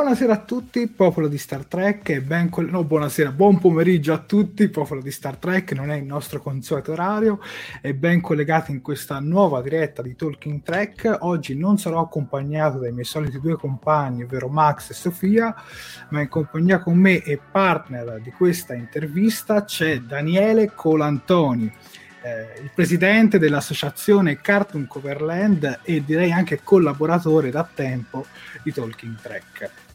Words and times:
Buonasera 0.00 0.32
a 0.32 0.38
tutti, 0.38 0.86
popolo 0.86 1.28
di 1.28 1.36
Star 1.36 1.66
Trek, 1.66 2.08
e 2.08 2.22
ben 2.22 2.48
col- 2.48 2.70
no, 2.70 2.84
buonasera, 2.84 3.32
buon 3.32 3.58
pomeriggio 3.58 4.14
a 4.14 4.18
tutti, 4.18 4.66
popolo 4.70 5.02
di 5.02 5.10
Star 5.10 5.36
Trek, 5.36 5.72
non 5.72 5.90
è 5.90 5.96
il 5.96 6.04
nostro 6.04 6.40
consueto 6.40 6.92
orario, 6.92 7.38
e 7.82 7.92
ben 7.92 8.22
collegati 8.22 8.72
in 8.72 8.80
questa 8.80 9.20
nuova 9.20 9.60
diretta 9.60 10.00
di 10.00 10.16
Talking 10.16 10.62
Trek. 10.62 11.18
Oggi 11.20 11.54
non 11.54 11.76
sarò 11.76 12.00
accompagnato 12.00 12.78
dai 12.78 12.92
miei 12.92 13.04
soliti 13.04 13.38
due 13.40 13.56
compagni, 13.56 14.22
ovvero 14.22 14.48
Max 14.48 14.88
e 14.88 14.94
Sofia, 14.94 15.54
ma 16.08 16.22
in 16.22 16.28
compagnia 16.28 16.80
con 16.80 16.96
me 16.96 17.22
e 17.22 17.38
partner 17.38 18.22
di 18.22 18.30
questa 18.30 18.72
intervista 18.72 19.64
c'è 19.64 19.98
Daniele 20.00 20.72
Colantoni 20.74 21.70
eh, 22.22 22.60
il 22.62 22.70
presidente 22.74 23.38
dell'associazione 23.38 24.40
Cartoon 24.40 24.86
Coverland 24.86 25.80
e 25.82 26.02
direi 26.04 26.32
anche 26.32 26.62
collaboratore 26.62 27.50
da 27.50 27.68
tempo 27.72 28.26
di 28.62 28.72
Talking 28.72 29.20
Track. 29.20 29.88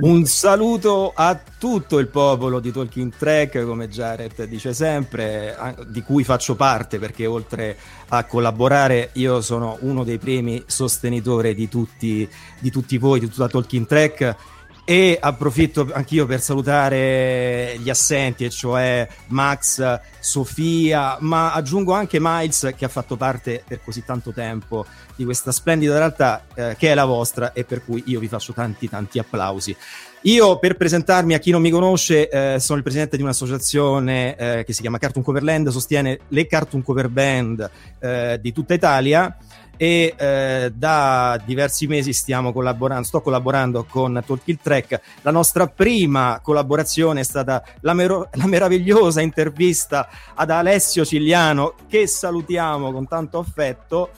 Un 0.00 0.24
saluto 0.24 1.12
a 1.14 1.38
tutto 1.58 1.98
il 1.98 2.08
popolo 2.08 2.60
di 2.60 2.72
Talking 2.72 3.12
Track, 3.16 3.64
come 3.64 3.88
Jared 3.88 4.44
dice 4.44 4.74
sempre, 4.74 5.56
di 5.88 6.02
cui 6.02 6.24
faccio 6.24 6.54
parte 6.54 6.98
perché 6.98 7.26
oltre 7.26 7.76
a 8.08 8.24
collaborare 8.24 9.10
io 9.14 9.40
sono 9.40 9.78
uno 9.80 10.04
dei 10.04 10.18
primi 10.18 10.62
sostenitori 10.66 11.54
di 11.54 11.68
tutti, 11.68 12.28
di 12.58 12.70
tutti 12.70 12.98
voi, 12.98 13.20
di 13.20 13.28
tutta 13.28 13.48
Talking 13.48 13.86
Track 13.86 14.36
e 14.84 15.16
approfitto 15.20 15.88
anch'io 15.92 16.26
per 16.26 16.40
salutare 16.40 17.76
gli 17.78 17.88
assenti, 17.88 18.50
cioè 18.50 19.06
Max, 19.28 20.00
Sofia, 20.18 21.16
ma 21.20 21.52
aggiungo 21.52 21.92
anche 21.92 22.18
Miles 22.20 22.72
che 22.76 22.84
ha 22.84 22.88
fatto 22.88 23.16
parte 23.16 23.62
per 23.66 23.80
così 23.82 24.04
tanto 24.04 24.32
tempo 24.32 24.84
di 25.14 25.24
questa 25.24 25.52
splendida 25.52 25.98
realtà 25.98 26.46
eh, 26.54 26.76
che 26.76 26.90
è 26.90 26.94
la 26.94 27.04
vostra 27.04 27.52
e 27.52 27.64
per 27.64 27.84
cui 27.84 28.02
io 28.06 28.18
vi 28.18 28.28
faccio 28.28 28.52
tanti 28.52 28.88
tanti 28.88 29.18
applausi. 29.18 29.76
Io 30.22 30.58
per 30.58 30.76
presentarmi 30.76 31.34
a 31.34 31.38
chi 31.38 31.50
non 31.50 31.60
mi 31.60 31.70
conosce 31.70 32.28
eh, 32.28 32.60
sono 32.60 32.78
il 32.78 32.84
presidente 32.84 33.16
di 33.16 33.22
un'associazione 33.22 34.36
eh, 34.36 34.64
che 34.64 34.72
si 34.72 34.80
chiama 34.80 34.98
Cartoon 34.98 35.24
Coverland, 35.24 35.68
sostiene 35.68 36.20
le 36.28 36.46
Cartoon 36.46 36.82
Cover 36.82 37.08
Band 37.08 37.70
eh, 37.98 38.38
di 38.40 38.52
tutta 38.52 38.74
Italia 38.74 39.36
e 39.76 40.14
eh, 40.16 40.72
da 40.74 41.40
diversi 41.44 41.86
mesi 41.86 42.12
stiamo 42.12 42.52
collaborando, 42.52 43.06
sto 43.06 43.20
collaborando 43.20 43.84
con 43.88 44.22
Talk 44.24 44.56
Track. 44.62 45.00
La 45.22 45.30
nostra 45.30 45.66
prima 45.66 46.40
collaborazione 46.42 47.20
è 47.20 47.24
stata 47.24 47.62
la, 47.80 47.94
mero- 47.94 48.28
la 48.32 48.46
meravigliosa 48.46 49.20
intervista 49.20 50.08
ad 50.34 50.50
Alessio 50.50 51.04
Cigliano, 51.04 51.74
che 51.88 52.06
salutiamo 52.06 52.92
con 52.92 53.08
tanto 53.08 53.38
affetto. 53.38 54.10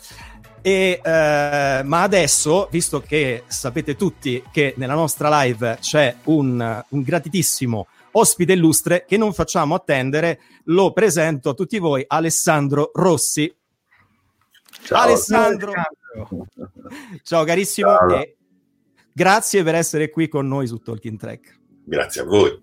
E, 0.61 0.99
eh, 1.03 1.81
ma 1.85 2.03
adesso, 2.03 2.69
visto 2.71 3.03
che 3.03 3.45
sapete 3.47 3.97
tutti 3.97 4.43
che 4.51 4.73
nella 4.79 4.95
nostra 4.95 5.43
live 5.43 5.77
c'è 5.81 6.15
un, 6.25 6.85
un 6.89 7.03
gratitissimo 7.03 7.87
ospite 8.17 8.53
illustre 8.53 9.05
che 9.07 9.17
non 9.17 9.33
facciamo 9.33 9.75
attendere, 9.75 10.41
lo 10.65 10.93
presento 10.93 11.51
a 11.51 11.55
tutti 11.55 11.79
voi, 11.79 12.05
Alessandro 12.07 12.91
Rossi. 12.95 13.55
Ciao. 14.85 15.01
Alessandro. 15.01 15.73
Ciao 17.23 17.45
carissimo 17.45 17.89
Ciao. 17.89 18.17
e 18.17 18.37
grazie 19.13 19.63
per 19.63 19.75
essere 19.75 20.11
qui 20.11 20.29
con 20.29 20.47
noi 20.47 20.67
su 20.67 20.79
Talking 20.79 21.19
Track. 21.19 21.59
Grazie 21.85 22.21
a 22.21 22.25
voi. 22.25 22.63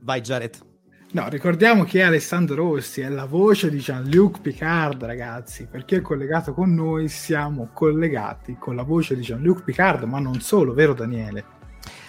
Vai 0.00 0.20
Jared. 0.20 0.66
No, 1.12 1.28
ricordiamo 1.30 1.84
che 1.84 2.02
Alessandro 2.02 2.56
Rossi 2.56 3.00
è 3.00 3.08
la 3.08 3.24
voce 3.24 3.70
di 3.70 3.78
Jean-Luc 3.78 4.42
Picard, 4.42 5.02
ragazzi, 5.04 5.66
perché 5.66 5.96
è 5.96 6.00
collegato 6.02 6.52
con 6.52 6.74
noi, 6.74 7.08
siamo 7.08 7.70
collegati 7.72 8.56
con 8.58 8.76
la 8.76 8.82
voce 8.82 9.16
di 9.16 9.22
Jean-Luc 9.22 9.64
Picard, 9.64 10.02
ma 10.02 10.18
non 10.18 10.40
solo, 10.40 10.74
vero 10.74 10.92
Daniele? 10.92 11.56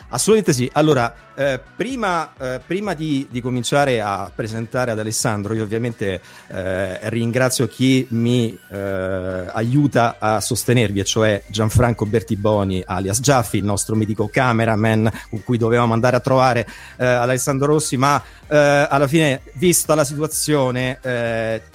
Assolutamente 0.10 0.54
sì. 0.54 0.70
Allora, 0.74 1.14
eh, 1.40 1.58
prima, 1.74 2.34
eh, 2.38 2.60
prima 2.66 2.94
di, 2.94 3.26
di, 3.30 3.40
cominciare 3.40 4.02
a 4.02 4.30
presentare 4.34 4.92
ad 4.92 5.00
Alessandro, 5.00 5.54
io 5.54 5.64
ovviamente 5.64 6.20
eh, 6.48 7.10
ringrazio 7.10 7.66
chi 7.68 8.06
mi 8.10 8.58
eh, 8.70 9.46
aiuta 9.54 10.18
a 10.20 10.42
sostenervi, 10.42 11.00
e 11.00 11.04
cioè 11.06 11.44
Gianfranco 11.48 12.06
Bertiboni, 12.06 12.84
alias 12.86 13.22
Giaffi, 13.22 13.58
il 13.58 13.64
nostro 13.64 13.96
mitico 13.96 14.28
cameraman 14.28 15.10
con 15.30 15.44
cui 15.44 15.58
dovevamo 15.58 15.94
andare 15.94 16.18
a 16.18 16.20
trovare 16.20 16.68
eh, 16.98 17.06
Alessandro 17.06 17.68
Rossi, 17.68 17.96
ma 17.96 18.22
eh, 18.48 18.58
alla 18.58 19.08
fine, 19.08 19.42
vista 19.54 19.96
la 19.96 20.04
situazione, 20.04 21.00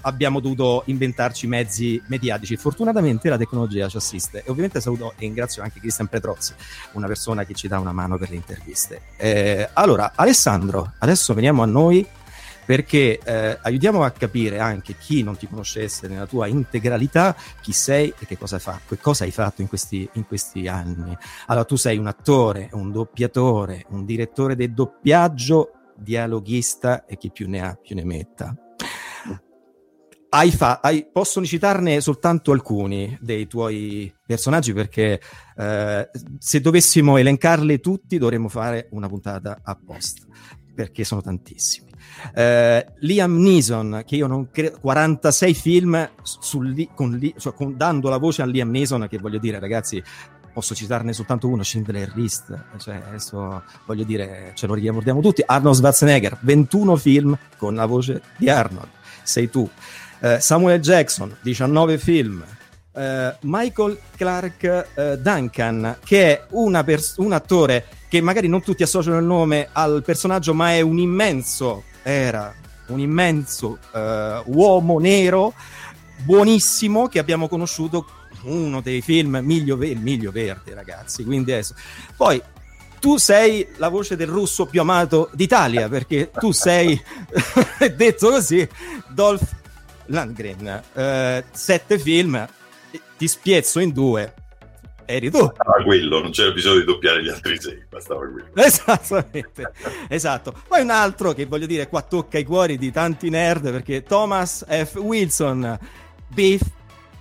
abbiamo 0.02 0.40
dovuto 0.40 0.82
inventarci 0.86 1.46
mezzi 1.46 2.02
mediatici. 2.08 2.56
Fortunatamente 2.56 3.28
la 3.28 3.38
tecnologia 3.38 3.88
ci 3.88 3.96
assiste 3.96 4.38
e 4.38 4.50
ovviamente 4.50 4.80
saluto 4.80 5.12
e 5.12 5.20
ringrazio 5.20 5.62
anche 5.62 5.80
Cristian 5.80 6.08
Petrozzi, 6.08 6.52
una 6.92 7.06
persona 7.06 7.44
che 7.44 7.54
ci 7.54 7.68
dà 7.68 7.78
una 7.78 7.92
mano 7.92 8.18
per 8.24 8.30
le 8.30 8.36
interviste. 8.36 9.00
Eh, 9.16 9.68
allora, 9.74 10.12
Alessandro, 10.14 10.94
adesso 10.98 11.34
veniamo 11.34 11.62
a 11.62 11.66
noi 11.66 12.06
perché 12.64 13.20
eh, 13.22 13.58
aiutiamo 13.60 14.02
a 14.02 14.10
capire 14.10 14.58
anche 14.58 14.96
chi 14.98 15.22
non 15.22 15.36
ti 15.36 15.46
conoscesse 15.46 16.08
nella 16.08 16.24
tua 16.24 16.46
integralità, 16.46 17.36
chi 17.60 17.72
sei 17.72 18.12
e 18.18 18.24
che 18.24 18.38
cosa, 18.38 18.58
fa, 18.58 18.80
che 18.86 18.96
cosa 18.98 19.24
hai 19.24 19.30
fatto 19.30 19.60
in 19.60 19.68
questi, 19.68 20.08
in 20.14 20.26
questi, 20.26 20.66
anni. 20.66 21.14
Allora, 21.46 21.66
tu 21.66 21.76
sei 21.76 21.98
un 21.98 22.06
attore, 22.06 22.70
un 22.72 22.90
doppiatore, 22.90 23.84
un 23.90 24.06
direttore 24.06 24.56
del 24.56 24.72
doppiaggio, 24.72 25.72
dialoghista 25.94 27.04
e 27.04 27.18
chi 27.18 27.30
più 27.30 27.48
ne 27.48 27.60
ha 27.60 27.78
più 27.80 27.94
ne 27.94 28.04
metta. 28.04 28.56
Hai 30.36 30.50
fa- 30.50 30.80
hai, 30.82 31.06
possono 31.12 31.46
citarne 31.46 32.00
soltanto 32.00 32.50
alcuni 32.50 33.16
dei 33.20 33.46
tuoi 33.46 34.12
personaggi 34.26 34.72
perché 34.72 35.20
eh, 35.56 36.10
se 36.40 36.60
dovessimo 36.60 37.18
elencarli 37.18 37.78
tutti 37.78 38.18
dovremmo 38.18 38.48
fare 38.48 38.88
una 38.90 39.06
puntata 39.06 39.60
apposta 39.62 40.24
perché 40.74 41.04
sono 41.04 41.20
tantissimi. 41.20 41.88
Eh, 42.34 42.84
Liam 42.98 43.40
Neeson, 43.40 44.02
che 44.04 44.16
io 44.16 44.26
non 44.26 44.50
credo, 44.50 44.78
46 44.80 45.54
film 45.54 46.10
sul, 46.22 46.88
con, 46.96 47.32
cioè, 47.36 47.54
con, 47.54 47.76
dando 47.76 48.08
la 48.08 48.18
voce 48.18 48.42
a 48.42 48.46
Liam 48.46 48.70
Neeson, 48.70 49.06
che 49.08 49.18
voglio 49.18 49.38
dire 49.38 49.60
ragazzi, 49.60 50.02
posso 50.52 50.74
citarne 50.74 51.12
soltanto 51.12 51.46
uno, 51.46 51.62
Schindler 51.62 52.10
List, 52.16 52.64
cioè 52.78 53.00
adesso 53.06 53.62
voglio 53.86 54.02
dire, 54.02 54.50
ce 54.54 54.66
lo 54.66 54.74
ricordiamo 54.74 55.20
tutti, 55.20 55.44
Arnold 55.46 55.76
Schwarzenegger, 55.76 56.38
21 56.40 56.96
film 56.96 57.38
con 57.56 57.76
la 57.76 57.86
voce 57.86 58.20
di 58.36 58.50
Arnold, 58.50 58.88
sei 59.22 59.48
tu. 59.48 59.70
Eh, 60.20 60.40
Samuel 60.40 60.80
Jackson, 60.80 61.36
19 61.42 61.98
film. 61.98 62.44
Uh, 62.92 63.34
Michael 63.40 63.98
Clark 64.16 64.86
uh, 64.94 65.16
Duncan, 65.16 65.98
che 66.04 66.38
è 66.38 66.84
pers- 66.84 67.16
un 67.16 67.32
attore 67.32 67.86
che 68.08 68.20
magari 68.20 68.46
non 68.46 68.62
tutti 68.62 68.84
associano 68.84 69.18
il 69.18 69.24
nome 69.24 69.68
al 69.72 70.04
personaggio, 70.04 70.54
ma 70.54 70.70
è 70.70 70.80
un 70.80 70.98
immenso, 70.98 71.82
era 72.04 72.54
un 72.86 73.00
immenso 73.00 73.78
uh, 73.92 74.42
uomo 74.44 75.00
nero, 75.00 75.54
buonissimo, 76.22 77.08
che 77.08 77.18
abbiamo 77.18 77.48
conosciuto 77.48 78.06
uno 78.44 78.80
dei 78.80 79.00
film 79.02 79.40
Miglio, 79.42 79.76
Ve- 79.76 79.96
Miglio 79.96 80.30
Verde, 80.30 80.72
ragazzi. 80.74 81.24
Quindi 81.24 81.50
adesso. 81.50 81.74
Poi 82.16 82.40
tu 83.00 83.16
sei 83.16 83.66
la 83.76 83.88
voce 83.88 84.16
del 84.16 84.28
russo 84.28 84.66
più 84.66 84.80
amato 84.80 85.28
d'Italia, 85.32 85.88
perché 85.88 86.30
tu 86.30 86.52
sei, 86.52 86.98
detto 87.96 88.30
così, 88.30 88.66
Dolph 89.08 89.62
Landgren, 90.06 90.82
eh, 90.92 91.44
sette 91.50 91.98
film, 91.98 92.46
ti 93.16 93.28
spiezzo 93.28 93.80
in 93.80 93.92
due. 93.92 94.34
Eri 95.06 95.30
tu. 95.30 95.46
Bastava 95.46 95.82
quello, 95.84 96.20
non 96.20 96.30
c'era 96.30 96.50
bisogno 96.52 96.78
di 96.78 96.84
doppiare 96.84 97.22
gli 97.22 97.28
altri 97.28 97.60
sei, 97.60 97.84
bastava 97.88 98.20
quello. 98.20 98.48
Esattamente, 98.56 99.72
esatto. 100.08 100.54
Poi 100.66 100.80
un 100.80 100.90
altro 100.90 101.32
che 101.32 101.44
voglio 101.44 101.66
dire 101.66 101.88
qua 101.88 102.00
tocca 102.02 102.38
i 102.38 102.44
cuori 102.44 102.78
di 102.78 102.90
tanti 102.90 103.28
nerd 103.28 103.70
perché 103.70 104.02
Thomas 104.02 104.64
F. 104.66 104.94
Wilson, 104.96 105.78
Beef 106.28 106.62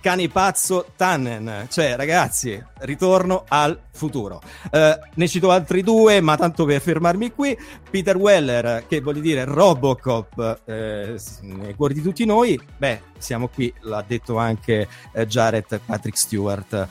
Canipazzo 0.04 0.88
Tannen. 0.96 1.66
Cioè, 1.70 1.96
ragazzi, 1.96 2.62
ritorno 2.80 3.46
al 3.48 3.80
futuro. 3.90 4.42
Uh, 4.70 4.98
ne 5.14 5.26
cito 5.26 5.50
altri 5.50 5.82
due, 5.82 6.20
ma 6.20 6.36
tanto 6.36 6.66
per 6.66 6.82
fermarmi 6.82 7.32
qui. 7.32 7.56
Peter 7.88 8.14
Weller, 8.14 8.84
che 8.86 9.00
vuol 9.00 9.20
dire 9.20 9.44
Robocop, 9.44 10.60
eh, 10.66 11.18
nei 11.40 11.74
cuori 11.74 11.94
di 11.94 12.02
tutti 12.02 12.26
noi. 12.26 12.60
Beh, 12.76 13.00
siamo 13.16 13.48
qui, 13.48 13.72
l'ha 13.80 14.04
detto 14.06 14.36
anche 14.36 14.86
eh, 15.14 15.26
Jared 15.26 15.80
Patrick 15.86 16.18
Stewart 16.18 16.86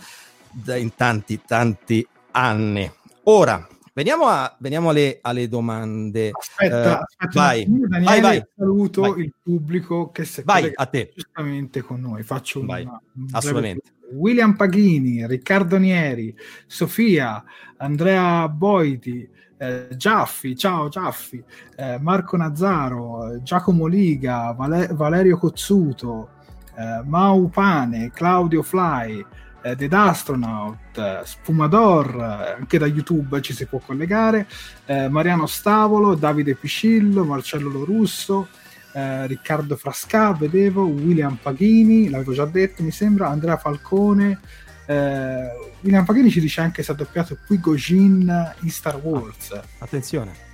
in 0.75 0.95
tanti, 0.95 1.39
tanti 1.45 2.07
anni. 2.31 2.91
Ora, 3.25 3.67
Veniamo, 3.95 4.25
a, 4.25 4.55
veniamo 4.59 4.89
alle, 4.89 5.19
alle, 5.21 5.47
domande. 5.47 6.31
Aspetta, 6.33 6.97
uh, 6.97 7.01
aspetta 7.03 7.39
vai, 7.39 7.63
Daniele, 7.63 8.03
vai, 8.03 8.21
vai, 8.21 8.43
saluto 8.55 9.01
vai. 9.01 9.19
il 9.19 9.33
pubblico 9.41 10.09
che 10.09 10.25
si 10.25 10.41
vai, 10.43 10.71
a 10.73 10.85
te. 10.87 11.11
giustamente 11.13 11.81
con 11.81 12.01
noi. 12.01 12.23
Faccio 12.23 12.61
un, 12.61 12.65
vai. 12.65 12.89
Assolutamente. 13.31 13.91
William 14.13 14.55
Paghini, 14.55 15.27
Riccardo 15.27 15.77
Nieri, 15.77 16.35
Sofia, 16.65 17.43
Andrea 17.77 18.49
Boiti, 18.49 19.29
eh, 19.57 19.89
Giaffi, 19.95 20.55
ciao 20.55 20.89
Giaffi, 20.89 21.43
eh, 21.75 21.99
Marco 21.99 22.35
Nazzaro, 22.35 23.41
Giacomo 23.43 23.85
Liga, 23.85 24.53
Vale- 24.53 24.89
Valerio 24.91 25.37
Cozzuto, 25.37 26.29
eh, 26.75 27.01
Mau 27.05 27.47
Pane, 27.49 28.09
Claudio 28.11 28.63
Fly, 28.63 29.23
eh, 29.63 29.75
Dead 29.75 29.93
Astronaut, 29.93 30.97
eh, 30.97 31.21
Spumador, 31.23 32.15
eh, 32.15 32.55
anche 32.59 32.77
da 32.77 32.85
YouTube 32.85 33.41
ci 33.41 33.53
si 33.53 33.65
può 33.65 33.79
collegare, 33.79 34.47
eh, 34.85 35.07
Mariano 35.07 35.47
Stavolo, 35.47 36.15
Davide 36.15 36.55
Piscillo, 36.55 37.23
Marcello 37.23 37.69
Lorusso, 37.69 38.49
eh, 38.93 39.25
Riccardo 39.25 39.75
Frasca, 39.75 40.33
vedevo, 40.33 40.83
William 40.83 41.37
Paghini, 41.41 42.09
l'avevo 42.09 42.33
già 42.33 42.45
detto 42.45 42.83
mi 42.83 42.91
sembra, 42.91 43.29
Andrea 43.29 43.57
Falcone, 43.57 44.39
eh, 44.85 45.47
William 45.81 46.05
Paghini 46.05 46.29
ci 46.29 46.41
dice 46.41 46.61
anche 46.61 46.83
se 46.83 46.91
ha 46.91 46.95
doppiato 46.95 47.37
Qui 47.45 47.59
Gojin 47.59 48.53
in 48.61 48.69
Star 48.69 48.97
Wars. 48.97 49.59
Attenzione. 49.79 50.52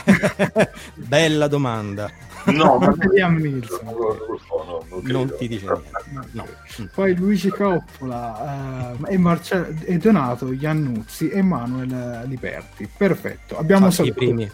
Bella 0.94 1.48
domanda. 1.48 2.10
No, 2.46 2.78
ma 2.78 2.94
Liam 3.12 3.36
Neeson. 3.36 3.84
No, 3.84 4.84
non, 4.88 5.02
non, 5.04 5.34
ti 5.38 5.48
dice 5.48 5.66
niente. 5.66 6.28
No. 6.32 6.46
Poi 6.94 7.14
Luigi 7.14 7.48
Coppola 7.48 8.96
uh, 8.98 9.06
e, 9.06 9.16
Marcello, 9.18 9.74
e 9.84 9.98
Donato 9.98 10.52
Iannuzzi 10.52 11.28
e 11.28 11.42
Manuel 11.42 12.24
Liberti. 12.26 12.88
Perfetto, 12.94 13.58
abbiamo 13.58 13.86
ah, 13.86 14.02
i 14.02 14.12
primi. 14.12 14.50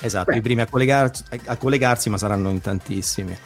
Esatto, 0.00 0.30
Beh. 0.30 0.38
i 0.38 0.40
primi 0.40 0.60
a 0.60 0.66
collegarsi, 0.66 1.24
a 1.46 1.56
collegarsi, 1.56 2.10
ma 2.10 2.18
saranno 2.18 2.50
in 2.50 2.60
tantissimi. 2.60 3.36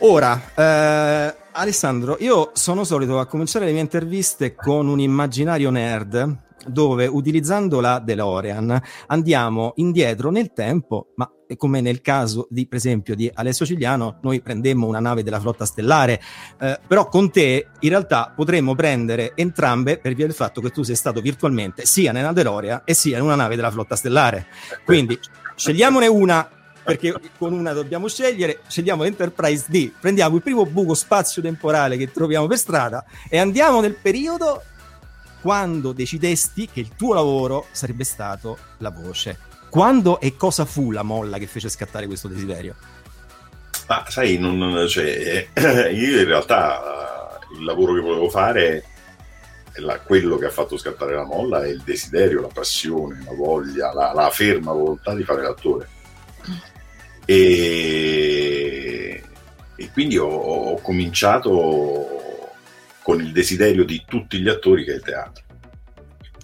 Ora, 0.00 0.52
eh, 0.54 1.34
Alessandro, 1.52 2.16
io 2.20 2.50
sono 2.52 2.84
solito 2.84 3.18
a 3.18 3.26
cominciare 3.26 3.64
le 3.64 3.72
mie 3.72 3.80
interviste 3.80 4.54
con 4.54 4.88
un 4.88 5.00
immaginario 5.00 5.70
nerd 5.70 6.44
dove 6.66 7.06
utilizzando 7.06 7.80
la 7.80 7.98
DeLorean 7.98 8.80
andiamo 9.06 9.72
indietro 9.76 10.30
nel 10.30 10.52
tempo, 10.52 11.08
ma 11.16 11.30
come 11.56 11.80
nel 11.80 12.00
caso 12.00 12.48
di, 12.50 12.66
per 12.66 12.78
esempio, 12.78 13.14
di 13.14 13.30
Alessio 13.32 13.64
Cigliano, 13.64 14.18
noi 14.22 14.40
prendemmo 14.40 14.86
una 14.86 14.98
nave 14.98 15.22
della 15.22 15.38
flotta 15.38 15.64
stellare, 15.64 16.20
eh, 16.58 16.80
però 16.86 17.08
con 17.08 17.30
te 17.30 17.68
in 17.78 17.88
realtà 17.88 18.32
potremmo 18.34 18.74
prendere 18.74 19.32
entrambe 19.36 19.98
per 19.98 20.14
via 20.14 20.26
del 20.26 20.34
fatto 20.34 20.60
che 20.60 20.70
tu 20.70 20.82
sei 20.82 20.96
stato 20.96 21.20
virtualmente 21.20 21.86
sia 21.86 22.10
nella 22.10 22.32
DeLorean 22.32 22.82
e 22.84 22.94
sia 22.94 23.18
in 23.18 23.22
una 23.22 23.36
nave 23.36 23.54
della 23.54 23.70
flotta 23.70 23.94
stellare. 23.94 24.46
Quindi 24.84 25.18
scegliamone 25.54 26.06
una 26.08 26.50
perché 26.86 27.12
con 27.36 27.52
una 27.52 27.72
dobbiamo 27.72 28.06
scegliere, 28.06 28.60
scegliamo 28.68 29.02
l'Enterprise 29.02 29.64
D, 29.66 29.90
prendiamo 29.98 30.36
il 30.36 30.42
primo 30.42 30.64
buco 30.64 30.94
spazio-temporale 30.94 31.96
che 31.96 32.12
troviamo 32.12 32.46
per 32.46 32.58
strada 32.58 33.04
e 33.28 33.38
andiamo 33.38 33.80
nel 33.80 33.96
periodo 34.00 34.62
quando 35.46 35.92
decidesti 35.92 36.66
che 36.66 36.80
il 36.80 36.96
tuo 36.96 37.14
lavoro 37.14 37.66
sarebbe 37.70 38.02
stato 38.02 38.58
la 38.78 38.90
voce. 38.90 39.38
Quando 39.70 40.18
e 40.18 40.34
cosa 40.36 40.64
fu 40.64 40.90
la 40.90 41.04
molla 41.04 41.38
che 41.38 41.46
fece 41.46 41.68
scattare 41.68 42.08
questo 42.08 42.26
desiderio? 42.26 42.74
Ma 43.86 44.04
sai, 44.08 44.38
non, 44.38 44.88
cioè, 44.88 45.46
io 45.94 46.18
in 46.18 46.24
realtà 46.24 47.38
il 47.56 47.62
lavoro 47.62 47.94
che 47.94 48.00
volevo 48.00 48.28
fare, 48.28 48.82
la, 49.74 50.00
quello 50.00 50.36
che 50.36 50.46
ha 50.46 50.50
fatto 50.50 50.76
scattare 50.76 51.14
la 51.14 51.24
molla 51.24 51.62
è 51.62 51.68
il 51.68 51.82
desiderio, 51.84 52.40
la 52.40 52.50
passione, 52.52 53.22
la 53.24 53.32
voglia, 53.32 53.94
la, 53.94 54.12
la 54.12 54.30
ferma 54.30 54.72
volontà 54.72 55.14
di 55.14 55.22
fare 55.22 55.42
l'attore. 55.42 55.88
E, 57.24 59.22
e 59.76 59.90
quindi 59.92 60.18
ho, 60.18 60.26
ho 60.26 60.80
cominciato 60.80 62.15
con 63.06 63.20
il 63.20 63.30
desiderio 63.30 63.84
di 63.84 64.02
tutti 64.04 64.40
gli 64.40 64.48
attori 64.48 64.82
che 64.82 64.90
è 64.90 64.94
il 64.96 65.02
teatro. 65.02 65.44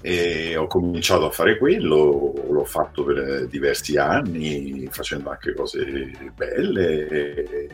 E 0.00 0.57
ho 0.57 0.69
cominciato 0.69 1.26
a 1.26 1.33
fare 1.33 1.59
quello, 1.59 2.35
l'ho 2.49 2.64
fatto 2.64 3.02
per 3.02 3.49
diversi 3.49 3.97
anni, 3.97 4.87
facendo 4.88 5.31
anche 5.31 5.54
cose 5.54 6.12
belle. 6.33 7.66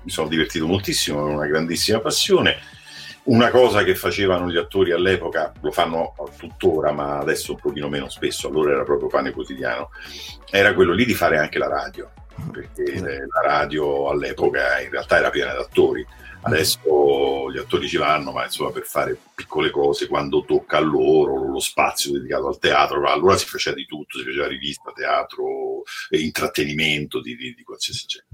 mi 0.00 0.10
sono 0.10 0.28
divertito 0.28 0.66
moltissimo, 0.66 1.28
è 1.28 1.34
una 1.34 1.46
grandissima 1.46 2.00
passione. 2.00 2.56
una 3.24 3.50
cosa 3.50 3.84
che 3.84 3.94
facevano 3.94 4.50
gli 4.50 4.56
attori 4.56 4.92
all'epoca, 4.92 5.52
lo 5.60 5.70
fanno 5.70 6.14
tuttora, 6.38 6.92
ma 6.92 7.18
adesso 7.18 7.52
un 7.52 7.58
pochino 7.58 7.90
meno 7.90 8.08
spesso, 8.08 8.48
allora 8.48 8.72
era 8.72 8.84
proprio 8.84 9.08
pane 9.08 9.32
quotidiano, 9.32 9.90
era 10.50 10.72
quello 10.72 10.92
lì 10.92 11.04
di 11.04 11.14
fare 11.14 11.38
anche 11.38 11.58
la 11.58 11.68
radio, 11.68 12.10
perché 12.50 13.00
la 13.00 13.40
radio 13.42 14.08
all'epoca 14.08 14.80
in 14.80 14.90
realtà 14.90 15.18
era 15.18 15.28
piena 15.30 15.52
di 15.52 15.58
attori. 15.58 16.06
Adesso 16.46 17.50
gli 17.50 17.56
attori 17.56 17.88
ci 17.88 17.96
vanno, 17.96 18.30
ma 18.32 18.44
insomma 18.44 18.70
per 18.70 18.84
fare 18.84 19.16
piccole 19.34 19.70
cose, 19.70 20.06
quando 20.06 20.44
tocca 20.44 20.76
a 20.76 20.80
loro 20.80 21.50
lo 21.50 21.58
spazio 21.58 22.12
dedicato 22.12 22.48
al 22.48 22.58
teatro, 22.58 23.08
allora 23.08 23.36
si 23.36 23.46
faceva 23.46 23.76
di 23.76 23.86
tutto, 23.86 24.18
si 24.18 24.24
faceva 24.24 24.46
rivista, 24.46 24.92
teatro, 24.92 25.82
intrattenimento 26.10 27.20
di, 27.20 27.34
di, 27.34 27.54
di 27.54 27.62
qualsiasi 27.62 28.06
genere. 28.06 28.28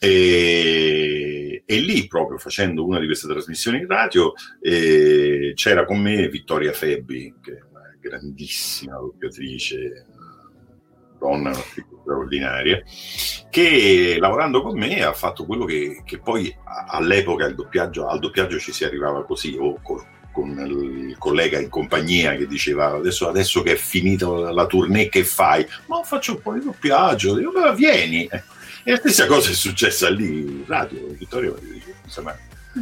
E, 0.00 1.64
e, 1.66 1.80
lì, 1.80 2.06
proprio 2.06 2.38
facendo 2.38 2.86
una 2.86 3.00
di 3.00 3.06
queste 3.06 3.26
trasmissioni 3.26 3.78
in 3.78 3.88
radio, 3.88 4.32
eh, 4.60 5.52
c'era 5.56 5.84
con 5.84 6.00
me 6.00 6.28
Vittoria 6.28 6.72
Febbi, 6.72 7.34
che 7.42 7.50
è 7.50 7.62
una 7.68 7.96
grandissima 8.00 8.96
doppiatrice, 8.96 10.06
donna 11.18 11.52
straordinaria, 11.52 12.82
che 13.50 14.16
lavorando 14.18 14.62
con 14.62 14.78
me 14.78 15.02
ha 15.02 15.12
fatto 15.12 15.44
quello 15.44 15.64
che, 15.64 16.02
che 16.04 16.18
poi 16.18 16.54
all'epoca 16.88 17.46
il 17.46 17.54
doppiaggio, 17.54 18.06
al 18.06 18.18
doppiaggio 18.18 18.58
ci 18.58 18.72
si 18.72 18.84
arrivava 18.84 19.24
così, 19.24 19.56
o 19.58 19.78
con, 19.82 20.02
con 20.32 20.48
il 20.58 21.16
collega 21.18 21.58
in 21.58 21.68
compagnia 21.68 22.34
che 22.36 22.46
diceva 22.46 22.92
adesso, 22.92 23.28
adesso 23.28 23.62
che 23.62 23.72
è 23.72 23.76
finita 23.76 24.28
la 24.28 24.66
tournée 24.66 25.08
che 25.08 25.24
fai? 25.24 25.66
Ma 25.86 26.02
faccio 26.02 26.32
un 26.32 26.42
po' 26.42 26.52
di 26.52 26.64
doppiaggio, 26.64 27.36
dico, 27.36 27.52
ma 27.52 27.72
vieni. 27.72 28.28
E 28.28 28.90
la 28.90 28.96
stessa 28.96 29.26
cosa 29.26 29.50
è 29.50 29.54
successa 29.54 30.08
lì 30.08 30.40
in 30.40 30.64
radio. 30.66 31.06
Vittorio 31.08 31.56
dice, 31.60 31.96
insomma, 32.04 32.36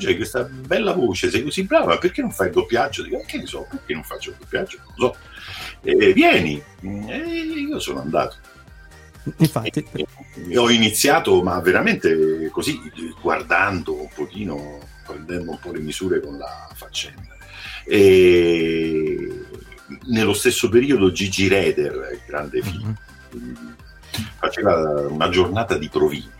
hai 0.05 0.17
questa 0.17 0.43
bella 0.45 0.93
voce, 0.93 1.31
sei 1.31 1.43
così 1.43 1.65
brava, 1.65 1.99
perché 1.99 2.21
non 2.21 2.31
fai 2.31 2.49
il 2.49 2.53
doppiaggio? 2.53 3.03
Dico, 3.03 3.25
che 3.27 3.39
ne 3.39 3.47
so, 3.47 3.67
perché 3.69 3.95
non 3.95 4.05
faccio 4.05 4.31
il 4.31 4.37
doppiaggio? 4.39 4.79
Non 4.79 4.95
lo 4.97 5.07
so. 5.13 5.19
E 5.83 6.13
vieni. 6.13 6.63
E 6.81 7.17
io 7.17 7.79
sono 7.79 8.01
andato. 8.01 8.37
Infatti. 9.39 9.85
E, 9.93 10.07
e 10.49 10.59
ho 10.59 10.71
iniziato, 10.71 11.43
ma 11.43 11.61
veramente 11.61 12.49
così, 12.51 12.81
guardando 13.21 13.95
un 13.95 14.09
pochino, 14.15 14.81
prendendo 15.05 15.51
un 15.53 15.59
po' 15.59 15.73
le 15.73 15.81
misure 15.81 16.21
con 16.21 16.39
la 16.39 16.69
faccenda. 16.75 17.37
E 17.85 19.45
nello 20.07 20.33
stesso 20.33 20.69
periodo 20.69 21.13
Gigi 21.13 21.49
Reder, 21.49 22.11
il 22.13 22.23
grande 22.27 22.63
film, 22.63 22.97
mm-hmm 23.37 23.75
faceva 24.39 25.07
una 25.09 25.29
giornata 25.29 25.77
di 25.77 25.89
provini. 25.89 26.35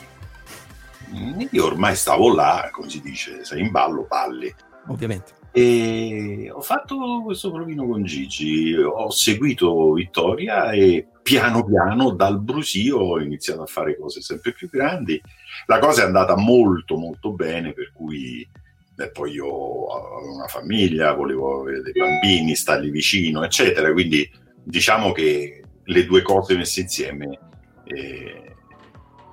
Io 1.51 1.65
ormai 1.65 1.97
stavo 1.97 2.35
là, 2.35 2.69
come 2.73 2.91
si 2.91 3.01
dice, 3.01 3.45
sei 3.45 3.61
in 3.61 3.71
ballo, 3.71 4.07
balli. 4.09 4.55
Ovviamente. 4.89 5.35
E 5.53 6.51
ho 6.53 6.61
fatto 6.61 7.23
questo 7.25 7.51
provino 7.51 7.87
con 7.87 8.05
Gigi, 8.05 8.75
ho 8.75 9.11
seguito 9.11 9.93
Vittoria 9.93 10.71
e 10.73 11.07
piano 11.23 11.65
piano 11.65 12.11
dal 12.11 12.39
brusio 12.39 12.99
ho 12.99 13.21
iniziato 13.21 13.63
a 13.63 13.67
fare 13.67 13.99
cose 13.99 14.21
sempre 14.21 14.53
più 14.53 14.69
grandi. 14.71 15.21
La 15.67 15.79
cosa 15.79 16.03
è 16.03 16.05
andata 16.05 16.37
molto 16.37 16.97
molto 16.97 17.33
bene, 17.33 17.73
per 17.73 17.91
cui 17.93 18.47
beh, 18.95 19.11
poi 19.11 19.33
io 19.33 19.87
avevo 19.87 20.35
una 20.35 20.47
famiglia, 20.47 21.13
volevo 21.15 21.63
avere 21.63 21.83
dei 21.83 21.93
bambini, 21.93 22.55
stargli 22.55 22.91
vicino, 22.91 23.43
eccetera. 23.43 23.93
Quindi 23.93 24.31
diciamo 24.63 25.13
che 25.13 25.63
le 25.83 26.07
due 26.07 26.23
cose 26.23 26.57
messe 26.57 26.81
insieme 26.81 27.39
e 27.85 28.55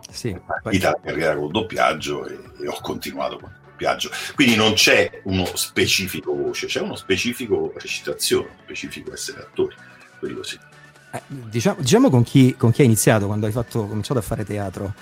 sì, 0.09 0.39
partita 0.45 0.91
la 0.91 0.99
carriera 1.01 1.35
col 1.35 1.51
doppiaggio 1.51 2.25
e, 2.27 2.37
e, 2.61 2.67
ho 2.67 2.77
continuato 2.81 3.39
con 3.39 3.51
doppiaggio. 3.83 4.09
Quindi 4.35 4.55
non 4.55 4.73
c'è 4.73 5.21
uno 5.23 5.45
specifico 5.55 6.33
voce, 6.33 6.67
c'è 6.67 6.79
uno 6.79 6.95
specifico 6.95 7.73
recitazione, 7.75 8.47
uno 8.47 8.59
specifico 8.63 9.13
essere 9.13 9.41
attori, 9.41 9.75
quello 10.19 10.43
sì. 10.43 10.57
Eh, 11.11 11.21
diciamo, 11.27 11.77
diciamo 11.79 12.09
con, 12.09 12.23
chi, 12.23 12.55
con, 12.57 12.71
chi, 12.71 12.81
hai 12.81 12.87
iniziato 12.87 13.27
quando 13.27 13.45
hai 13.45 13.51
fatto, 13.51 13.85
cominciato 13.85 14.19
a 14.19 14.23
fare 14.23 14.45
teatro. 14.45 14.93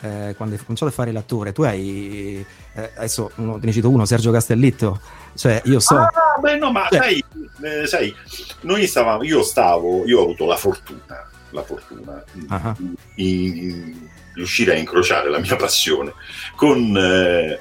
Eh, 0.00 0.34
quando 0.36 0.54
hai 0.54 0.60
cominciato 0.60 0.92
a 0.92 0.94
fare 0.94 1.10
l'attore, 1.10 1.52
tu 1.52 1.62
hai 1.62 2.44
eh, 2.74 2.90
adesso 2.94 3.32
uno, 3.36 3.58
te 3.58 3.66
ne 3.66 3.72
cito 3.72 3.90
uno, 3.90 4.04
Sergio 4.04 4.30
Castellitto. 4.30 5.00
Cioè, 5.34 5.60
io 5.64 5.80
so. 5.80 5.96
Ah, 5.96 6.10
beh, 6.40 6.56
no, 6.56 6.70
ma 6.70 6.86
cioè, 6.88 7.00
sai, 7.00 7.24
eh, 7.62 7.86
sai, 7.86 8.14
noi 8.60 8.86
stavamo, 8.86 9.24
io 9.24 9.42
stavo, 9.42 10.06
io 10.06 10.20
ho 10.20 10.22
avuto 10.22 10.46
la 10.46 10.56
fortuna 10.56 11.26
la 11.50 11.62
fortuna 11.62 12.22
uh-huh. 12.50 12.74
di 13.14 14.08
riuscire 14.34 14.74
a 14.74 14.76
incrociare 14.76 15.30
la 15.30 15.38
mia 15.38 15.56
passione 15.56 16.12
con 16.54 16.94
eh, 16.94 17.58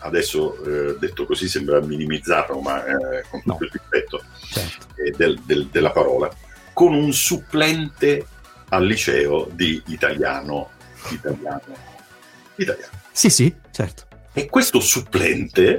adesso 0.00 0.62
eh, 0.64 0.96
detto 0.98 1.26
così 1.26 1.48
sembra 1.48 1.80
minimizzarlo 1.80 2.60
ma 2.60 2.84
eh, 2.84 3.24
con 3.28 3.42
tutto 3.42 3.56
no. 3.58 3.64
il 3.64 3.70
rispetto 3.72 4.22
certo. 4.50 4.86
Eh, 4.96 5.10
del, 5.16 5.40
del, 5.44 5.66
della 5.66 5.90
parola 5.90 6.30
con 6.72 6.94
un 6.94 7.12
supplente 7.12 8.26
al 8.68 8.84
liceo 8.84 9.48
di 9.52 9.82
italiano 9.86 10.70
italiano 11.10 11.74
italiano 12.56 12.92
sì 13.12 13.30
sì 13.30 13.54
certo 13.70 14.06
e 14.32 14.46
questo 14.48 14.80
supplente 14.80 15.78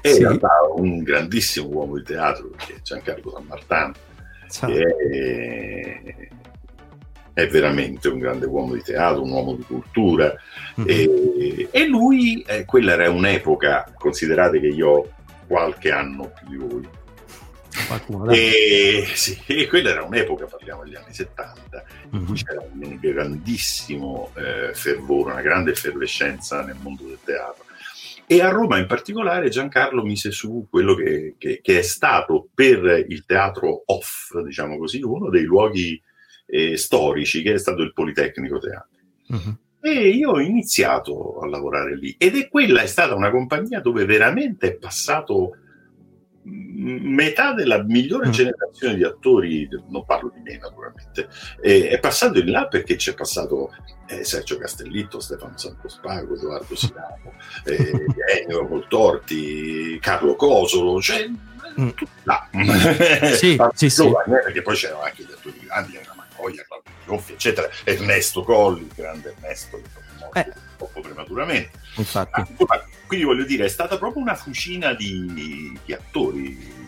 è 0.00 0.08
sì. 0.08 0.16
in 0.16 0.18
realtà 0.18 0.48
un 0.74 1.02
grandissimo 1.02 1.68
uomo 1.68 1.96
di 1.96 2.04
teatro 2.04 2.50
che 2.56 2.76
è 2.76 2.82
Giancarlo 2.82 3.30
San 3.30 3.44
Martano 3.46 3.94
è, 4.60 6.28
è, 7.32 7.46
veramente 7.48 8.08
un 8.08 8.18
grande 8.18 8.46
uomo 8.46 8.74
di 8.74 8.82
teatro, 8.82 9.22
un 9.22 9.30
uomo 9.30 9.54
di 9.54 9.62
cultura. 9.62 10.34
Mm-hmm. 10.80 10.88
E, 10.88 11.68
e, 11.70 11.86
lui, 11.86 12.42
eh, 12.42 12.64
quella 12.64 12.92
era 12.92 13.10
un'epoca, 13.10 13.92
considerate 13.98 14.60
che 14.60 14.68
io 14.68 14.88
ho 14.88 15.10
qualche 15.46 15.90
anno 15.90 16.32
più 16.38 16.48
di 16.48 16.56
voi. 16.56 16.88
Qualcuno, 17.86 18.30
e, 18.30 19.06
sì, 19.14 19.38
e 19.46 19.66
quella 19.66 19.90
era 19.90 20.02
un'epoca, 20.02 20.44
parliamo 20.44 20.84
degli 20.84 20.94
anni 20.94 21.12
70, 21.12 21.84
in 22.10 22.10
cui 22.10 22.18
mm-hmm. 22.18 22.34
c'era 22.34 22.60
un 22.60 22.98
grandissimo 23.00 24.30
eh, 24.34 24.74
fervore, 24.74 25.32
una 25.32 25.40
grande 25.40 25.70
effervescenza 25.70 26.62
nel 26.62 26.76
mondo 26.80 27.04
del 27.04 27.18
teatro. 27.24 27.64
E 28.26 28.40
a 28.40 28.48
Roma 28.48 28.78
in 28.78 28.86
particolare 28.86 29.50
Giancarlo 29.50 30.02
mise 30.02 30.30
su 30.30 30.66
quello 30.70 30.94
che, 30.94 31.34
che, 31.36 31.60
che 31.62 31.78
è 31.80 31.82
stato 31.82 32.48
per 32.54 33.04
il 33.08 33.26
teatro 33.26 33.82
off, 33.86 34.38
diciamo 34.42 34.78
così, 34.78 35.02
uno 35.02 35.28
dei 35.28 35.42
luoghi 35.42 36.00
eh, 36.52 36.76
storici, 36.76 37.40
che 37.40 37.54
è 37.54 37.58
stato 37.58 37.80
il 37.80 37.94
Politecnico 37.94 38.58
Teatro. 38.58 38.88
Uh-huh. 39.28 39.56
E 39.80 40.10
io 40.10 40.32
ho 40.32 40.40
iniziato 40.40 41.40
a 41.40 41.48
lavorare 41.48 41.96
lì 41.96 42.14
ed 42.18 42.36
è 42.36 42.48
quella 42.48 42.82
è 42.82 42.86
stata 42.86 43.14
una 43.14 43.30
compagnia 43.30 43.80
dove 43.80 44.04
veramente 44.04 44.68
è 44.68 44.74
passato 44.74 45.56
metà 46.44 47.52
della 47.52 47.82
migliore 47.82 48.28
mm. 48.28 48.32
generazione 48.32 48.96
di 48.96 49.04
attori, 49.04 49.68
non 49.88 50.04
parlo 50.04 50.32
di 50.34 50.40
me 50.40 50.58
naturalmente, 50.58 51.28
è 51.60 51.98
passato 52.00 52.38
in 52.38 52.50
là 52.50 52.66
perché 52.66 52.96
c'è 52.96 53.14
passato 53.14 53.70
eh, 54.08 54.24
Sergio 54.24 54.58
Castellitto, 54.58 55.20
Stefano 55.20 55.56
Santospago, 55.56 56.34
Edoardo 56.34 56.76
Silamo, 56.76 57.32
eh, 57.64 58.40
Ennio 58.42 58.66
Moltorti, 58.68 59.98
Carlo 60.00 60.34
Cosolo, 60.34 61.00
cioè 61.00 61.28
mm. 61.80 61.88
là. 62.24 62.48
sì, 63.34 63.56
sì, 63.74 63.88
sì. 63.88 64.06
Eh, 64.06 64.12
perché 64.26 64.62
poi 64.62 64.74
c'erano 64.74 65.02
anche 65.02 65.22
gli 65.22 65.32
attori 65.32 65.60
grandi, 65.64 65.96
Anna 65.96 66.21
Gioffi, 67.04 67.32
eccetera, 67.32 67.68
Ernesto 67.84 68.42
Colli, 68.42 68.82
il 68.82 68.92
grande 68.94 69.34
Ernesto, 69.36 69.76
che 69.78 69.84
è 69.84 70.18
morto 70.18 70.38
eh. 70.38 70.52
poco 70.76 71.00
prematuramente. 71.00 71.70
Infatti. 71.96 72.40
Ah, 72.40 72.84
quindi 73.06 73.26
voglio 73.26 73.44
dire, 73.44 73.64
è 73.64 73.68
stata 73.68 73.98
proprio 73.98 74.22
una 74.22 74.34
fucina 74.34 74.94
di, 74.94 75.78
di 75.84 75.92
attori. 75.92 76.80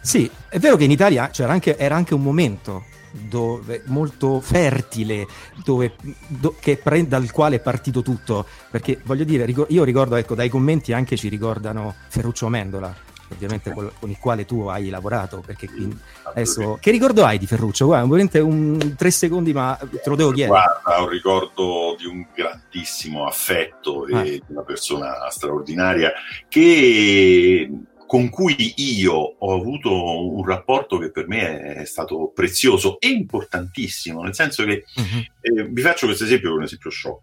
Sì, 0.00 0.30
è 0.48 0.58
vero 0.58 0.76
che 0.76 0.84
in 0.84 0.90
Italia 0.90 1.30
anche, 1.38 1.76
era 1.76 1.96
anche 1.96 2.14
un 2.14 2.22
momento 2.22 2.84
dove, 3.10 3.82
molto 3.86 4.40
fertile 4.40 5.26
dove, 5.64 5.94
do, 6.26 6.54
pre, 6.82 7.08
dal 7.08 7.30
quale 7.30 7.56
è 7.56 7.60
partito 7.60 8.02
tutto 8.02 8.46
perché 8.70 9.00
voglio 9.04 9.24
dire 9.24 9.46
io 9.68 9.84
ricordo 9.84 10.16
ecco 10.16 10.34
dai 10.34 10.48
commenti 10.48 10.92
anche 10.92 11.16
ci 11.16 11.28
ricordano 11.28 11.94
Ferruccio 12.08 12.48
Mendola 12.48 12.94
ovviamente 13.28 13.72
con, 13.72 13.90
con, 13.98 14.10
il 14.10 14.18
quale 14.18 14.44
tu 14.44 14.62
hai 14.62 14.88
lavorato. 14.88 15.42
Perché 15.44 15.68
quindi, 15.68 15.98
adesso, 16.24 16.78
che 16.80 16.90
ricordo 16.90 17.24
hai 17.24 17.38
di 17.38 17.46
Ferruccio? 17.46 17.86
Guarda, 17.86 18.06
veramente 18.06 18.38
un 18.40 18.94
tre 18.96 19.10
secondi, 19.10 19.52
ma 19.52 19.78
te 19.78 20.08
lo 20.08 20.16
devo 20.16 20.30
chiedere. 20.30 20.58
Guarda, 20.82 21.02
un 21.02 21.08
ricordo 21.08 21.96
di 21.98 22.06
un 22.06 22.26
grandissimo 22.34 23.26
affetto 23.26 24.06
ah. 24.12 24.24
e 24.24 24.30
di 24.30 24.44
una 24.48 24.62
persona 24.62 25.28
straordinaria 25.30 26.12
che 26.48 27.70
con 28.06 28.28
cui 28.30 28.74
io 28.76 29.14
ho 29.14 29.54
avuto 29.54 29.90
un 30.32 30.46
rapporto 30.46 30.98
che 30.98 31.10
per 31.10 31.26
me 31.26 31.74
è 31.74 31.84
stato 31.84 32.30
prezioso 32.32 33.00
e 33.00 33.08
importantissimo, 33.08 34.22
nel 34.22 34.34
senso 34.34 34.64
che 34.64 34.84
uh-huh. 34.94 35.60
eh, 35.60 35.68
vi 35.68 35.82
faccio 35.82 36.06
questo 36.06 36.24
esempio, 36.24 36.54
un 36.54 36.62
esempio 36.62 36.90
shock. 36.90 37.20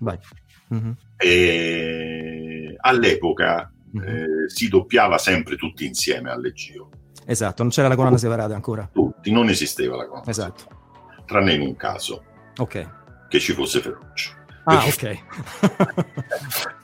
Uh-huh. 0.67 0.95
Eh, 1.17 2.75
all'epoca 2.77 3.72
eh, 4.01 4.50
si 4.50 4.69
doppiava 4.69 5.17
sempre 5.17 5.55
tutti 5.55 5.85
insieme 5.85 6.31
alle 6.31 6.53
Gio. 6.53 6.89
Esatto, 7.25 7.62
non 7.62 7.71
c'era 7.71 7.88
la 7.88 7.95
colonna 7.95 8.17
separata 8.17 8.53
ancora. 8.53 8.89
Tutti, 8.91 9.31
non 9.31 9.50
esisteva 9.50 9.95
la 9.95 10.07
colonna 10.07 10.29
esatto. 10.29 10.59
separata. 10.59 11.23
Tranne 11.25 11.53
in 11.53 11.62
un 11.62 11.75
caso. 11.75 12.23
Ok. 12.57 12.89
Che 13.29 13.39
ci 13.39 13.53
fosse 13.53 13.81
Ferruccio. 13.81 14.31
Ah, 14.65 14.85
ok. 14.85 15.17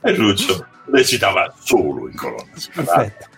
Ferruccio 0.00 0.66
recitava 0.90 1.54
solo 1.58 2.08
in 2.08 2.16
colonna 2.16 2.50
Perfetto. 2.74 3.28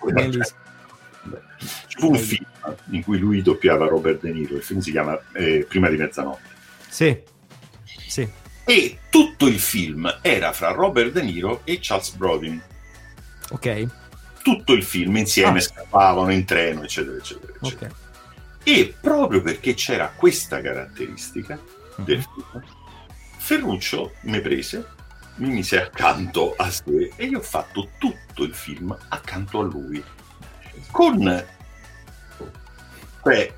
Ci 1.86 1.98
fu 1.98 2.10
un 2.10 2.18
film 2.18 2.46
in 2.90 3.02
cui 3.02 3.18
lui 3.18 3.42
doppiava 3.42 3.86
Robert 3.86 4.20
De 4.20 4.32
Niro, 4.32 4.56
il 4.56 4.62
film 4.62 4.80
si 4.80 4.90
chiama 4.90 5.18
eh, 5.34 5.64
Prima 5.68 5.88
di 5.88 5.96
mezzanotte. 5.96 6.50
Sì, 6.88 7.20
sì. 8.06 8.28
E 8.64 8.98
tutto 9.10 9.46
il 9.46 9.58
film 9.58 10.18
era 10.22 10.52
fra 10.52 10.72
Robert 10.72 11.12
De 11.12 11.22
Niro 11.22 11.60
e 11.64 11.78
Charles 11.80 12.14
Brody. 12.14 12.60
Ok. 13.52 13.86
Tutto 14.42 14.72
il 14.72 14.82
film 14.82 15.16
insieme 15.16 15.58
Ah. 15.58 15.62
scappavano 15.62 16.32
in 16.32 16.44
treno, 16.44 16.82
eccetera, 16.82 17.16
eccetera, 17.16 17.52
eccetera. 17.60 17.90
Ok. 17.90 17.96
E 18.64 18.94
proprio 19.00 19.40
perché 19.42 19.74
c'era 19.74 20.12
questa 20.14 20.60
caratteristica 20.60 21.58
del 21.96 22.18
Mhm. 22.18 22.22
film, 22.50 22.64
Ferruccio 23.38 24.12
mi 24.22 24.40
prese, 24.40 24.86
mi 25.36 25.48
mise 25.48 25.80
accanto 25.82 26.54
a 26.56 26.70
sé 26.70 27.12
e 27.16 27.24
io 27.26 27.38
ho 27.38 27.42
fatto 27.42 27.88
tutto 27.98 28.44
il 28.44 28.54
film 28.54 28.96
accanto 29.08 29.60
a 29.60 29.64
lui. 29.64 30.02
Con... 30.90 31.44
Beh, 33.22 33.54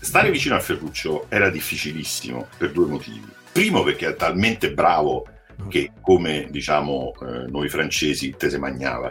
stare 0.00 0.30
vicino 0.30 0.54
a 0.56 0.60
Ferruccio 0.60 1.26
era 1.28 1.50
difficilissimo 1.50 2.48
per 2.56 2.72
due 2.72 2.86
motivi. 2.86 3.26
Primo 3.52 3.82
perché 3.82 4.08
è 4.08 4.16
talmente 4.16 4.72
bravo 4.72 5.26
che 5.68 5.90
come 6.00 6.46
diciamo 6.50 7.12
eh, 7.20 7.46
noi 7.50 7.68
francesi 7.68 8.34
te 8.36 8.48
se 8.48 8.58
magnava 8.58 9.10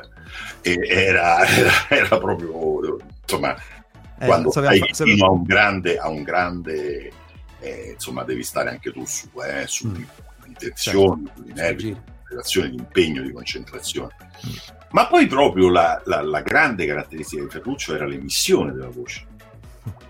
e 0.61 0.77
era, 0.87 1.45
era, 1.45 1.71
era 1.89 2.17
proprio 2.17 2.97
insomma 3.21 3.55
Eh, 4.19 4.25
quando 4.25 4.49
sapeva 4.51 4.73
stai 4.91 5.17
fa- 5.17 5.25
a 5.25 5.29
un 5.31 5.43
grande, 5.43 5.97
a 5.97 6.07
un 6.09 6.23
grande 6.23 7.11
eh, 7.59 7.91
insomma 7.93 8.23
devi 8.23 8.43
stare 8.43 8.69
anche 8.69 8.91
tu 8.91 9.05
su, 9.05 9.29
eh, 9.45 9.65
su 9.67 9.87
Mm. 9.89 9.93
di 9.93 10.05
tensione, 10.57 11.23
Certo. 11.55 11.75
Giri. 11.77 11.93
di 11.93 11.99
relazione, 12.29 12.69
di 12.69 12.75
impegno, 12.77 13.21
di 13.21 13.31
concentrazione. 13.31 14.15
Mm. 14.47 14.51
Ma 14.91 15.07
poi 15.07 15.27
proprio 15.27 15.69
la, 15.69 16.01
la- 16.05 16.21
la 16.21 16.41
grande 16.41 16.85
caratteristica 16.87 17.43
di 17.43 17.49
Ferruccio 17.49 17.93
era 17.93 18.05
l'emissione 18.07 18.71
della 18.71 18.89
voce. 18.89 19.25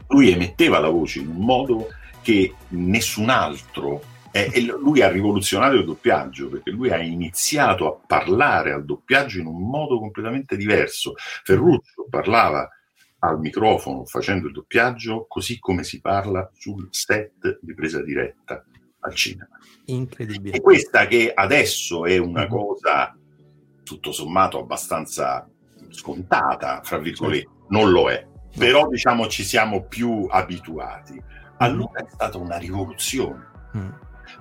Lui 0.09 0.31
emetteva 0.31 0.79
la 0.79 0.89
voce 0.89 1.19
in 1.19 1.27
un 1.27 1.43
modo 1.43 1.89
che 2.21 2.53
nessun 2.69 3.29
altro 3.29 4.01
e 4.45 4.51
e 4.53 4.61
lui 4.61 5.01
ha 5.01 5.09
rivoluzionato 5.09 5.75
il 5.75 5.85
doppiaggio 5.85 6.49
perché 6.49 6.71
lui 6.71 6.89
ha 6.91 6.97
iniziato 6.97 7.87
a 7.87 7.99
parlare 8.05 8.71
al 8.71 8.85
doppiaggio 8.85 9.39
in 9.39 9.45
un 9.47 9.67
modo 9.69 9.99
completamente 9.99 10.55
diverso. 10.57 11.13
Ferruccio 11.43 12.05
parlava 12.09 12.69
al 13.19 13.39
microfono 13.39 14.05
facendo 14.05 14.47
il 14.47 14.53
doppiaggio 14.53 15.25
così 15.27 15.57
come 15.59 15.83
si 15.83 15.99
parla 16.01 16.49
sul 16.55 16.87
set 16.91 17.57
di 17.61 17.73
presa 17.73 18.03
diretta 18.03 18.63
al 18.99 19.13
cinema. 19.15 19.47
Incredibile. 19.85 20.55
E 20.55 20.61
questa 20.61 21.07
che 21.07 21.31
adesso 21.33 22.05
è 22.05 22.17
una 22.17 22.43
Mhm. 22.43 22.49
cosa 22.49 23.17
tutto 23.83 24.11
sommato 24.11 24.59
abbastanza 24.59 25.47
scontata, 25.89 26.81
fra 26.83 26.97
virgolette, 26.97 27.47
Certo. 27.47 27.65
non 27.69 27.89
lo 27.91 28.09
è, 28.09 28.27
però 28.57 28.87
diciamo 28.87 29.27
ci 29.27 29.43
siamo 29.43 29.85
più 29.85 30.27
abituati. 30.29 31.21
Allora 31.59 32.01
è 32.01 32.05
stata 32.09 32.37
una 32.37 32.57
rivoluzione 32.57 33.45
Mm. 33.75 33.89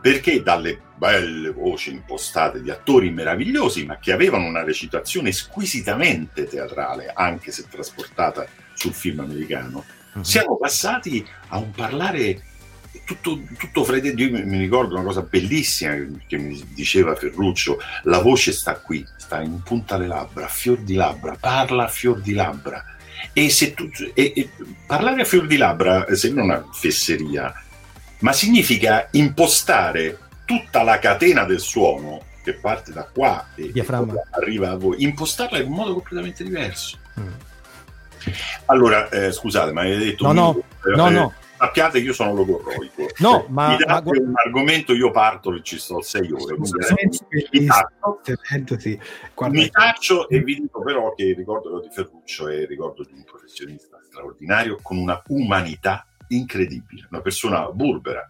Perché 0.01 0.43
dalle 0.43 0.81
belle 0.97 1.51
voci 1.51 1.91
impostate 1.91 2.63
di 2.63 2.71
attori 2.71 3.11
meravigliosi, 3.11 3.85
ma 3.85 3.99
che 3.99 4.13
avevano 4.13 4.47
una 4.47 4.65
recitazione 4.65 5.33
squisitamente 5.33 6.47
teatrale, 6.47 7.11
anche 7.15 7.53
se 7.53 7.67
trasportata 7.69 8.47
sul 8.75 8.93
film 8.93 9.21
americano, 9.21 9.85
Mhm. 10.15 10.23
siamo 10.23 10.57
passati 10.57 11.27
a 11.49 11.59
un 11.59 11.71
parlare 11.73 12.43
tutto, 13.05 13.41
tutto 13.59 13.85
freddo. 13.85 14.09
Io 14.23 14.31
mi, 14.45 14.59
ricordo 14.59 14.95
una 14.95 15.05
cosa 15.05 15.23
bellissima 15.23 15.95
che, 16.27 16.39
mi 16.39 16.63
diceva 16.73 17.15
Ferruccio: 17.15 17.79
la 18.05 18.21
voce 18.21 18.53
sta 18.53 18.77
qui, 18.77 19.07
sta 19.17 19.43
in 19.43 19.63
punta 19.63 19.97
alle 19.97 20.07
labbra, 20.07 20.47
a 20.47 20.49
fior 20.49 20.79
di 20.79 20.95
labbra, 20.95 21.37
parla 21.39 21.85
a 21.85 21.89
fior 21.89 22.21
di 22.21 22.33
labbra. 22.33 22.83
E, 23.33 23.51
se 23.51 23.75
tu, 23.75 23.89
e- 24.15 24.33
e 24.35 24.51
parlare 24.87 25.23
a 25.23 25.25
fior 25.25 25.47
di 25.47 25.57
labbra 25.57 26.07
eh, 26.07 26.17
sembra 26.17 26.45
una 26.45 26.65
fesseria, 26.73 27.53
ma 28.21 28.33
significa 28.33 29.09
impostare 29.13 30.19
tutta 30.45 30.83
la 30.83 30.99
catena 30.99 31.45
del 31.45 31.61
suono 31.61 32.23
che 32.43 32.55
parte 32.55 32.93
da 32.93 33.05
qua 33.13 33.49
e, 33.57 33.73
e 33.75 33.85
arriva 34.31 34.71
a 34.71 34.77
voi, 34.77 35.03
impostarla 35.03 35.59
in 35.59 35.67
un 35.67 35.75
modo 35.75 35.95
completamente 35.95 36.45
diverso. 36.45 36.99
Mm. 37.19 37.33
Allora, 38.67 39.09
eh, 39.09 39.33
scusate, 39.33 39.73
ma 39.73 39.81
avete 39.83 40.05
detto 40.05 40.25
No, 40.25 40.33
no, 40.33 40.59
eh, 40.59 40.97
no, 40.97 41.11
no. 41.11 41.33
Sappiate 41.59 42.01
che 42.01 42.05
io 42.05 42.13
sono 42.13 42.35
logorroico. 42.35 43.07
No, 43.19 43.45
Se 43.47 43.53
ma- 43.53 43.69
mi 43.71 43.77
date 43.79 44.11
ma 44.11 44.27
un 44.27 44.33
argomento, 44.35 44.93
io 44.93 45.11
parto 45.11 45.55
e 45.55 45.63
ci 45.63 45.79
sto 45.79 46.03
sei 46.03 46.31
ore. 46.31 46.57
mi 46.59 47.67
taccio, 47.67 48.79
sì. 48.79 49.01
Mi 49.49 49.71
taccio 49.71 50.29
e 50.29 50.41
vi 50.43 50.61
dico 50.61 50.83
però 50.83 51.15
che 51.15 51.33
ricordo 51.35 51.81
di 51.81 51.89
Ferruccio 51.91 52.49
è 52.49 52.57
il 52.57 52.67
ricordo 52.67 53.05
di 53.05 53.13
un 53.15 53.25
professionista 53.25 53.99
straordinario 54.07 54.79
con 54.83 54.99
una 54.99 55.21
umanità 55.29 56.07
incredibile, 56.29 57.07
una 57.11 57.21
persona 57.21 57.71
burbera, 57.71 58.29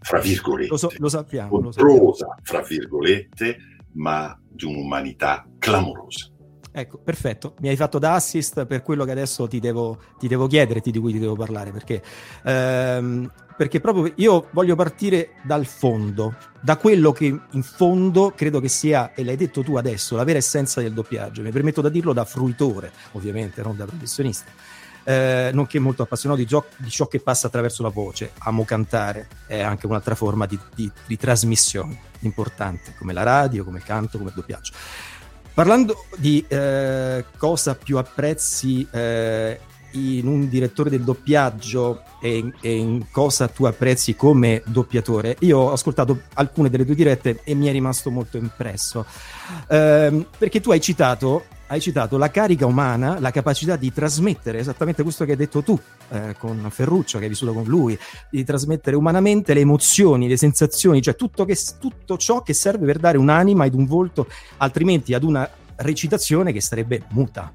fra 0.00 0.18
virgolette, 0.18 0.70
Lo, 0.70 0.76
so- 0.76 0.92
lo 0.96 1.08
sappiamo. 1.08 1.56
Lo 1.58 1.70
controsa, 1.70 2.34
fra 2.42 2.62
virgolette, 2.62 3.56
ma 3.94 4.38
di 4.48 4.64
un'umanità 4.64 5.46
clamorosa. 5.58 6.28
Ecco, 6.76 6.98
perfetto. 6.98 7.54
Mi 7.60 7.68
hai 7.68 7.76
fatto 7.76 8.00
da 8.00 8.14
assist 8.14 8.66
per 8.66 8.82
quello 8.82 9.04
che 9.04 9.12
adesso 9.12 9.46
ti 9.46 9.60
devo, 9.60 9.96
ti 10.18 10.26
devo 10.26 10.48
chiedere, 10.48 10.80
ti- 10.80 10.90
di 10.90 10.98
cui 10.98 11.12
ti 11.12 11.20
devo 11.20 11.36
parlare, 11.36 11.70
perché, 11.70 12.02
ehm, 12.44 13.30
perché 13.56 13.80
proprio 13.80 14.12
io 14.16 14.48
voglio 14.50 14.74
partire 14.74 15.34
dal 15.44 15.66
fondo, 15.66 16.34
da 16.60 16.76
quello 16.76 17.12
che 17.12 17.26
in 17.26 17.62
fondo 17.62 18.32
credo 18.34 18.58
che 18.58 18.66
sia, 18.66 19.14
e 19.14 19.22
l'hai 19.22 19.36
detto 19.36 19.62
tu 19.62 19.76
adesso, 19.76 20.16
la 20.16 20.24
vera 20.24 20.38
essenza 20.38 20.80
del 20.80 20.92
doppiaggio. 20.92 21.42
Mi 21.42 21.52
permetto 21.52 21.80
da 21.80 21.88
dirlo 21.88 22.12
da 22.12 22.24
fruitore, 22.24 22.90
ovviamente, 23.12 23.62
non 23.62 23.76
da 23.76 23.84
professionista. 23.84 24.50
Eh, 25.04 25.50
nonché 25.52 25.78
molto 25.78 26.02
appassionato 26.02 26.40
di, 26.40 26.46
gio- 26.46 26.66
di 26.76 26.88
ciò 26.88 27.06
che 27.06 27.20
passa 27.20 27.48
attraverso 27.48 27.82
la 27.82 27.90
voce. 27.90 28.32
Amo 28.38 28.64
cantare, 28.64 29.28
è 29.46 29.60
anche 29.60 29.86
un'altra 29.86 30.14
forma 30.14 30.46
di, 30.46 30.58
di- 30.74 30.90
di 31.06 31.16
trasmissione 31.16 32.00
importante, 32.20 32.94
come 32.98 33.12
la 33.12 33.22
radio, 33.22 33.64
come 33.64 33.78
il 33.78 33.84
canto, 33.84 34.16
come 34.16 34.30
il 34.30 34.36
doppiaggio. 34.36 34.72
Parlando 35.52 36.06
di 36.16 36.44
eh, 36.48 37.24
cosa 37.36 37.76
più 37.76 37.98
apprezzi 37.98 38.86
eh, 38.90 39.60
in 39.92 40.26
un 40.26 40.48
direttore 40.48 40.90
del 40.90 41.02
doppiaggio 41.02 42.02
e 42.20 42.38
in, 42.38 42.52
e 42.60 42.76
in 42.76 43.10
cosa 43.10 43.46
tu 43.48 43.64
apprezzi 43.64 44.16
come 44.16 44.62
doppiatore, 44.66 45.36
io 45.40 45.58
ho 45.58 45.72
ascoltato 45.72 46.22
alcune 46.34 46.70
delle 46.70 46.84
tue 46.84 46.94
dirette 46.94 47.40
e 47.44 47.54
mi 47.54 47.66
è 47.66 47.72
rimasto 47.72 48.10
molto 48.10 48.36
impresso. 48.36 49.06
Ehm, 49.68 50.26
perché 50.36 50.60
tu 50.60 50.72
hai 50.72 50.80
citato, 50.80 51.44
hai 51.66 51.80
citato 51.80 52.18
la 52.18 52.30
carica 52.30 52.66
umana, 52.66 53.18
la 53.18 53.30
capacità 53.30 53.76
di 53.76 53.92
trasmettere 53.92 54.58
esattamente 54.58 55.02
questo 55.02 55.24
che 55.24 55.32
hai 55.32 55.36
detto 55.36 55.62
tu 55.62 55.78
eh, 56.10 56.34
con 56.38 56.66
Ferruccio, 56.70 57.18
che 57.18 57.24
hai 57.24 57.30
vissuto 57.30 57.52
con 57.52 57.64
lui, 57.64 57.98
di 58.30 58.44
trasmettere 58.44 58.96
umanamente 58.96 59.54
le 59.54 59.60
emozioni, 59.60 60.28
le 60.28 60.36
sensazioni, 60.36 61.00
cioè 61.00 61.16
tutto, 61.16 61.44
che, 61.44 61.56
tutto 61.78 62.16
ciò 62.16 62.42
che 62.42 62.52
serve 62.52 62.86
per 62.86 62.98
dare 62.98 63.18
un'anima 63.18 63.64
ed 63.64 63.74
un 63.74 63.86
volto 63.86 64.26
altrimenti 64.58 65.14
ad 65.14 65.22
una 65.22 65.48
recitazione 65.76 66.52
che 66.52 66.60
sarebbe 66.60 67.02
muta. 67.08 67.52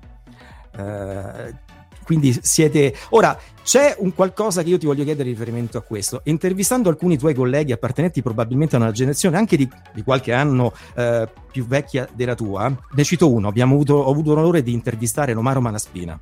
Eh, 0.75 1.67
quindi 2.09 2.35
siete. 2.41 2.95
Ora 3.09 3.39
c'è 3.61 3.95
un 3.99 4.15
qualcosa 4.15 4.63
che 4.63 4.69
io 4.69 4.79
ti 4.79 4.87
voglio 4.87 5.03
chiedere 5.03 5.29
in 5.29 5.35
riferimento 5.35 5.77
a 5.77 5.81
questo. 5.81 6.21
Intervistando 6.23 6.89
alcuni 6.89 7.19
tuoi 7.19 7.35
colleghi 7.35 7.71
appartenenti 7.71 8.23
probabilmente 8.23 8.75
a 8.75 8.79
una 8.79 8.89
generazione 8.89 9.37
anche 9.37 9.55
di, 9.55 9.69
di 9.93 10.01
qualche 10.01 10.33
anno 10.33 10.73
eh, 10.95 11.29
più 11.51 11.67
vecchia 11.67 12.09
della 12.11 12.33
tua, 12.33 12.75
ne 12.93 13.03
cito 13.03 13.31
uno. 13.31 13.47
Abbiamo 13.47 13.75
avuto, 13.75 13.93
ho 13.93 14.09
avuto 14.09 14.33
l'onore 14.33 14.63
di 14.63 14.73
intervistare 14.73 15.33
Romaro 15.33 15.61
Manaspina. 15.61 16.19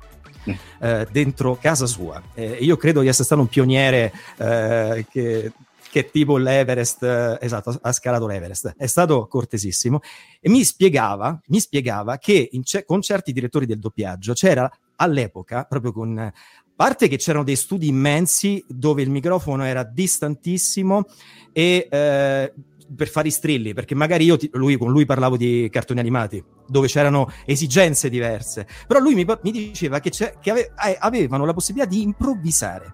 eh, 0.80 1.06
dentro 1.10 1.56
casa 1.58 1.86
sua. 1.86 2.22
Eh, 2.34 2.58
io 2.60 2.76
credo 2.76 3.00
di 3.00 3.08
essere 3.08 3.24
stato 3.24 3.40
un 3.40 3.48
pioniere 3.48 4.12
eh, 4.36 5.06
che, 5.10 5.52
che 5.90 6.10
tipo 6.10 6.36
l'Everest, 6.36 7.02
eh, 7.02 7.38
esatto, 7.40 7.78
ha 7.80 7.92
scalato 7.92 8.26
l'Everest. 8.26 8.74
È 8.76 8.86
stato 8.86 9.26
cortesissimo 9.26 10.00
e 10.38 10.50
mi 10.50 10.64
spiegava, 10.64 11.40
mi 11.46 11.60
spiegava 11.60 12.18
che 12.18 12.50
ce- 12.62 12.84
con 12.84 13.00
certi 13.00 13.32
direttori 13.32 13.64
del 13.64 13.78
doppiaggio 13.78 14.34
c'era 14.34 14.70
all'epoca, 14.98 15.64
proprio 15.64 15.92
con 15.92 16.32
parte 16.74 17.08
che 17.08 17.16
c'erano 17.16 17.42
dei 17.42 17.56
studi 17.56 17.88
immensi 17.88 18.64
dove 18.68 19.02
il 19.02 19.10
microfono 19.10 19.64
era 19.64 19.82
distantissimo 19.82 21.06
e 21.52 21.88
eh, 21.90 22.52
per 22.96 23.08
fare 23.08 23.28
i 23.28 23.32
strilli, 23.32 23.74
perché 23.74 23.94
magari 23.94 24.24
io 24.24 24.36
ti- 24.36 24.48
lui, 24.52 24.76
con 24.76 24.90
lui 24.90 25.04
parlavo 25.04 25.36
di 25.36 25.68
cartoni 25.70 26.00
animati 26.00 26.42
dove 26.66 26.86
c'erano 26.86 27.30
esigenze 27.44 28.08
diverse, 28.08 28.66
però 28.86 29.00
lui 29.00 29.14
mi, 29.14 29.26
mi 29.42 29.50
diceva 29.50 30.00
che, 30.00 30.10
c'è- 30.10 30.38
che 30.40 30.50
ave- 30.50 30.72
eh, 30.86 30.96
avevano 30.98 31.44
la 31.44 31.52
possibilità 31.52 31.88
di 31.90 32.02
improvvisare. 32.02 32.92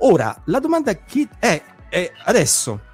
Ora, 0.00 0.42
la 0.46 0.60
domanda 0.60 0.94
che 1.04 1.28
è, 1.38 1.60
è 1.88 2.12
adesso. 2.26 2.86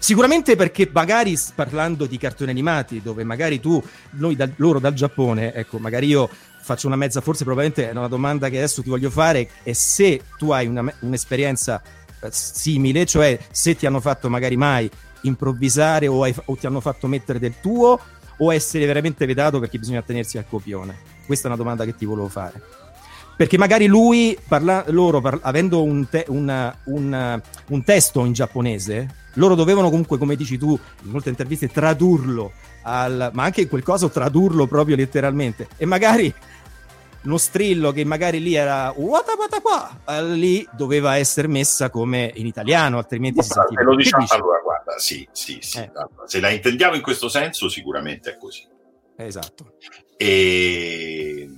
Sicuramente 0.00 0.54
perché 0.54 0.88
magari 0.92 1.36
parlando 1.54 2.06
di 2.06 2.18
cartoni 2.18 2.50
animati, 2.50 3.02
dove 3.02 3.24
magari 3.24 3.58
tu, 3.60 3.82
noi 4.10 4.36
dal- 4.36 4.52
loro 4.56 4.78
dal 4.78 4.94
Giappone, 4.94 5.52
ecco, 5.52 5.78
magari 5.78 6.06
io 6.06 6.28
faccio 6.68 6.86
una 6.86 6.96
mezza, 6.96 7.22
forse 7.22 7.44
probabilmente 7.44 7.88
è 7.88 7.92
una 7.92 8.08
domanda 8.08 8.50
che 8.50 8.58
adesso 8.58 8.82
ti 8.82 8.90
voglio 8.90 9.08
fare, 9.08 9.48
è 9.62 9.72
se 9.72 10.20
tu 10.36 10.50
hai 10.50 10.66
una 10.66 10.92
un'esperienza 11.00 11.80
eh, 12.20 12.28
simile, 12.30 13.06
cioè 13.06 13.38
se 13.50 13.74
ti 13.74 13.86
hanno 13.86 14.00
fatto 14.00 14.28
magari 14.28 14.56
mai 14.56 14.90
improvvisare 15.22 16.06
o, 16.06 16.22
hai, 16.22 16.34
o 16.44 16.56
ti 16.56 16.66
hanno 16.66 16.80
fatto 16.80 17.06
mettere 17.06 17.38
del 17.38 17.54
tuo 17.60 17.98
o 18.40 18.52
essere 18.52 18.84
veramente 18.84 19.24
vedato 19.24 19.58
perché 19.60 19.78
bisogna 19.78 20.00
attenersi 20.00 20.36
al 20.36 20.44
copione? 20.46 20.94
Questa 21.24 21.44
è 21.44 21.48
una 21.48 21.56
domanda 21.56 21.86
che 21.86 21.96
ti 21.96 22.04
volevo 22.04 22.28
fare. 22.28 22.60
Perché 23.34 23.56
magari 23.56 23.86
lui, 23.86 24.36
parla, 24.46 24.84
loro, 24.88 25.20
parla, 25.20 25.40
avendo 25.44 25.82
un, 25.82 26.06
te, 26.08 26.24
una, 26.28 26.76
un, 26.84 27.40
un, 27.68 27.84
testo 27.84 28.24
in 28.24 28.32
giapponese, 28.32 29.28
loro 29.34 29.54
dovevano 29.54 29.88
comunque, 29.88 30.18
come 30.18 30.34
dici 30.34 30.58
tu, 30.58 30.78
in 31.04 31.10
molte 31.10 31.28
interviste, 31.28 31.68
tradurlo, 31.68 32.52
al, 32.82 33.30
ma 33.32 33.44
anche 33.44 33.60
in 33.60 33.68
quel 33.68 33.84
caso 33.84 34.10
tradurlo 34.10 34.66
proprio 34.66 34.96
letteralmente. 34.96 35.68
E 35.76 35.86
magari 35.86 36.34
uno 37.28 37.36
strillo 37.36 37.92
che 37.92 38.04
magari 38.04 38.40
lì 38.40 38.54
era 38.54 38.92
qua, 39.60 40.00
eh, 40.08 40.24
lì 40.24 40.66
doveva 40.72 41.16
essere 41.16 41.46
messa 41.46 41.90
come 41.90 42.32
in 42.36 42.46
italiano, 42.46 42.96
altrimenti 42.96 43.34
guarda, 43.34 43.54
si 43.54 43.60
sentiva. 43.60 43.82
Lo 43.82 43.96
diciamo, 43.96 44.26
allora, 44.30 44.60
guarda, 44.60 44.98
sì, 44.98 45.28
sì, 45.30 45.58
sì. 45.60 45.78
Eh. 45.78 45.90
Se 46.24 46.40
la 46.40 46.48
intendiamo 46.48 46.94
in 46.94 47.02
questo 47.02 47.28
senso, 47.28 47.68
sicuramente 47.68 48.32
è 48.32 48.38
così. 48.38 48.66
Esatto. 49.16 49.74
E 50.16 51.48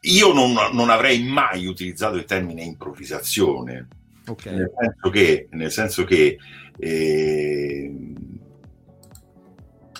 io 0.00 0.32
non, 0.32 0.54
non, 0.72 0.90
avrei 0.90 1.22
mai 1.22 1.66
utilizzato 1.66 2.16
il 2.16 2.24
termine 2.24 2.62
improvvisazione, 2.62 3.88
okay. 4.26 4.56
nel 4.56 4.72
senso 4.76 5.10
che, 5.10 5.48
nel 5.52 5.70
senso 5.70 6.04
che 6.04 6.38
eh, 6.76 7.92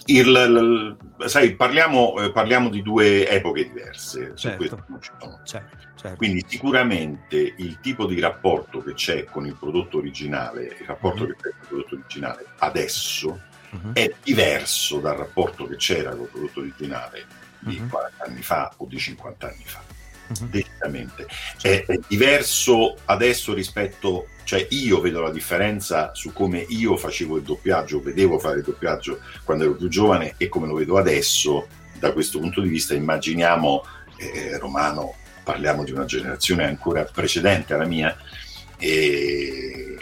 il, 0.07 0.97
sai, 1.27 1.55
parliamo, 1.55 2.21
eh, 2.21 2.33
parliamo, 2.33 2.69
di 2.69 2.83
due 2.83 3.29
epoche 3.29 3.69
diverse. 3.69 4.33
Certo. 4.35 4.83
Certo, 5.45 5.77
certo. 5.97 6.17
Quindi 6.17 6.45
sicuramente 6.47 7.55
il 7.57 7.81
tipo 7.81 8.07
di 8.07 8.21
rapporto 8.21 8.83
che 8.83 8.95
c'è 8.95 9.25
con 9.25 9.47
il 9.47 9.57
prodotto 9.59 9.99
originale, 9.99 10.77
il 10.79 10.87
rapporto 10.87 11.25
mm-hmm. 11.25 11.33
che 11.33 11.37
c'è 11.37 11.51
con 11.51 11.59
il 11.61 11.67
prodotto 11.67 11.95
originale 11.95 12.47
adesso 12.59 13.41
mm-hmm. 13.75 13.93
è 13.95 14.15
diverso 14.23 14.99
dal 14.99 15.17
rapporto 15.17 15.67
che 15.67 15.77
c'era 15.77 16.11
con 16.11 16.23
il 16.23 16.29
prodotto 16.29 16.61
originale 16.61 17.27
di 17.59 17.79
mm-hmm. 17.79 17.89
40 17.89 18.25
anni 18.25 18.43
fa 18.43 18.73
o 18.77 18.87
di 18.87 18.99
50 18.99 19.47
anni 19.47 19.65
fa 19.65 19.98
uh-huh. 20.29 20.49
decisamente. 20.49 21.27
È, 21.61 21.85
è, 21.87 21.99
diverso 22.07 22.97
adesso 23.07 23.55
rispetto, 23.55 24.29
cioè 24.45 24.67
io 24.71 25.01
vedo 25.01 25.21
la 25.21 25.31
differenza 25.31 26.15
su 26.15 26.33
come 26.33 26.65
io 26.69 26.97
facevo 26.97 27.37
il 27.37 27.43
doppiaggio, 27.43 28.01
vedevo 28.01 28.39
fare 28.39 28.59
il 28.59 28.65
doppiaggio 28.65 29.21
quando 29.45 29.65
ero 29.65 29.75
più 29.75 29.89
giovane 29.89 30.35
e 30.37 30.49
come 30.49 30.67
lo 30.67 30.75
vedo 30.75 30.99
adesso. 30.99 31.67
Da 31.99 32.13
questo 32.13 32.39
punto 32.39 32.61
di 32.61 32.69
vista 32.69 32.95
immaginiamo, 32.95 33.85
eh, 34.19 34.57
Romano, 34.59 35.15
parliamo 35.43 35.83
di 35.83 35.93
una 35.93 36.05
generazione 36.05 36.65
ancora 36.65 37.05
precedente 37.05 37.75
alla 37.75 37.87
mia, 37.87 38.17
e 38.79 39.97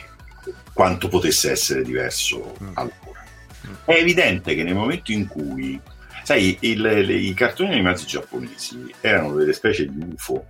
quanto 0.73 1.09
potesse 1.09 1.51
essere 1.51 1.83
diverso 1.83 2.55
mm. 2.63 2.71
allora. 2.75 3.25
Mm. 3.67 3.75
È 3.85 3.93
evidente 3.93 4.55
che 4.55 4.63
nel 4.63 4.75
momento 4.75 5.11
in 5.11 5.27
cui 5.27 5.81
Sai, 6.27 6.59
il, 6.63 6.81
le, 6.81 7.15
i 7.15 7.33
cartoni 7.35 7.71
animati 7.71 8.05
giapponesi 8.05 8.93
erano 9.01 9.37
delle 9.37 9.53
specie 9.53 9.87
di 9.87 10.13
UFO 10.13 10.45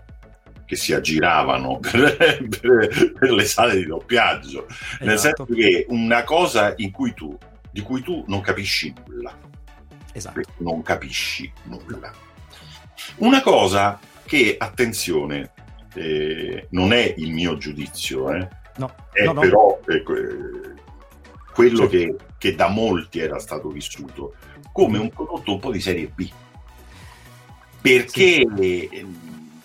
che 0.65 0.75
si 0.75 0.95
aggiravano 0.95 1.81
per, 1.85 2.17
per, 2.17 3.13
per 3.13 3.31
le 3.31 3.45
sale 3.45 3.77
di 3.77 3.85
doppiaggio, 3.85 4.67
esatto. 4.69 5.05
nel 5.05 5.19
senso 5.19 5.45
che 5.45 5.85
una 5.91 6.25
cosa 6.25 6.73
in 6.79 6.91
cui 6.91 7.13
tu, 7.13 7.37
di 7.71 7.83
cui 7.83 8.01
tu 8.01 8.25
non 8.27 8.41
capisci 8.41 8.91
nulla. 9.07 9.39
Esatto. 10.15 10.41
Non 10.61 10.81
capisci 10.81 11.53
nulla. 11.65 12.11
Una 13.17 13.43
cosa 13.43 14.01
che, 14.25 14.57
attenzione, 14.59 15.53
eh, 15.93 16.69
non 16.71 16.95
è 16.95 17.13
il 17.19 17.35
mio 17.35 17.59
giudizio, 17.59 18.33
eh, 18.33 18.49
no. 18.79 18.95
è 19.13 19.25
no, 19.25 19.33
no. 19.33 19.41
però 19.41 19.81
eh, 19.89 20.03
quello 21.53 21.87
certo. 21.87 21.89
che, 21.89 22.17
che 22.39 22.55
da 22.55 22.69
molti 22.69 23.19
era 23.19 23.39
stato 23.39 23.69
vissuto 23.69 24.37
come 24.77 24.99
un 24.99 25.09
prodotto 25.09 25.55
un 25.55 25.59
po' 25.59 25.73
di 25.73 25.81
serie 25.81 26.13
B. 26.15 26.29
Perché, 27.81 28.47
sì. 28.55 29.07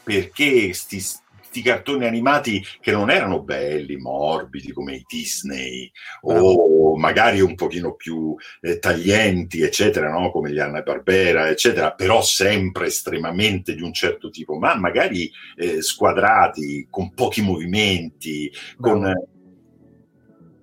perché 0.02 0.72
sti, 0.72 1.00
sti, 1.00 1.62
cartoni 1.62 2.06
animati 2.06 2.64
che 2.80 2.94
non 2.94 3.10
erano 3.10 3.42
belli, 3.42 3.98
morbidi 3.98 4.72
come 4.72 4.96
i 4.96 5.06
Disney 5.06 5.92
o 6.22 6.96
magari 6.96 7.42
un 7.42 7.56
pochino 7.56 7.96
più 7.96 8.34
eh, 8.62 8.80
taglienti, 8.80 9.62
eccetera, 9.64 10.10
no? 10.10 10.32
come 10.32 10.52
gli 10.52 10.60
Anna 10.60 10.82
Barbera, 10.82 11.50
eccetera, 11.50 11.92
però 11.92 12.22
sempre 12.22 12.86
estremamente 12.86 13.76
di 13.76 13.82
un 13.82 13.92
certo 13.92 14.30
tipo, 14.30 14.58
ma 14.58 14.76
magari 14.76 15.30
eh, 15.58 15.82
squadrati, 15.82 16.88
con 16.90 17.14
pochi 17.14 17.42
movimenti, 17.42 18.50
con, 18.80 19.12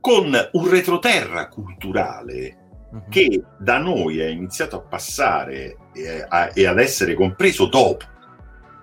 con 0.01 0.49
un 0.53 0.71
retroterra 0.71 1.49
culturale 1.49 2.68
uh-huh. 2.91 3.09
che 3.09 3.43
da 3.59 3.79
noi 3.79 4.21
è 4.21 4.27
iniziato 4.27 4.77
a 4.77 4.81
passare 4.81 5.77
e, 5.95 6.25
a, 6.27 6.51
e 6.53 6.67
ad 6.67 6.79
essere 6.79 7.15
compreso 7.15 7.67
dopo, 7.67 8.05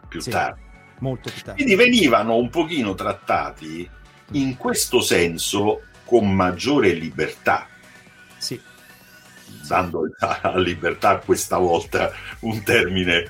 più 0.08 0.20
sì, 0.20 0.30
tardi. 0.30 0.62
Molto 1.00 1.30
più 1.32 1.41
tardi. 1.41 1.63
Quindi 1.63 1.82
venivano 1.82 2.36
un 2.36 2.50
pochino 2.50 2.94
trattati 2.94 3.89
in 4.32 4.58
questo 4.58 5.02
senso 5.02 5.82
con 6.04 6.32
maggiore 6.34 6.91
libertà. 6.94 7.68
Sì. 8.38 8.60
Dando 9.68 10.08
a 10.20 10.58
libertà 10.58 11.18
questa 11.18 11.58
volta 11.58 12.12
un 12.41 12.63
termine 12.63 13.28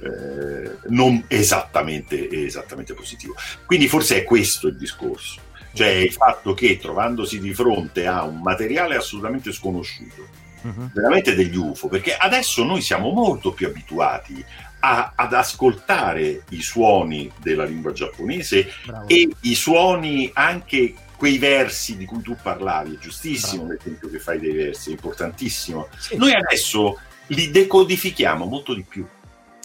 eh, 0.00 0.76
non 0.88 1.24
esattamente, 1.28 2.28
esattamente 2.28 2.94
positivo. 2.94 3.34
Quindi 3.64 3.88
forse 3.88 4.18
è 4.18 4.24
questo 4.24 4.68
il 4.68 4.76
discorso 4.76 5.45
cioè 5.76 5.88
il 5.88 6.12
fatto 6.12 6.54
che 6.54 6.78
trovandosi 6.78 7.38
di 7.38 7.52
fronte 7.52 8.06
a 8.06 8.24
un 8.24 8.40
materiale 8.40 8.96
assolutamente 8.96 9.52
sconosciuto, 9.52 10.26
uh-huh. 10.62 10.90
veramente 10.94 11.34
degli 11.34 11.56
UFO, 11.56 11.88
perché 11.88 12.16
adesso 12.16 12.64
noi 12.64 12.80
siamo 12.80 13.10
molto 13.10 13.52
più 13.52 13.66
abituati 13.66 14.42
a, 14.80 15.12
ad 15.14 15.34
ascoltare 15.34 16.44
i 16.50 16.62
suoni 16.62 17.30
della 17.42 17.64
lingua 17.64 17.92
giapponese 17.92 18.72
Bravo. 18.84 19.08
e 19.08 19.28
i 19.40 19.54
suoni 19.54 20.30
anche 20.32 20.94
quei 21.16 21.38
versi 21.38 21.96
di 21.96 22.04
cui 22.04 22.22
tu 22.22 22.36
parlavi, 22.40 22.94
è 22.94 22.98
giustissimo 22.98 23.64
Bravo. 23.64 23.78
l'esempio 23.78 24.08
che 24.08 24.18
fai 24.18 24.38
dei 24.38 24.52
versi, 24.52 24.90
è 24.90 24.92
importantissimo. 24.92 25.88
Sì. 25.98 26.16
Noi 26.16 26.32
adesso 26.32 26.98
li 27.28 27.50
decodifichiamo 27.50 28.46
molto 28.46 28.72
di 28.72 28.84
più 28.88 29.06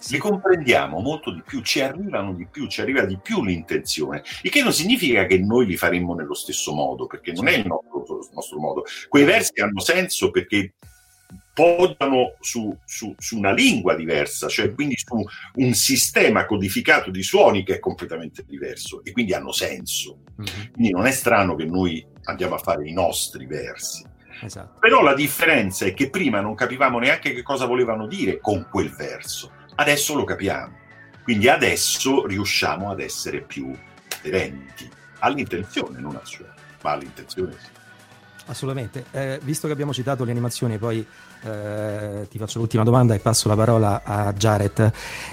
li 0.10 0.18
comprendiamo 0.18 1.00
molto 1.00 1.32
di 1.32 1.42
più, 1.46 1.62
ci 1.62 1.82
arrivano 1.82 2.34
di 2.34 2.48
più, 2.48 2.68
ci 2.68 2.82
arriva 2.82 3.06
di 3.06 3.18
più 3.18 3.44
l'intenzione, 3.44 4.24
il 4.42 4.50
che 4.50 4.64
non 4.64 4.74
significa 4.74 5.26
che 5.26 5.38
noi 5.40 5.66
li 5.66 5.78
faremmo 5.78 6.14
nello 6.16 6.34
stesso 6.34 6.74
modo, 6.74 7.08
perché 7.08 7.32
non 7.32 7.48
è 7.48 7.54
il 7.54 7.68
nostro, 7.68 8.20
il 8.20 8.30
nostro 8.34 8.60
modo. 8.60 8.84
Quei 9.08 9.24
versi 9.24 9.62
hanno 9.62 9.80
senso 9.80 10.32
perché 10.32 10.74
poggiano 11.54 12.36
su, 12.40 12.76
su, 12.86 13.14
su, 13.18 13.38
una 13.38 13.52
lingua 13.52 13.96
diversa, 13.96 14.48
cioè 14.48 14.74
quindi 14.74 14.96
su 14.98 15.24
un 15.56 15.74
sistema 15.74 16.46
codificato 16.46 17.12
di 17.12 17.24
suoni 17.24 17.64
che 17.64 17.76
è 17.76 17.80
completamente 17.80 18.44
diverso 18.48 19.04
e 19.04 19.12
quindi 19.12 19.34
hanno 19.34 19.52
senso. 19.52 20.24
Mm-hmm. 20.42 20.72
Quindi 20.72 20.92
non 20.92 21.06
è 21.06 21.12
strano 21.12 21.56
che 21.56 21.66
noi 21.66 22.06
andiamo 22.24 22.56
a 22.56 22.60
fare 22.60 22.88
i 22.88 22.94
nostri 22.94 23.46
versi. 23.46 24.04
Esatto. 24.44 24.80
Però 24.80 25.04
la 25.04 25.14
differenza 25.14 25.86
è 25.86 25.94
che 25.94 26.10
prima 26.10 26.42
non 26.42 26.56
capivamo 26.56 26.98
neanche 26.98 27.34
che 27.34 27.44
cosa 27.44 27.66
volevano 27.66 28.08
dire 28.08 28.40
con 28.40 28.68
quel 28.72 28.90
verso 28.96 29.52
Adesso 29.82 30.14
lo 30.14 30.26
capiamo, 30.26 30.78
quindi 31.24 31.50
adesso 31.50 32.28
riusciamo 32.28 32.92
ad 32.92 33.00
essere 33.00 33.42
più 33.42 33.76
aderenti 34.20 34.88
all'intenzione, 35.20 36.00
non 36.00 36.16
al 36.16 36.26
suono, 36.26 36.54
ma 36.84 36.92
all'intenzione 36.92 37.54
sì. 37.54 37.68
Assolutamente. 38.46 39.06
Eh, 39.10 39.40
visto 39.42 39.66
che 39.66 39.74
abbiamo 39.74 39.92
citato 39.92 40.24
le 40.24 40.30
animazioni, 40.30 40.78
poi 40.78 41.04
eh, 41.42 42.28
ti 42.30 42.38
faccio 42.38 42.60
l'ultima 42.60 42.84
domanda 42.84 43.16
e 43.16 43.20
passo 43.20 43.48
la 43.48 43.56
parola 43.56 44.04
a 44.04 44.32
Jared. 44.34 44.92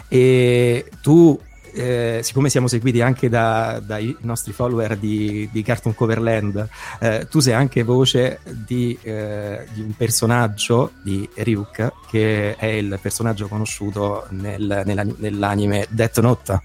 E 0.09 0.91
tu 1.03 1.39
eh, 1.73 2.21
siccome 2.23 2.49
siamo 2.49 2.69
seguiti 2.69 3.01
anche 3.01 3.29
da, 3.29 3.81
dai 3.83 4.17
nostri 4.21 4.53
follower 4.53 4.97
di, 4.97 5.49
di 5.53 5.63
Cartoon 5.63 5.95
Coverland, 5.95 6.69
eh, 7.01 7.27
tu 7.29 7.41
sei 7.41 7.55
anche 7.55 7.83
voce 7.83 8.41
di, 8.45 8.99
eh, 9.03 9.67
di, 9.73 9.81
un 9.81 9.95
personaggio 9.97 10.93
di 11.03 11.29
Ryuk, 11.35 11.93
che 12.11 12.57
è 12.57 12.67
il 12.67 12.99
personaggio 13.01 13.49
conosciuto 13.49 14.27
nel, 14.31 14.83
nella, 14.85 15.05
nell'anime 15.17 15.87
Death 15.89 16.21
Note. 16.21 16.63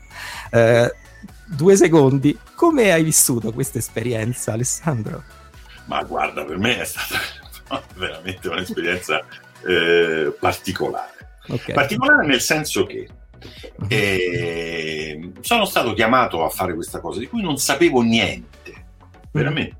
Eh, 0.51 0.93
due 1.45 1.75
secondi, 1.75 2.37
come 2.55 2.91
hai 2.91 3.03
vissuto 3.03 3.51
questa 3.51 3.77
esperienza, 3.77 4.53
Alessandro? 4.53 5.23
Ma 5.85 6.03
guarda, 6.03 6.43
per 6.43 6.57
me 6.57 6.79
è 6.79 6.85
stata 6.85 7.83
veramente 7.95 8.47
un'esperienza 8.47 9.23
eh, 9.65 10.35
particolare. 10.39 11.11
Okay. 11.47 11.75
Particolare 11.75 12.25
nel 12.25 12.41
senso 12.41 12.85
che 12.85 13.07
e 13.87 15.31
sono 15.41 15.65
stato 15.65 15.93
chiamato 15.93 16.43
a 16.43 16.49
fare 16.49 16.73
questa 16.73 16.99
cosa 16.99 17.19
di 17.19 17.27
cui 17.27 17.41
non 17.41 17.57
sapevo 17.57 18.01
niente, 18.01 18.85
veramente. 19.31 19.77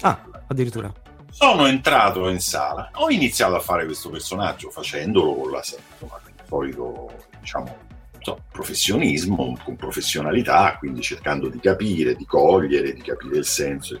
Ah, 0.00 0.22
addirittura. 0.46 0.92
Sono 1.30 1.66
entrato 1.66 2.28
in 2.28 2.40
sala, 2.40 2.90
ho 2.94 3.10
iniziato 3.10 3.54
a 3.54 3.60
fare 3.60 3.84
questo 3.84 4.10
personaggio 4.10 4.70
facendolo 4.70 5.34
con, 5.34 5.50
la, 5.50 5.62
con 5.98 6.08
il 6.26 6.44
solito, 6.46 7.10
diciamo, 7.40 7.76
so, 8.20 8.42
professionismo, 8.50 9.58
con 9.64 9.76
professionalità, 9.76 10.76
quindi 10.78 11.00
cercando 11.00 11.48
di 11.48 11.58
capire, 11.58 12.14
di 12.14 12.24
cogliere, 12.24 12.92
di 12.92 13.02
capire 13.02 13.38
il 13.38 13.44
senso. 13.44 13.98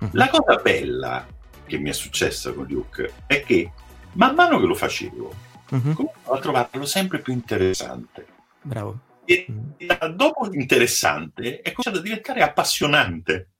Uh-huh. 0.00 0.10
La 0.12 0.28
cosa 0.28 0.60
bella 0.62 1.26
che 1.66 1.78
mi 1.78 1.90
è 1.90 1.92
successa 1.92 2.52
con 2.52 2.66
Luke 2.68 3.12
è 3.26 3.42
che 3.42 3.70
man 4.12 4.34
mano 4.34 4.58
che 4.60 4.66
lo 4.66 4.74
facevo, 4.74 5.34
uh-huh. 5.70 5.92
cominciavo 5.94 6.32
a 6.32 6.38
trovarlo 6.38 6.84
sempre 6.86 7.18
più 7.18 7.32
interessante. 7.32 8.26
Bravo. 8.62 9.00
E 9.24 9.46
uh-huh. 9.48 10.14
dopo 10.14 10.48
interessante 10.52 11.60
è 11.60 11.72
cominciato 11.72 11.98
a 11.98 12.02
diventare 12.02 12.42
appassionante. 12.42 13.50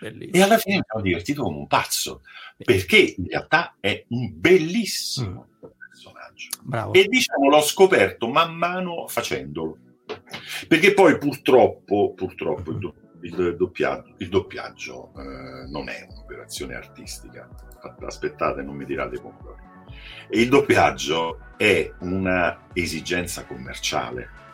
Bellissimo. 0.00 0.36
E 0.36 0.42
alla 0.42 0.58
fine 0.58 0.76
mi 0.76 0.82
sono 0.86 1.02
divertito 1.02 1.42
come 1.42 1.58
un 1.58 1.66
pazzo, 1.66 2.22
perché 2.56 3.14
in 3.16 3.26
realtà 3.28 3.76
è 3.80 4.04
un 4.08 4.30
bellissimo 4.32 5.48
mm. 5.54 5.68
personaggio. 5.88 6.48
Bravo. 6.62 6.92
E 6.92 7.04
diciamo 7.04 7.50
l'ho 7.50 7.60
scoperto 7.62 8.28
man 8.28 8.54
mano 8.54 9.06
facendolo. 9.08 9.78
Perché 10.68 10.94
poi 10.94 11.18
purtroppo, 11.18 12.14
purtroppo 12.14 12.70
il, 12.70 12.78
do, 12.78 12.94
il 13.22 13.56
doppiaggio, 13.56 14.14
il 14.18 14.28
doppiaggio 14.28 15.12
eh, 15.16 15.66
non 15.68 15.88
è 15.88 16.06
un'operazione 16.08 16.74
artistica. 16.74 17.48
Aspettate, 18.00 18.62
non 18.62 18.76
mi 18.76 18.84
dirate 18.84 19.18
pomodori. 19.18 19.62
E 20.28 20.40
il 20.40 20.48
doppiaggio 20.48 21.54
è 21.56 21.92
una 22.00 22.68
esigenza 22.72 23.44
commerciale. 23.44 24.44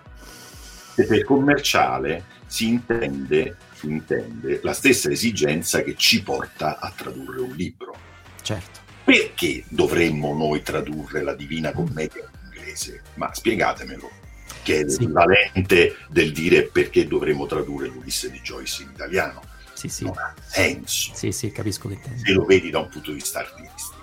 E 0.95 1.05
per 1.05 1.25
commerciale 1.25 2.25
si 2.47 2.69
intende, 2.69 3.57
si 3.75 3.87
intende 3.87 4.61
la 4.63 4.73
stessa 4.73 5.11
esigenza 5.11 5.83
che 5.83 5.95
ci 5.97 6.23
porta 6.23 6.79
a 6.79 6.93
tradurre 6.95 7.41
un 7.41 7.55
libro. 7.55 7.95
Certo. 8.43 8.81
Perché 9.05 9.65
dovremmo 9.69 10.35
noi 10.35 10.63
tradurre 10.63 11.23
la 11.23 11.35
Divina 11.35 11.73
Commedia 11.73 12.23
in 12.23 12.55
inglese? 12.55 13.03
Ma 13.15 13.33
spiegatemelo 13.33 14.21
che 14.63 14.81
è 14.81 14.85
l'equivalente 14.85 15.89
sì. 15.91 15.97
del 16.09 16.33
dire 16.33 16.65
perché 16.65 17.07
dovremmo 17.07 17.47
tradurre 17.47 17.89
l'Ulisse 17.89 18.31
di 18.31 18.41
Joyce 18.41 18.83
in 18.83 18.91
italiano. 18.91 19.43
Sì, 19.73 19.89
sì. 19.89 20.05
Non 20.05 20.17
ha 20.17 20.35
senso. 20.47 21.13
Sì, 21.15 21.33
sì, 21.33 21.51
capisco 21.51 21.89
che 21.89 21.95
intendi. 21.95 22.23
Se 22.25 22.33
lo 22.33 22.45
vedi 22.45 22.71
da 22.71 22.79
un 22.79 22.89
punto 22.89 23.11
di 23.11 23.17
vista 23.17 23.41
artistico. 23.41 24.01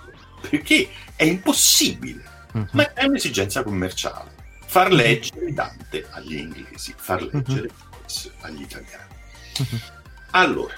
Perché 0.48 0.88
è 1.16 1.24
impossibile, 1.24 2.22
uh-huh. 2.52 2.68
ma 2.72 2.92
è 2.92 3.04
un'esigenza 3.04 3.62
commerciale. 3.62 4.29
Far 4.70 4.92
leggere 4.92 5.52
Dante 5.52 6.06
agli 6.10 6.36
inglesi, 6.36 6.94
far 6.96 7.22
mhm. 7.22 7.30
leggere. 7.32 7.70
Joyce 7.90 8.30
agli 8.42 8.62
italiani. 8.62 9.14
Allora, 10.30 10.74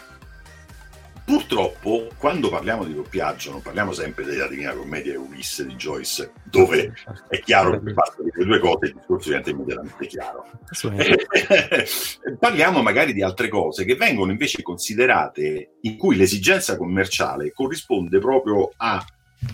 Purtroppo, 1.24 2.08
quando 2.16 2.48
parliamo 2.48 2.84
di 2.84 2.94
doppiaggio, 2.94 3.52
non 3.52 3.62
parliamo 3.62 3.92
sempre 3.92 4.24
della 4.24 4.48
Divina 4.48 4.72
Commedia 4.74 5.12
e 5.12 5.16
Ulisse 5.16 5.64
di 5.64 5.76
Joyce, 5.76 6.32
dove 6.42 6.94
è 7.28 7.38
chiaro 7.40 7.80
che 7.80 7.92
basta 7.92 8.22
dire 8.22 8.44
due 8.44 8.58
cose, 8.58 8.86
il 8.86 8.94
discorso 8.94 9.28
diventa 9.28 9.50
immediatamente 9.50 10.06
chiaro. 10.08 10.50
parliamo 12.40 12.82
magari 12.82 13.12
di 13.12 13.22
altre 13.22 13.48
cose 13.48 13.84
che 13.84 13.94
vengono 13.94 14.32
invece 14.32 14.62
considerate 14.62 15.74
in 15.82 15.96
cui 15.96 16.16
l'esigenza 16.16 16.76
commerciale 16.76 17.52
corrisponde 17.52 18.18
proprio 18.18 18.72
a 18.76 19.04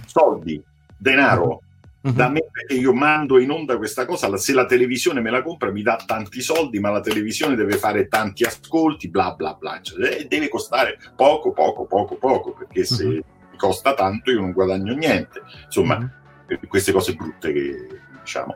soldi, 0.07 0.63
denaro, 0.97 1.65
Uh-huh. 2.01 2.13
Da 2.13 2.29
me 2.29 2.45
perché 2.51 2.75
io 2.75 2.93
mando 2.93 3.41
in 3.41 3.51
onda 3.51 3.77
questa 3.77 4.07
cosa, 4.07 4.35
se 4.37 4.53
la 4.53 4.67
televisione 4.67 5.21
me 5.21 5.31
la 5.31 5.43
compra 5.43 5.73
mi 5.73 5.83
dà 5.83 6.01
tanti 6.07 6.41
soldi, 6.41 6.79
ma 6.79 6.91
la 6.91 7.01
televisione 7.01 7.57
deve 7.57 7.77
fare 7.77 8.07
tanti 8.07 8.45
ascolti, 8.45 9.09
bla 9.09 9.33
bla 9.33 9.55
bla, 9.55 9.81
cioè, 9.83 10.27
deve 10.27 10.49
costare 10.49 10.99
poco, 11.17 11.53
poco, 11.53 11.87
poco, 11.87 12.15
poco, 12.15 12.53
perché 12.53 12.85
se 12.85 13.05
uh-huh. 13.05 13.25
costa 13.57 13.95
tanto 13.95 14.31
io 14.31 14.41
non 14.41 14.53
guadagno 14.53 14.95
niente. 14.95 15.43
Insomma, 15.65 15.97
uh-huh. 15.97 16.69
queste 16.69 16.93
cose 16.93 17.15
brutte 17.15 17.53
che 17.53 18.01
diciamo. 18.21 18.55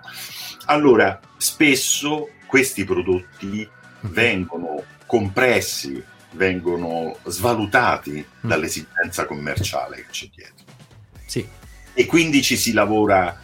Allora, 0.67 1.19
spesso 1.37 2.29
questi 2.47 2.85
prodotti 2.85 3.69
vengono 4.03 4.85
compressi, 5.07 6.03
vengono 6.33 7.17
svalutati 7.25 8.25
dall'esigenza 8.41 9.27
commerciale 9.27 9.97
che 9.97 10.07
c'è 10.11 10.29
dietro. 10.33 10.65
Sì, 11.27 11.47
e 11.95 12.07
quindi 12.07 12.43
ci 12.43 12.57
si 12.57 12.73
lavora 12.73 13.39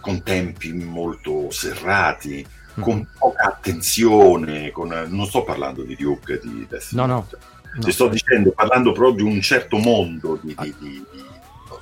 con 0.00 0.22
tempi 0.22 0.72
molto 0.72 1.50
serrati, 1.50 2.44
con 2.80 2.96
mm-hmm. 2.96 3.18
poca 3.18 3.44
attenzione, 3.44 4.70
con, 4.70 4.88
non 5.08 5.26
sto 5.26 5.44
parlando 5.44 5.82
di 5.82 5.94
Duke, 5.96 6.40
di 6.42 6.66
Death 6.68 6.92
No, 6.92 7.06
no. 7.06 7.26
no. 7.74 7.80
Ti 7.82 7.92
sto 7.92 8.08
dicendo, 8.08 8.50
parlando 8.52 8.92
proprio 8.92 9.24
di 9.24 9.30
un 9.32 9.40
certo 9.40 9.78
mondo 9.78 10.38
di, 10.42 10.54
di, 10.58 10.74
di, 10.78 11.06
di 11.12 11.30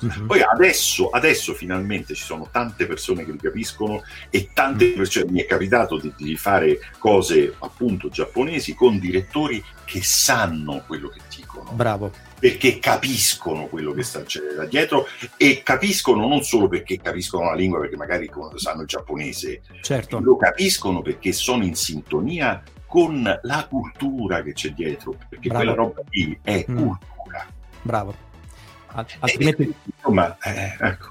Mm-hmm. 0.03 0.25
Poi 0.25 0.41
adesso, 0.41 1.09
adesso, 1.09 1.53
finalmente 1.53 2.15
ci 2.15 2.23
sono 2.23 2.47
tante 2.51 2.87
persone 2.87 3.23
che 3.23 3.31
li 3.31 3.37
capiscono 3.37 4.01
e 4.29 4.49
tante 4.51 4.85
mm-hmm. 4.85 4.95
persone, 4.95 5.31
mi 5.31 5.41
è 5.41 5.45
capitato 5.45 5.99
di, 5.99 6.11
di, 6.17 6.35
fare 6.37 6.79
cose 6.97 7.53
appunto 7.59 8.09
giapponesi 8.09 8.73
con 8.73 8.97
direttori 8.97 9.63
che 9.85 10.01
sanno 10.01 10.83
quello 10.87 11.09
che 11.09 11.19
dicono. 11.35 11.71
Bravo 11.73 12.11
perché 12.41 12.79
capiscono 12.79 13.67
quello 13.67 13.93
che 13.93 14.01
sta 14.01 14.23
da 14.55 14.65
dietro 14.65 15.05
e 15.37 15.61
capiscono 15.63 16.27
non 16.27 16.41
solo 16.41 16.67
perché 16.67 16.99
capiscono 16.99 17.45
la 17.45 17.53
lingua, 17.53 17.79
perché 17.79 17.95
magari 17.97 18.27
sanno 18.55 18.81
il 18.81 18.87
giapponese, 18.87 19.61
certo. 19.81 20.19
lo 20.19 20.35
capiscono 20.37 21.03
perché 21.03 21.33
sono 21.33 21.63
in 21.63 21.75
sintonia 21.75 22.63
con 22.87 23.39
la 23.43 23.67
cultura 23.69 24.41
che 24.41 24.53
c'è 24.53 24.71
dietro, 24.71 25.15
perché 25.29 25.49
Bravo. 25.49 25.63
quella 25.63 25.77
roba 25.77 26.01
lì 26.09 26.39
è 26.41 26.65
mm. 26.67 26.75
cultura. 26.75 27.47
Bravo. 27.83 28.15
Altrimenti... 29.19 29.61
E, 29.61 29.73
insomma, 29.95 30.35
eh, 30.39 30.75
ecco. 30.79 31.10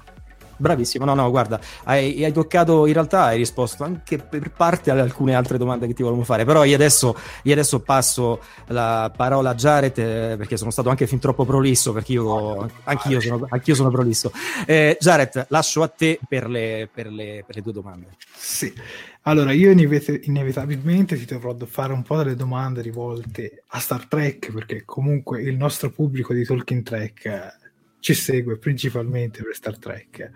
Bravissimo, 0.61 1.05
no, 1.05 1.15
no, 1.15 1.27
guarda, 1.31 1.59
hai, 1.85 2.23
hai, 2.23 2.31
toccato, 2.31 2.85
in 2.85 2.93
realtà 2.93 3.23
hai 3.23 3.37
risposto 3.37 3.83
anche 3.83 4.19
per 4.19 4.51
parte 4.51 4.91
ad 4.91 4.99
alcune 4.99 5.33
altre 5.33 5.57
domande 5.57 5.87
che 5.87 5.95
ti 5.95 6.03
volevo 6.03 6.23
fare, 6.23 6.45
però 6.45 6.63
io 6.63 6.75
adesso, 6.75 7.15
io 7.41 7.53
adesso 7.53 7.79
passo 7.79 8.39
la 8.67 9.11
parola 9.15 9.49
a 9.49 9.55
Jared 9.55 9.97
eh, 9.97 10.35
perché 10.37 10.57
sono 10.57 10.69
stato 10.69 10.89
anche 10.89 11.07
fin 11.07 11.17
troppo 11.17 11.45
prolisso, 11.45 11.93
perché 11.93 12.11
io, 12.11 12.69
anch'io, 12.83 13.19
sono, 13.19 13.47
anch'io 13.49 13.73
sono 13.73 13.89
prolisso. 13.89 14.31
Eh, 14.67 14.97
Jared, 14.99 15.47
lascio 15.49 15.81
a 15.81 15.87
te 15.87 16.19
per 16.27 16.47
le, 16.47 16.87
per 16.93 17.11
le, 17.11 17.43
per 17.43 17.55
le 17.55 17.61
due 17.63 17.73
domande. 17.73 18.09
Sì, 18.31 18.71
allora 19.23 19.51
io 19.53 19.71
inevitabilmente 19.71 21.17
ti 21.17 21.25
dovrò 21.25 21.57
fare 21.65 21.91
un 21.91 22.03
po' 22.03 22.17
delle 22.17 22.35
domande 22.35 22.83
rivolte 22.83 23.63
a 23.69 23.79
Star 23.79 24.05
Trek, 24.05 24.51
perché 24.53 24.83
comunque 24.85 25.41
il 25.41 25.57
nostro 25.57 25.89
pubblico 25.89 26.33
di 26.33 26.45
Talking 26.45 26.83
Trek 26.83 27.59
ci 28.01 28.15
segue 28.15 28.57
principalmente 28.57 29.43
per 29.43 29.55
Star 29.55 29.77
Trek. 29.77 30.31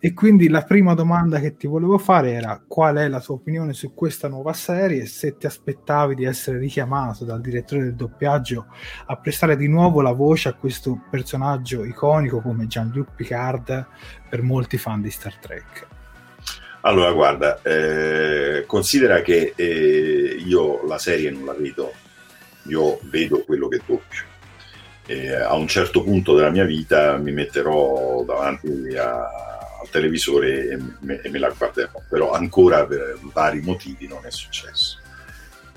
E 0.00 0.14
quindi 0.14 0.48
la 0.48 0.62
prima 0.62 0.94
domanda 0.94 1.40
che 1.40 1.56
ti 1.56 1.66
volevo 1.66 1.96
fare 1.98 2.32
era 2.32 2.62
qual 2.64 2.96
è 2.96 3.08
la 3.08 3.20
tua 3.20 3.36
opinione 3.36 3.72
su 3.72 3.94
questa 3.94 4.28
nuova 4.28 4.52
serie, 4.52 5.06
se 5.06 5.36
ti 5.36 5.46
aspettavi 5.46 6.14
di 6.14 6.24
essere 6.24 6.58
richiamato 6.58 7.24
dal 7.24 7.40
direttore 7.40 7.82
del 7.82 7.94
doppiaggio 7.94 8.66
a 9.06 9.16
prestare 9.16 9.56
di 9.56 9.66
nuovo 9.66 10.00
la 10.00 10.12
voce 10.12 10.50
a 10.50 10.54
questo 10.54 11.00
personaggio 11.10 11.84
iconico 11.84 12.40
come 12.40 12.66
Jean-Luc 12.66 13.14
Picard 13.14 13.86
per 14.28 14.42
molti 14.42 14.76
fan 14.76 15.00
di 15.00 15.10
Star 15.10 15.36
Trek. 15.36 15.86
Allora, 16.82 17.12
guarda, 17.12 17.60
eh, 17.62 18.64
considera 18.66 19.20
che 19.20 19.52
eh, 19.56 20.42
io 20.44 20.86
la 20.86 20.98
serie 20.98 21.30
non 21.30 21.44
la 21.44 21.54
vedo, 21.54 21.92
io 22.64 23.00
vedo 23.02 23.42
quello 23.44 23.66
che 23.66 23.80
doppio 23.84 24.27
e 25.08 25.34
a 25.34 25.54
un 25.54 25.66
certo 25.66 26.02
punto 26.02 26.34
della 26.34 26.50
mia 26.50 26.64
vita 26.64 27.16
mi 27.16 27.32
metterò 27.32 28.22
davanti 28.24 28.94
a, 28.94 29.22
al 29.80 29.88
televisore 29.90 30.68
e 30.68 30.78
me, 31.00 31.22
e 31.22 31.30
me, 31.30 31.38
la 31.38 31.48
guarderò, 31.48 32.02
però 32.06 32.32
ancora 32.32 32.84
per 32.84 33.18
vari 33.32 33.62
motivi 33.62 34.06
non 34.06 34.26
è 34.26 34.30
successo. 34.30 34.98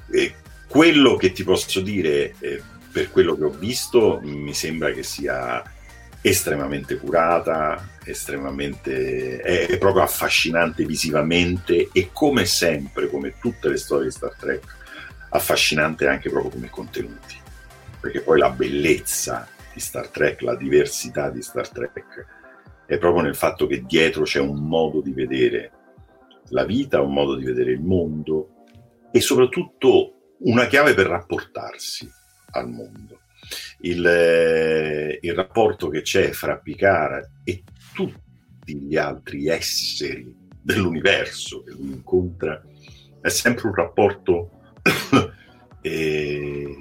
E 0.10 0.36
quello 0.67 1.15
che 1.15 1.32
ti 1.32 1.46
posso 1.46 1.80
dire, 1.80 2.36
eh, 2.39 2.62
per 2.91 3.10
quello 3.10 3.38
che 3.38 3.46
ho 3.46 3.52
visto, 3.52 4.20
mi 4.22 4.54
sembra 4.54 4.91
che 4.91 5.04
sia 5.04 5.63
estremamente 6.20 6.98
curata, 6.98 7.88
estremamente 8.04 9.39
è 9.39 9.78
proprio 9.78 10.04
affascinante 10.04 10.84
visivamente 10.84 11.88
e 11.94 12.10
come 12.12 12.44
sempre, 12.44 13.10
come 13.10 13.36
tutte 13.39 13.70
le 13.70 13.78
storie 13.78 14.08
di 14.08 14.12
Star 14.12 14.36
Trek, 14.38 14.76
affascinante 15.30 16.08
anche 16.08 16.30
proprio 16.30 16.52
come 16.52 16.70
contenuti 16.70 17.40
perché 18.01 18.21
poi 18.21 18.39
la 18.39 18.49
bellezza 18.49 19.47
di 19.73 19.79
Star 19.79 20.09
Trek, 20.09 20.41
la 20.41 20.55
diversità 20.55 21.29
di 21.29 21.41
Star 21.41 21.69
Trek 21.69 22.25
è 22.85 22.97
proprio 22.97 23.23
nel 23.23 23.35
fatto 23.35 23.67
che 23.67 23.83
dietro 23.85 24.23
c'è 24.23 24.39
un 24.39 24.67
modo 24.67 24.99
di 24.99 25.13
vedere 25.13 25.71
la 26.49 26.65
vita, 26.65 26.99
un 26.99 27.13
modo 27.13 27.35
di 27.35 27.45
vedere 27.45 27.71
il 27.71 27.81
mondo 27.81 28.65
e 29.11 29.21
soprattutto 29.21 30.35
una 30.39 30.67
chiave 30.67 30.93
per 30.93 31.07
rapportarsi 31.07 32.09
al 32.51 32.69
mondo. 32.69 33.19
Il, 33.79 34.05
eh, 34.05 35.19
il 35.21 35.33
rapporto 35.33 35.87
che 35.87 36.01
c'è 36.01 36.31
fra 36.31 36.57
Picard 36.57 37.29
e 37.43 37.63
tutti 37.93 38.75
gli 38.75 38.97
altri 38.97 39.47
esseri 39.47 40.35
dell'universo 40.61 41.63
che 41.63 41.71
lui 41.71 41.91
incontra 41.91 42.61
è 43.21 43.29
sempre 43.29 43.67
un 43.67 43.75
rapporto 43.75 44.49
eh, 45.81 46.75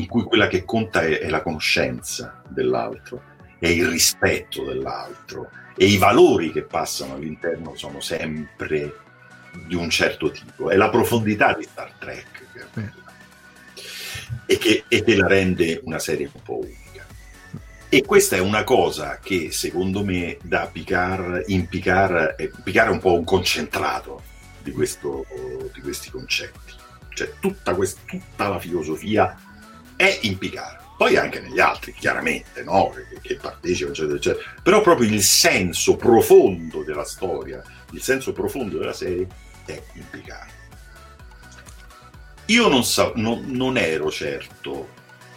in 0.00 0.06
cui 0.06 0.22
quella 0.22 0.48
che 0.48 0.64
conta 0.64 1.02
è, 1.02 1.18
è 1.20 1.28
la 1.28 1.42
conoscenza 1.42 2.42
dell'altro, 2.48 3.22
è 3.58 3.68
il 3.68 3.86
rispetto 3.86 4.64
dell'altro 4.64 5.50
e 5.76 5.86
i 5.86 5.98
valori 5.98 6.52
che 6.52 6.62
passano 6.62 7.14
all'interno 7.14 7.76
sono 7.76 8.00
sempre 8.00 8.96
di 9.66 9.74
un 9.74 9.90
certo 9.90 10.30
tipo. 10.30 10.70
È 10.70 10.76
la 10.76 10.88
profondità 10.88 11.54
di 11.54 11.64
Star 11.64 11.92
Trek 11.98 12.46
che 12.52 12.60
è 12.60 12.66
bella 12.72 13.00
e 14.46 14.58
che, 14.58 14.84
e 14.88 15.02
che 15.02 15.16
la 15.16 15.26
rende 15.26 15.80
una 15.84 15.98
serie 15.98 16.30
un 16.32 16.42
po' 16.42 16.58
unica. 16.58 17.06
E 17.88 18.04
questa 18.04 18.36
è 18.36 18.40
una 18.40 18.64
cosa 18.64 19.18
che 19.20 19.50
secondo 19.50 20.04
me 20.04 20.38
da 20.42 20.68
Picard, 20.70 21.44
in 21.48 21.66
Picard, 21.68 22.36
eh, 22.38 22.50
Picard 22.62 22.90
è 22.90 22.92
un 22.92 23.00
po' 23.00 23.14
un 23.14 23.24
concentrato 23.24 24.22
di, 24.62 24.70
questo, 24.70 25.26
di 25.74 25.80
questi 25.80 26.10
concetti. 26.10 26.78
Cioè 27.12 27.34
tutta, 27.40 27.74
questa, 27.74 28.00
tutta 28.06 28.48
la 28.48 28.58
filosofia 28.60 29.36
è 30.00 30.18
in 30.22 30.38
Picard. 30.38 30.78
Poi 30.96 31.18
anche 31.18 31.40
negli 31.40 31.60
altri, 31.60 31.92
chiaramente, 31.92 32.62
no? 32.62 32.90
che, 33.20 33.36
partecipano, 33.36 33.92
eccetera, 33.92 34.16
eccetera. 34.16 34.44
Però 34.62 34.80
proprio 34.80 35.10
il 35.10 35.22
senso 35.22 35.96
profondo 35.96 36.82
della 36.82 37.04
storia, 37.04 37.62
il 37.90 38.00
senso 38.00 38.32
profondo 38.32 38.78
della 38.78 38.94
serie 38.94 39.26
è 39.66 39.82
in 39.92 40.04
Picard. 40.08 40.50
Io 42.46 42.68
non, 42.68 42.82
so, 42.82 43.12
non, 43.16 43.44
non 43.48 43.76
ero 43.76 44.10
certo 44.10 44.88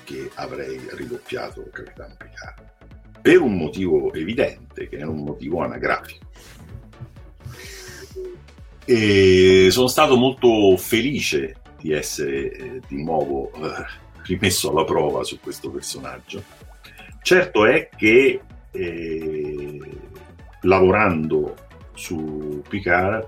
che 0.06 0.32
avrei 0.36 0.80
ridoppiato 0.92 1.70
Capitano 1.70 2.16
Picard 2.18 2.72
per 3.22 3.42
un 3.42 3.58
motivo 3.58 4.14
evidente, 4.14 4.88
che 4.88 4.98
è 4.98 5.04
un 5.04 5.24
motivo 5.24 5.62
anagrafico. 5.62 6.26
E 8.86 9.68
sono 9.72 9.88
stato 9.88 10.16
molto 10.16 10.76
felice 10.78 11.58
di 11.80 11.92
essere 11.92 12.52
eh, 12.52 12.82
di 12.88 13.04
nuovo 13.04 13.52
eh, 13.54 14.03
rimesso 14.26 14.70
alla 14.70 14.84
prova 14.84 15.24
su 15.24 15.40
questo 15.40 15.70
personaggio. 15.70 16.44
Certo 17.22 17.66
è 17.66 17.90
che 17.96 18.42
eh, 18.72 19.80
lavorando 20.62 21.56
su 21.94 22.62
Picard 22.68 23.28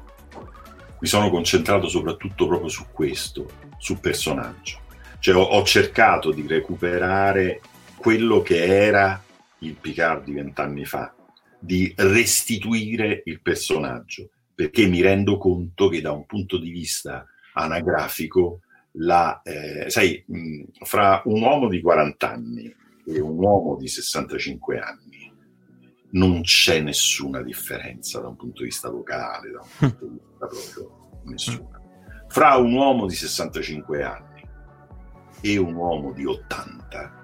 mi 0.99 1.07
sono 1.07 1.29
concentrato 1.29 1.87
soprattutto 1.87 2.47
proprio 2.47 2.69
su 2.69 2.85
questo, 2.91 3.47
sul 3.77 3.99
personaggio 3.99 4.83
cioè, 5.25 5.35
ho, 5.35 5.41
ho, 5.41 5.63
cercato 5.63 6.31
di 6.31 6.45
recuperare 6.45 7.59
quello 7.95 8.43
che 8.43 8.63
era 8.63 9.19
il 9.61 9.73
Picard 9.73 10.23
di 10.23 10.33
vent'anni 10.33 10.85
fa, 10.85 11.15
di 11.57 11.91
restituire 11.97 13.23
il 13.25 13.41
personaggio, 13.41 14.29
perché 14.53 14.85
mi 14.85 15.01
rendo 15.01 15.39
conto 15.39 15.89
che 15.89 15.99
da 15.99 16.11
un 16.11 16.27
punto 16.27 16.59
di 16.59 16.69
vista 16.69 17.25
anagrafico, 17.53 18.59
la, 18.97 19.41
eh, 19.43 19.89
sai, 19.89 20.23
mh, 20.25 20.63
fra 20.83 21.21
un 21.25 21.41
uomo 21.41 21.67
di 21.67 21.81
40 21.81 22.29
anni 22.31 22.75
e 23.05 23.19
un 23.19 23.37
uomo 23.37 23.75
di 23.77 23.87
65 23.87 24.79
anni 24.79 25.33
non 26.11 26.41
c'è 26.41 26.79
nessuna 26.79 27.41
differenza 27.41 28.19
da 28.21 28.29
un 28.29 28.35
punto 28.35 28.59
di 28.59 28.69
vista 28.69 28.89
vocale, 28.89 29.51
da 29.51 29.59
un 29.59 29.67
punto 29.77 30.05
di 30.05 30.19
vista 30.19 30.47
proprio 30.47 31.21
nessuna. 31.23 31.81
Fra 32.27 32.55
un 32.55 32.73
uomo 32.73 33.05
di 33.05 33.15
65 33.15 34.03
anni 34.03 34.47
e 35.41 35.57
un 35.57 35.73
uomo 35.73 36.11
di 36.13 36.25
80, 36.25 37.23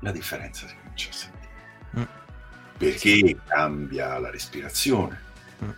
la 0.00 0.12
differenza 0.12 0.66
si 0.66 0.74
comincia 0.82 1.10
a 1.10 1.12
sentire. 1.12 1.54
Mm. 1.98 2.02
Perché 2.76 3.40
cambia 3.46 4.18
la 4.18 4.30
respirazione. 4.30 5.20
Mm. 5.64 5.70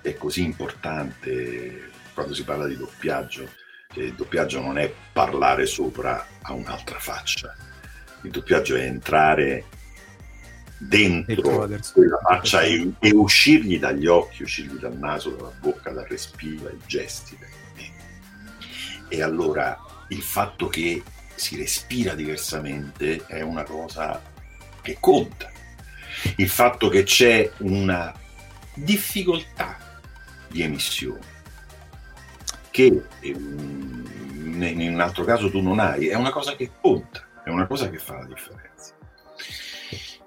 È 0.00 0.14
così 0.14 0.42
importante 0.44 1.90
quando 2.14 2.34
si 2.34 2.44
parla 2.44 2.66
di 2.66 2.76
doppiaggio, 2.76 3.48
che 3.92 4.02
il 4.02 4.14
doppiaggio 4.14 4.60
non 4.60 4.78
è 4.78 4.92
parlare 5.12 5.66
sopra 5.66 6.24
a 6.42 6.52
un'altra 6.52 6.98
faccia. 6.98 7.54
Il 8.22 8.30
doppiaggio 8.30 8.76
è 8.76 8.82
entrare 8.82 9.64
dentro 10.78 11.66
quella 11.92 12.18
faccia 12.22 12.62
e, 12.62 12.92
e, 12.98 13.10
uscirgli 13.10 13.78
dagli 13.78 14.06
occhi, 14.06 14.44
uscirgli 14.44 14.78
dal 14.78 14.96
naso, 14.96 15.30
dalla 15.30 15.52
bocca, 15.60 15.90
dal 15.90 16.06
respiro, 16.06 16.64
dai 16.64 16.78
gesti. 16.86 17.36
E 19.08 19.22
allora 19.22 19.76
il 20.08 20.22
fatto 20.22 20.68
che 20.68 21.02
si 21.34 21.56
respira 21.56 22.14
diversamente 22.14 23.24
è 23.26 23.40
una 23.40 23.64
cosa 23.64 24.22
che 24.80 24.98
conta. 25.00 25.50
Il 26.36 26.48
fatto 26.48 26.88
che 26.88 27.02
c'è 27.02 27.50
una 27.58 28.14
difficoltà 28.74 29.76
di 30.48 30.62
emissione 30.62 31.38
che 32.70 33.02
ehm, 33.20 34.62
in 34.62 34.92
un 34.92 35.00
altro 35.00 35.24
caso 35.24 35.50
tu 35.50 35.60
non 35.60 35.78
hai, 35.78 36.08
è 36.08 36.14
una 36.14 36.30
cosa 36.30 36.54
che 36.54 36.70
conta, 36.80 37.26
è 37.44 37.50
una 37.50 37.66
cosa 37.66 37.88
che 37.90 37.98
fa 37.98 38.18
la 38.18 38.26
differenza. 38.26 38.94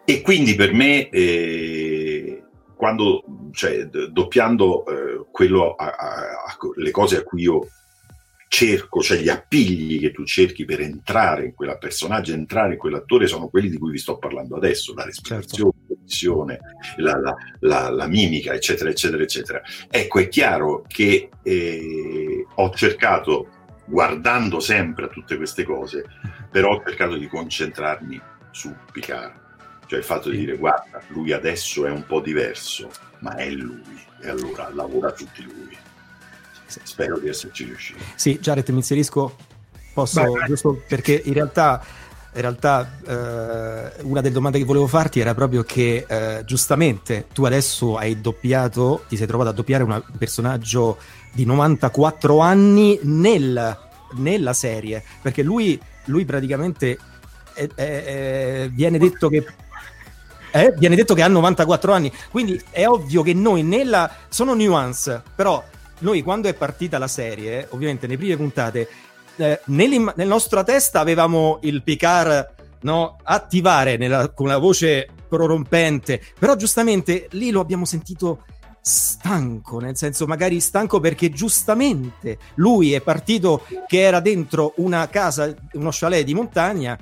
E 0.05 0.21
quindi 0.21 0.55
per 0.55 0.73
me, 0.73 1.09
eh, 1.09 2.43
quando, 2.75 3.23
cioè, 3.51 3.85
doppiando 3.85 4.85
eh, 4.85 5.75
a, 5.77 5.85
a, 5.85 5.95
a, 5.95 6.57
le 6.75 6.91
cose 6.91 7.17
a 7.17 7.23
cui 7.23 7.43
io 7.43 7.67
cerco, 8.53 9.01
cioè 9.01 9.17
gli 9.17 9.29
appigli 9.29 9.99
che 9.99 10.11
tu 10.11 10.25
cerchi 10.25 10.65
per 10.65 10.81
entrare 10.81 11.45
in 11.45 11.55
quella 11.55 11.77
personaggio, 11.77 12.33
entrare 12.33 12.73
in 12.73 12.79
quell'attore, 12.79 13.25
sono 13.25 13.47
quelli 13.47 13.69
di 13.69 13.77
cui 13.77 13.91
vi 13.91 13.97
sto 13.97 14.17
parlando 14.19 14.55
adesso, 14.55 14.93
la 14.93 15.05
respirazione, 15.05 15.73
certo. 16.05 16.45
la, 16.97 17.19
la, 17.19 17.35
la, 17.59 17.89
la, 17.89 18.07
mimica, 18.07 18.53
eccetera, 18.53 18.89
eccetera, 18.89 19.23
eccetera. 19.23 19.61
Ecco, 19.89 20.19
è 20.19 20.27
chiaro 20.27 20.83
che 20.87 21.29
eh, 21.41 22.45
ho 22.55 22.69
cercato, 22.71 23.47
guardando 23.85 24.59
sempre 24.59 25.05
a 25.05 25.09
tutte 25.09 25.37
queste 25.37 25.63
cose, 25.63 26.05
però 26.49 26.75
ho 26.75 26.83
cercato 26.85 27.15
di 27.15 27.27
concentrarmi 27.27 28.21
su 28.51 28.73
Picard. 28.91 29.41
Cioè 29.85 29.99
il 29.99 30.05
fatto 30.05 30.29
di 30.29 30.37
dire, 30.37 30.57
guarda, 30.57 31.01
lui 31.09 31.33
adesso 31.33 31.85
è 31.85 31.91
un 31.91 32.05
po' 32.05 32.21
diverso, 32.21 32.89
ma 33.19 33.35
è 33.35 33.49
lui, 33.49 33.81
e 34.21 34.29
allora 34.29 34.69
lavora 34.73 35.11
tutti 35.11 35.43
lui. 35.43 35.77
Spero 36.65 37.19
di 37.19 37.27
esserci 37.27 37.65
riuscito. 37.65 37.99
Sì, 38.15 38.39
Jared, 38.39 38.67
mi 38.69 38.77
inserisco, 38.77 39.35
posso, 39.93 40.21
vai, 40.21 40.31
vai. 40.31 40.47
giusto 40.47 40.81
perché 40.87 41.21
in 41.25 41.33
realtà, 41.33 41.83
in 42.35 42.41
realtà 42.41 42.97
eh, 43.05 44.01
una 44.03 44.21
delle 44.21 44.33
domande 44.33 44.57
che 44.57 44.65
volevo 44.65 44.87
farti 44.87 45.19
era 45.19 45.33
proprio 45.35 45.63
che 45.63 46.05
eh, 46.07 46.43
giustamente 46.45 47.27
tu 47.31 47.45
adesso 47.45 47.95
hai 47.97 48.19
doppiato, 48.19 49.03
ti 49.07 49.17
sei 49.17 49.27
trovato 49.27 49.49
a 49.49 49.53
doppiare 49.53 49.83
un 49.83 50.01
personaggio 50.17 50.97
di 51.31 51.45
94 51.45 52.39
anni 52.39 52.99
nel, 53.03 53.77
nella 54.15 54.53
serie, 54.53 55.03
perché 55.21 55.43
lui, 55.43 55.79
lui 56.05 56.25
praticamente 56.25 56.97
è, 57.53 57.67
è, 57.75 58.03
è, 58.03 58.69
viene 58.71 58.97
detto 58.97 59.29
che 59.29 59.45
eh, 60.51 60.73
viene 60.77 60.95
detto 60.95 61.13
che 61.13 61.23
ha 61.23 61.27
94 61.27 61.93
anni, 61.93 62.11
quindi 62.29 62.61
è 62.69 62.87
ovvio 62.87 63.23
che 63.23 63.33
noi 63.33 63.63
nella 63.63 64.09
sono 64.29 64.53
nuance, 64.53 65.21
però 65.35 65.63
noi 65.99 66.21
quando 66.21 66.47
è 66.47 66.53
partita 66.53 66.97
la 66.97 67.07
serie, 67.07 67.67
ovviamente 67.69 68.05
nelle 68.05 68.19
prime 68.19 68.37
puntate, 68.37 68.87
eh, 69.37 69.59
nella 69.65 70.13
nostra 70.25 70.63
testa 70.63 70.99
avevamo 70.99 71.59
il 71.63 71.81
Picard 71.83 72.51
no, 72.81 73.17
attivare 73.23 73.97
nella, 73.97 74.29
con 74.29 74.47
la 74.47 74.57
voce 74.57 75.07
prorompente, 75.27 76.21
però 76.37 76.55
giustamente 76.55 77.27
lì 77.31 77.49
lo 77.49 77.59
abbiamo 77.59 77.85
sentito 77.85 78.43
stanco, 78.85 79.79
nel 79.79 79.95
senso 79.95 80.27
magari 80.27 80.59
stanco 80.59 80.99
perché 80.99 81.29
giustamente 81.29 82.37
lui 82.55 82.93
è 82.93 83.01
partito 83.01 83.65
che 83.87 84.01
era 84.01 84.19
dentro 84.19 84.73
una 84.77 85.07
casa, 85.07 85.53
uno 85.73 85.89
chalet 85.91 86.25
di 86.25 86.33
montagna, 86.33 86.97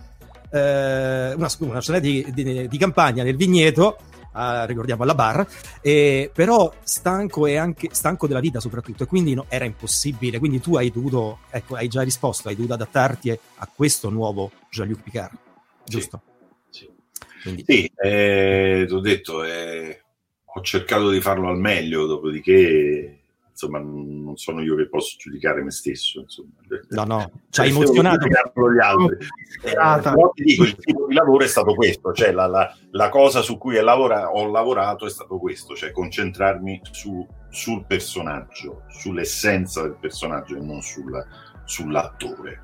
eh, 0.51 1.33
una, 1.33 1.49
una 1.59 1.79
chalet 1.81 2.01
di, 2.01 2.31
di, 2.31 2.67
di 2.67 2.77
campagna 2.77 3.23
nel 3.23 3.35
vigneto, 3.35 3.97
uh, 4.33 4.65
ricordiamo 4.65 5.03
alla 5.03 5.15
bar, 5.15 5.47
eh, 5.81 6.29
però 6.33 6.71
stanco 6.83 7.45
e 7.45 7.57
anche 7.57 7.89
stanco 7.91 8.27
della 8.27 8.39
vita 8.39 8.59
soprattutto, 8.59 9.03
e 9.03 9.05
quindi 9.05 9.33
no, 9.33 9.45
era 9.49 9.65
impossibile. 9.65 10.39
Quindi 10.39 10.59
tu 10.59 10.75
hai 10.75 10.91
dovuto, 10.91 11.39
ecco, 11.49 11.75
hai 11.75 11.87
già 11.87 12.01
risposto, 12.01 12.47
hai 12.47 12.55
dovuto 12.55 12.73
adattarti 12.73 13.29
a 13.29 13.69
questo 13.73 14.09
nuovo 14.09 14.51
Jean-Luc 14.69 15.01
Picard, 15.03 15.37
giusto? 15.85 16.21
Sì, 16.69 16.89
sì. 17.41 17.63
sì 17.65 17.91
eh, 17.95 18.85
ti 18.87 18.93
ho 18.93 18.99
detto, 18.99 19.43
eh, 19.43 20.01
ho 20.45 20.61
cercato 20.61 21.09
di 21.09 21.21
farlo 21.21 21.47
al 21.47 21.59
meglio, 21.59 22.05
dopodiché 22.05 23.20
insomma, 23.67 23.79
non 23.79 24.37
sono 24.37 24.61
io 24.61 24.75
che 24.75 24.87
posso 24.87 25.17
giudicare 25.17 25.61
me 25.63 25.71
stesso. 25.71 26.21
Insomma. 26.21 26.49
No, 26.89 27.03
no, 27.03 27.31
ci 27.49 27.61
ha 27.61 27.65
emozionato. 27.65 28.27
Gli 28.27 28.79
altri. 28.79 29.27
Eh, 29.63 29.73
però 29.75 30.31
ti 30.33 30.43
dico, 30.43 30.63
il 30.63 30.75
tipo 30.75 31.05
di 31.05 31.13
lavoro 31.13 31.43
è 31.43 31.47
stato 31.47 31.75
questo, 31.75 32.13
cioè 32.13 32.31
la, 32.31 32.47
la, 32.47 32.75
la 32.91 33.09
cosa 33.09 33.41
su 33.41 33.57
cui 33.59 33.79
lavora, 33.79 34.31
ho 34.31 34.49
lavorato 34.49 35.05
è 35.05 35.09
stato 35.09 35.37
questo, 35.37 35.75
cioè 35.75 35.91
concentrarmi 35.91 36.81
su, 36.89 37.27
sul 37.49 37.85
personaggio, 37.85 38.83
sull'essenza 38.87 39.83
del 39.83 39.97
personaggio 39.99 40.55
e 40.55 40.61
non 40.61 40.81
sul, 40.81 41.11
sull'attore. 41.65 42.61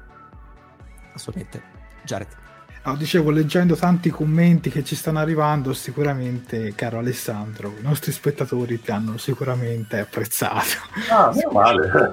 Assolutamente. 1.13 1.63
Jared. 2.03 2.46
No, 2.87 2.95
dicevo, 2.95 3.31
leggendo 3.31 3.75
tanti 3.75 4.09
commenti 4.09 4.69
che 4.69 4.81
ci 4.81 4.95
stanno 4.95 5.19
arrivando, 5.19 5.73
sicuramente, 5.73 6.73
caro 6.73 6.99
Alessandro, 6.99 7.75
i 7.77 7.83
nostri 7.83 8.13
spettatori 8.13 8.79
ti 8.79 8.91
hanno 8.91 9.17
sicuramente 9.17 9.99
apprezzato. 9.99 10.87
Ah, 11.09 11.29
meno 11.35 11.51
male. 11.51 11.91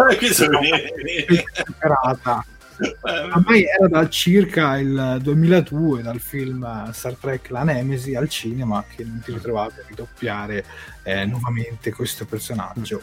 ormai 3.32 3.62
era 3.62 3.86
da 3.86 4.08
circa 4.08 4.76
il 4.78 5.18
2002 5.22 6.02
dal 6.02 6.18
film 6.18 6.90
Star 6.90 7.14
Trek 7.14 7.50
La 7.50 7.62
Nemesi 7.62 8.16
al 8.16 8.28
cinema 8.28 8.84
che 8.88 9.04
non 9.04 9.20
ti 9.24 9.32
ritrovavi 9.32 9.74
a 9.78 9.84
ridoppiare 9.86 10.64
eh, 11.04 11.24
nuovamente 11.24 11.92
questo 11.92 12.24
personaggio. 12.24 13.00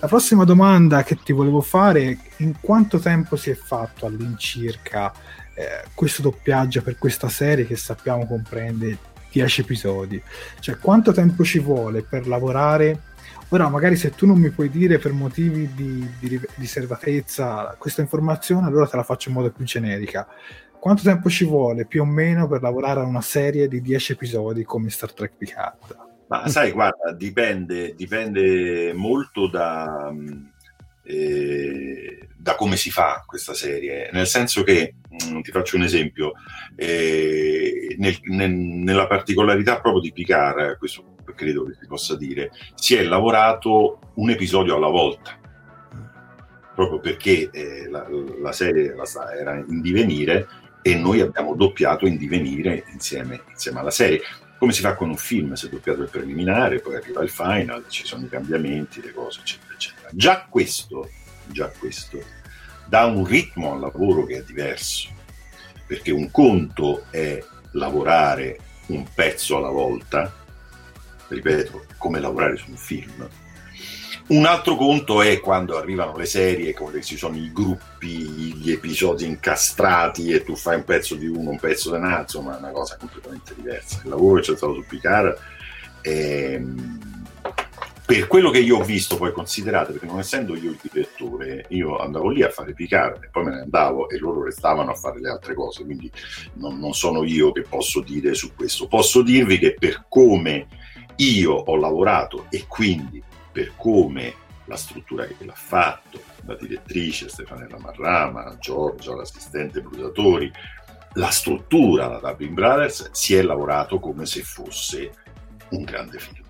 La 0.00 0.08
prossima 0.08 0.42
domanda 0.42 1.04
che 1.04 1.16
ti 1.22 1.32
volevo 1.32 1.60
fare 1.60 2.02
è 2.02 2.16
in 2.38 2.54
quanto 2.60 2.98
tempo 2.98 3.36
si 3.36 3.50
è 3.50 3.54
fatto 3.54 4.06
all'incirca 4.06 5.12
eh, 5.62 5.84
questo 5.94 6.22
doppiaggio 6.22 6.82
per 6.82 6.98
questa 6.98 7.28
serie 7.28 7.66
che 7.66 7.76
sappiamo 7.76 8.26
comprende 8.26 8.98
10 9.30 9.60
episodi? 9.60 10.22
Cioè 10.60 10.78
quanto 10.78 11.12
tempo 11.12 11.44
ci 11.44 11.58
vuole 11.58 12.02
per 12.02 12.26
lavorare 12.26 13.10
Ora, 13.52 13.68
magari 13.68 13.96
se 13.96 14.14
tu 14.14 14.24
non 14.24 14.38
mi 14.38 14.48
puoi 14.48 14.70
dire 14.70 14.98
per 14.98 15.12
motivi 15.12 15.68
di, 15.74 16.08
di 16.18 16.40
riservatezza 16.56 17.76
questa 17.78 18.00
informazione, 18.00 18.66
allora 18.66 18.86
te 18.86 18.96
la 18.96 19.02
faccio 19.02 19.28
in 19.28 19.34
modo 19.34 19.50
più 19.50 19.66
generica. 19.66 20.26
Quanto 20.80 21.02
tempo 21.02 21.28
ci 21.28 21.44
vuole 21.44 21.84
più 21.84 22.00
o 22.00 22.06
meno 22.06 22.48
per 22.48 22.62
lavorare 22.62 23.00
a 23.00 23.04
una 23.04 23.20
serie 23.20 23.68
di 23.68 23.82
10 23.82 24.12
episodi 24.12 24.64
come 24.64 24.88
Star 24.88 25.12
Trek 25.12 25.34
Picard? 25.36 25.96
Ma 26.28 26.48
sai, 26.48 26.72
guarda, 26.72 27.12
dipende, 27.12 27.94
dipende 27.94 28.94
molto 28.94 29.46
da, 29.48 30.10
eh, 31.04 32.28
da, 32.36 32.54
come 32.54 32.76
si 32.76 32.90
fa 32.90 33.24
questa 33.26 33.54
serie. 33.54 34.10
Nel 34.12 34.26
senso 34.26 34.62
che, 34.62 34.94
mh, 35.08 35.36
mm, 35.36 35.40
ti 35.40 35.50
faccio 35.50 35.76
un 35.76 35.82
esempio, 35.82 36.32
eh, 36.76 37.94
nel, 37.98 38.18
nel, 38.24 38.50
nella 38.50 39.06
particolarità 39.06 39.80
proprio 39.80 40.02
di 40.02 40.12
Picard, 40.12 40.78
questo 40.78 41.12
credo 41.34 41.64
che 41.64 41.74
si 41.80 41.86
possa 41.86 42.16
dire, 42.16 42.50
si 42.74 42.94
è 42.94 43.02
lavorato 43.02 43.98
un 44.14 44.30
episodio 44.30 44.76
alla 44.76 44.88
volta, 44.88 45.38
proprio 46.74 47.00
perché 47.00 47.50
eh, 47.50 47.88
la, 47.88 48.06
la, 48.40 48.52
serie 48.52 48.94
la, 48.94 49.04
era 49.38 49.56
in 49.56 49.80
divenire 49.80 50.48
e 50.82 50.94
noi 50.96 51.20
abbiamo 51.20 51.54
doppiato 51.54 52.06
in 52.06 52.16
divenire 52.16 52.84
insieme, 52.92 53.42
insieme 53.50 53.80
alla 53.80 53.90
serie. 53.90 54.20
Come 54.62 54.74
si 54.74 54.82
fa 54.82 54.94
con 54.94 55.08
un 55.08 55.16
film? 55.16 55.54
Si 55.54 55.66
è 55.66 55.68
doppiato 55.68 56.02
il 56.02 56.08
preliminare, 56.08 56.78
poi 56.78 56.94
arriva 56.94 57.20
il 57.24 57.30
final, 57.30 57.84
ci 57.88 58.06
sono 58.06 58.26
i 58.26 58.28
cambiamenti, 58.28 59.02
le 59.02 59.12
cose, 59.12 59.40
eccetera, 59.40 59.74
eccetera. 59.74 60.08
Già 60.12 60.46
questo, 60.48 61.10
già 61.46 61.68
questo 61.76 62.22
dà 62.86 63.06
un 63.06 63.24
ritmo 63.24 63.72
al 63.72 63.80
lavoro 63.80 64.24
che 64.24 64.36
è 64.36 64.42
diverso, 64.44 65.08
perché 65.84 66.12
un 66.12 66.30
conto 66.30 67.06
è 67.10 67.44
lavorare 67.72 68.60
un 68.86 69.04
pezzo 69.12 69.56
alla 69.56 69.70
volta, 69.70 70.32
ripeto, 71.26 71.86
come 71.98 72.20
lavorare 72.20 72.56
su 72.56 72.70
un 72.70 72.76
film. 72.76 73.28
Un 74.32 74.46
altro 74.46 74.76
conto 74.76 75.20
è 75.20 75.40
quando 75.40 75.76
arrivano 75.76 76.16
le 76.16 76.24
serie, 76.24 76.72
come 76.72 77.02
ci 77.02 77.18
sono 77.18 77.36
i 77.36 77.52
gruppi, 77.52 78.08
gli 78.08 78.70
episodi 78.70 79.26
incastrati 79.26 80.30
e 80.30 80.42
tu 80.42 80.56
fai 80.56 80.76
un 80.76 80.84
pezzo 80.84 81.16
di 81.16 81.26
uno, 81.26 81.50
un 81.50 81.58
pezzo 81.58 81.90
di 81.90 81.96
un 81.98 82.04
altro, 82.04 82.40
ma 82.40 82.56
è 82.56 82.58
una 82.58 82.70
cosa 82.70 82.96
completamente 82.96 83.54
diversa. 83.54 84.00
Il 84.02 84.08
lavoro 84.08 84.36
che 84.36 84.46
c'è 84.46 84.56
stato 84.56 84.72
su 84.72 84.84
Picard 84.88 85.38
è, 86.00 86.58
per 88.06 88.26
quello 88.26 88.48
che 88.48 88.60
io 88.60 88.78
ho 88.78 88.82
visto, 88.82 89.18
poi 89.18 89.32
considerate, 89.32 89.92
perché 89.92 90.06
non 90.06 90.18
essendo 90.18 90.56
io 90.56 90.70
il 90.70 90.80
direttore, 90.80 91.66
io 91.68 91.98
andavo 91.98 92.30
lì 92.30 92.42
a 92.42 92.48
fare 92.48 92.72
Picard 92.72 93.24
e 93.24 93.28
poi 93.30 93.44
me 93.44 93.50
ne 93.50 93.60
andavo 93.60 94.08
e 94.08 94.16
loro 94.16 94.44
restavano 94.44 94.92
a 94.92 94.94
fare 94.94 95.20
le 95.20 95.28
altre 95.28 95.52
cose, 95.52 95.84
quindi 95.84 96.10
non, 96.54 96.78
non 96.78 96.94
sono 96.94 97.22
io 97.22 97.52
che 97.52 97.66
posso 97.68 98.00
dire 98.00 98.32
su 98.32 98.54
questo. 98.54 98.88
Posso 98.88 99.20
dirvi 99.20 99.58
che 99.58 99.74
per 99.78 100.06
come 100.08 100.68
io 101.16 101.52
ho 101.52 101.76
lavorato 101.76 102.46
e 102.48 102.64
quindi 102.66 103.22
per 103.52 103.74
come 103.76 104.34
la 104.66 104.76
struttura 104.76 105.26
che 105.26 105.44
l'ha 105.44 105.54
fatto, 105.54 106.22
la 106.46 106.54
direttrice 106.54 107.28
Stefanella 107.28 107.78
Marrama, 107.78 108.56
Giorgia, 108.58 109.14
l'assistente 109.14 109.82
Brusatori, 109.82 110.50
la 111.14 111.30
struttura, 111.30 112.06
la 112.06 112.18
Dublin 112.18 112.54
Brothers, 112.54 113.10
si 113.12 113.34
è 113.34 113.42
lavorato 113.42 113.98
come 114.00 114.24
se 114.24 114.42
fosse 114.42 115.12
un 115.70 115.82
grande 115.82 116.18
film. 116.18 116.46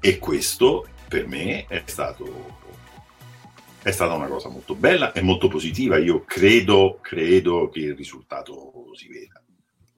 E 0.00 0.18
questo 0.18 0.88
per 1.08 1.26
me 1.26 1.66
è 1.66 1.82
stato 1.86 2.58
è 3.82 3.92
stata 3.92 4.12
una 4.12 4.26
cosa 4.26 4.50
molto 4.50 4.74
bella 4.74 5.12
e 5.12 5.22
molto 5.22 5.48
positiva. 5.48 5.96
Io 5.96 6.24
credo, 6.24 6.98
credo 7.00 7.70
che 7.70 7.80
il 7.80 7.96
risultato 7.96 8.90
si 8.94 9.08
veda. 9.08 9.42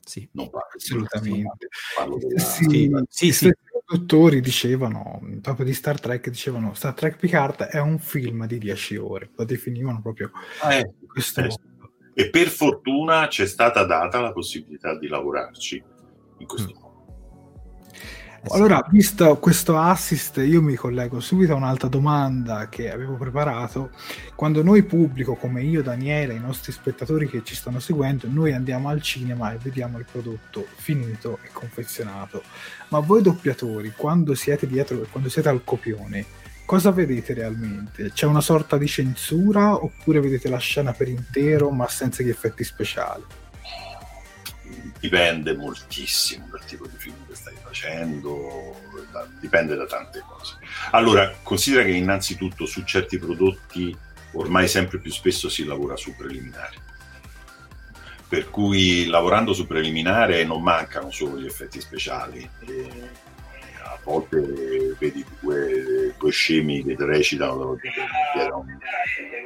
Sì, 0.00 0.28
non 0.32 0.50
parlo 0.50 0.68
assolutamente. 0.76 1.68
Parlo 1.96 2.16
della... 2.16 2.38
sì, 2.38 2.90
sì, 3.08 3.32
sì 3.32 3.52
produttori 3.92 4.40
dicevano, 4.40 5.20
proprio 5.42 5.66
di 5.66 5.74
Star 5.74 6.00
Trek, 6.00 6.30
dicevano 6.30 6.72
Star 6.72 6.94
Trek 6.94 7.16
Picard 7.16 7.64
è 7.64 7.78
un 7.78 7.98
film 7.98 8.46
di 8.46 8.58
10 8.58 8.96
ore, 8.96 9.30
lo 9.34 9.44
definivano 9.44 10.00
proprio 10.00 10.30
ah, 10.62 10.74
eh, 10.74 10.92
questo 11.06 11.42
eh, 11.42 11.54
E 12.14 12.30
per 12.30 12.48
fortuna 12.48 13.26
c'è 13.28 13.46
stata 13.46 13.84
data 13.84 14.20
la 14.20 14.32
possibilità 14.32 14.96
di 14.96 15.08
lavorarci 15.08 15.82
in 16.38 16.46
questo 16.46 16.72
mm. 16.74 16.81
Modo. 18.42 18.54
Allora, 18.54 18.84
visto 18.90 19.36
questo 19.38 19.76
assist, 19.76 20.38
io 20.38 20.60
mi 20.60 20.74
collego 20.74 21.20
subito 21.20 21.52
a 21.52 21.56
un'altra 21.56 21.88
domanda 21.88 22.68
che 22.68 22.90
avevo 22.90 23.14
preparato. 23.14 23.90
Quando 24.34 24.62
noi 24.62 24.82
pubblico, 24.82 25.34
come 25.34 25.62
io, 25.62 25.82
Daniele, 25.82 26.34
i 26.34 26.40
nostri 26.40 26.72
spettatori 26.72 27.28
che 27.28 27.42
ci 27.44 27.54
stanno 27.54 27.80
seguendo, 27.80 28.26
noi 28.28 28.52
andiamo 28.52 28.88
al 28.88 29.00
cinema 29.02 29.52
e 29.52 29.58
vediamo 29.58 29.98
il 29.98 30.06
prodotto 30.10 30.66
finito 30.74 31.38
e 31.44 31.48
confezionato. 31.52 32.42
Ma 32.88 32.98
voi 32.98 33.22
doppiatori, 33.22 33.92
quando 33.96 34.34
siete 34.34 34.66
dietro, 34.66 35.06
quando 35.10 35.28
siete 35.28 35.48
al 35.48 35.62
copione, 35.64 36.24
cosa 36.64 36.90
vedete 36.90 37.34
realmente? 37.34 38.12
C'è 38.12 38.26
una 38.26 38.40
sorta 38.40 38.76
di 38.76 38.86
censura 38.86 39.74
oppure 39.74 40.20
vedete 40.20 40.48
la 40.48 40.58
scena 40.58 40.92
per 40.92 41.08
intero 41.08 41.70
ma 41.70 41.88
senza 41.88 42.22
gli 42.22 42.28
effetti 42.28 42.64
speciali? 42.64 43.22
Dipende 44.98 45.54
moltissimo 45.54 46.46
dal 46.50 46.64
tipo 46.64 46.86
di 46.86 46.96
film 46.96 47.16
che 47.26 47.34
stai 47.34 47.54
facendo, 47.62 48.76
da, 49.10 49.26
dipende 49.40 49.74
da 49.74 49.86
tante 49.86 50.22
cose. 50.26 50.56
Allora, 50.90 51.34
considera 51.42 51.84
che 51.84 51.92
innanzitutto 51.92 52.66
su 52.66 52.82
certi 52.84 53.18
prodotti 53.18 53.96
ormai 54.32 54.68
sempre 54.68 54.98
più 54.98 55.10
spesso 55.10 55.48
si 55.48 55.64
lavora 55.64 55.96
su 55.96 56.14
preliminari. 56.16 56.76
Per 58.28 58.48
cui 58.48 59.06
lavorando 59.06 59.52
su 59.52 59.66
preliminare 59.66 60.44
non 60.44 60.62
mancano 60.62 61.10
solo 61.10 61.38
gli 61.38 61.46
effetti 61.46 61.80
speciali. 61.80 62.48
E 62.60 63.10
a 63.31 63.31
volte 64.04 64.96
vedi 64.98 65.24
due, 65.40 66.14
due 66.18 66.30
scemi 66.30 66.84
che 66.84 66.96
recitano 66.98 67.76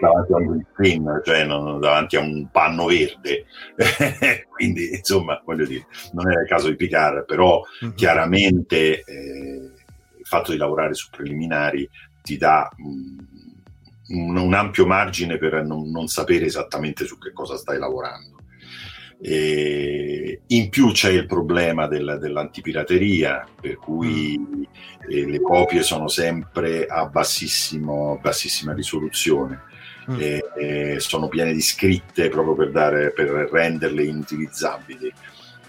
davanti 0.00 0.32
a 0.32 0.36
un 0.36 0.64
screen, 0.72 1.22
cioè 1.24 1.44
non, 1.44 1.80
davanti 1.80 2.16
a 2.16 2.20
un 2.20 2.48
panno 2.50 2.86
verde. 2.86 3.46
Quindi, 4.48 4.96
insomma, 4.96 5.40
voglio 5.44 5.66
dire, 5.66 5.86
non 6.12 6.30
era 6.30 6.42
il 6.42 6.48
caso 6.48 6.68
di 6.68 6.76
Picard, 6.76 7.24
però 7.24 7.62
mm-hmm. 7.84 7.94
chiaramente 7.94 9.02
eh, 9.04 9.70
il 10.18 10.26
fatto 10.26 10.52
di 10.52 10.58
lavorare 10.58 10.94
su 10.94 11.08
preliminari 11.10 11.88
ti 12.22 12.36
dà 12.36 12.68
un, 12.78 13.16
un 14.08 14.54
ampio 14.54 14.86
margine 14.86 15.38
per 15.38 15.64
non, 15.64 15.90
non 15.90 16.08
sapere 16.08 16.46
esattamente 16.46 17.04
su 17.04 17.18
che 17.18 17.32
cosa 17.32 17.56
stai 17.56 17.78
lavorando. 17.78 18.35
E 19.20 20.40
in 20.46 20.68
più 20.68 20.92
c'è 20.92 21.10
il 21.10 21.26
problema 21.26 21.86
del, 21.86 22.18
dell'antipirateria, 22.20 23.46
per 23.60 23.76
cui 23.76 24.38
mm. 24.38 24.62
eh, 25.08 25.26
le 25.26 25.40
copie 25.40 25.82
sono 25.82 26.08
sempre 26.08 26.86
a 26.86 27.06
bassissima 27.06 28.72
risoluzione. 28.74 29.62
Mm. 30.08 30.20
E, 30.20 30.44
e 30.56 31.00
sono 31.00 31.28
piene 31.28 31.52
di 31.52 31.60
scritte 31.60 32.28
proprio 32.28 32.54
per, 32.54 32.70
dare, 32.70 33.10
per 33.10 33.48
renderle 33.50 34.04
inutilizzabili. 34.04 35.12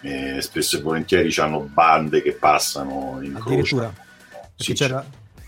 E 0.02 0.42
spesso 0.42 0.78
e 0.78 0.82
volentieri 0.82 1.34
hanno 1.38 1.62
bande 1.62 2.22
che 2.22 2.34
passano 2.34 3.20
in 3.22 3.36
Addirittura. 3.36 3.92
Sì, 4.56 4.74
c'era, 4.74 5.04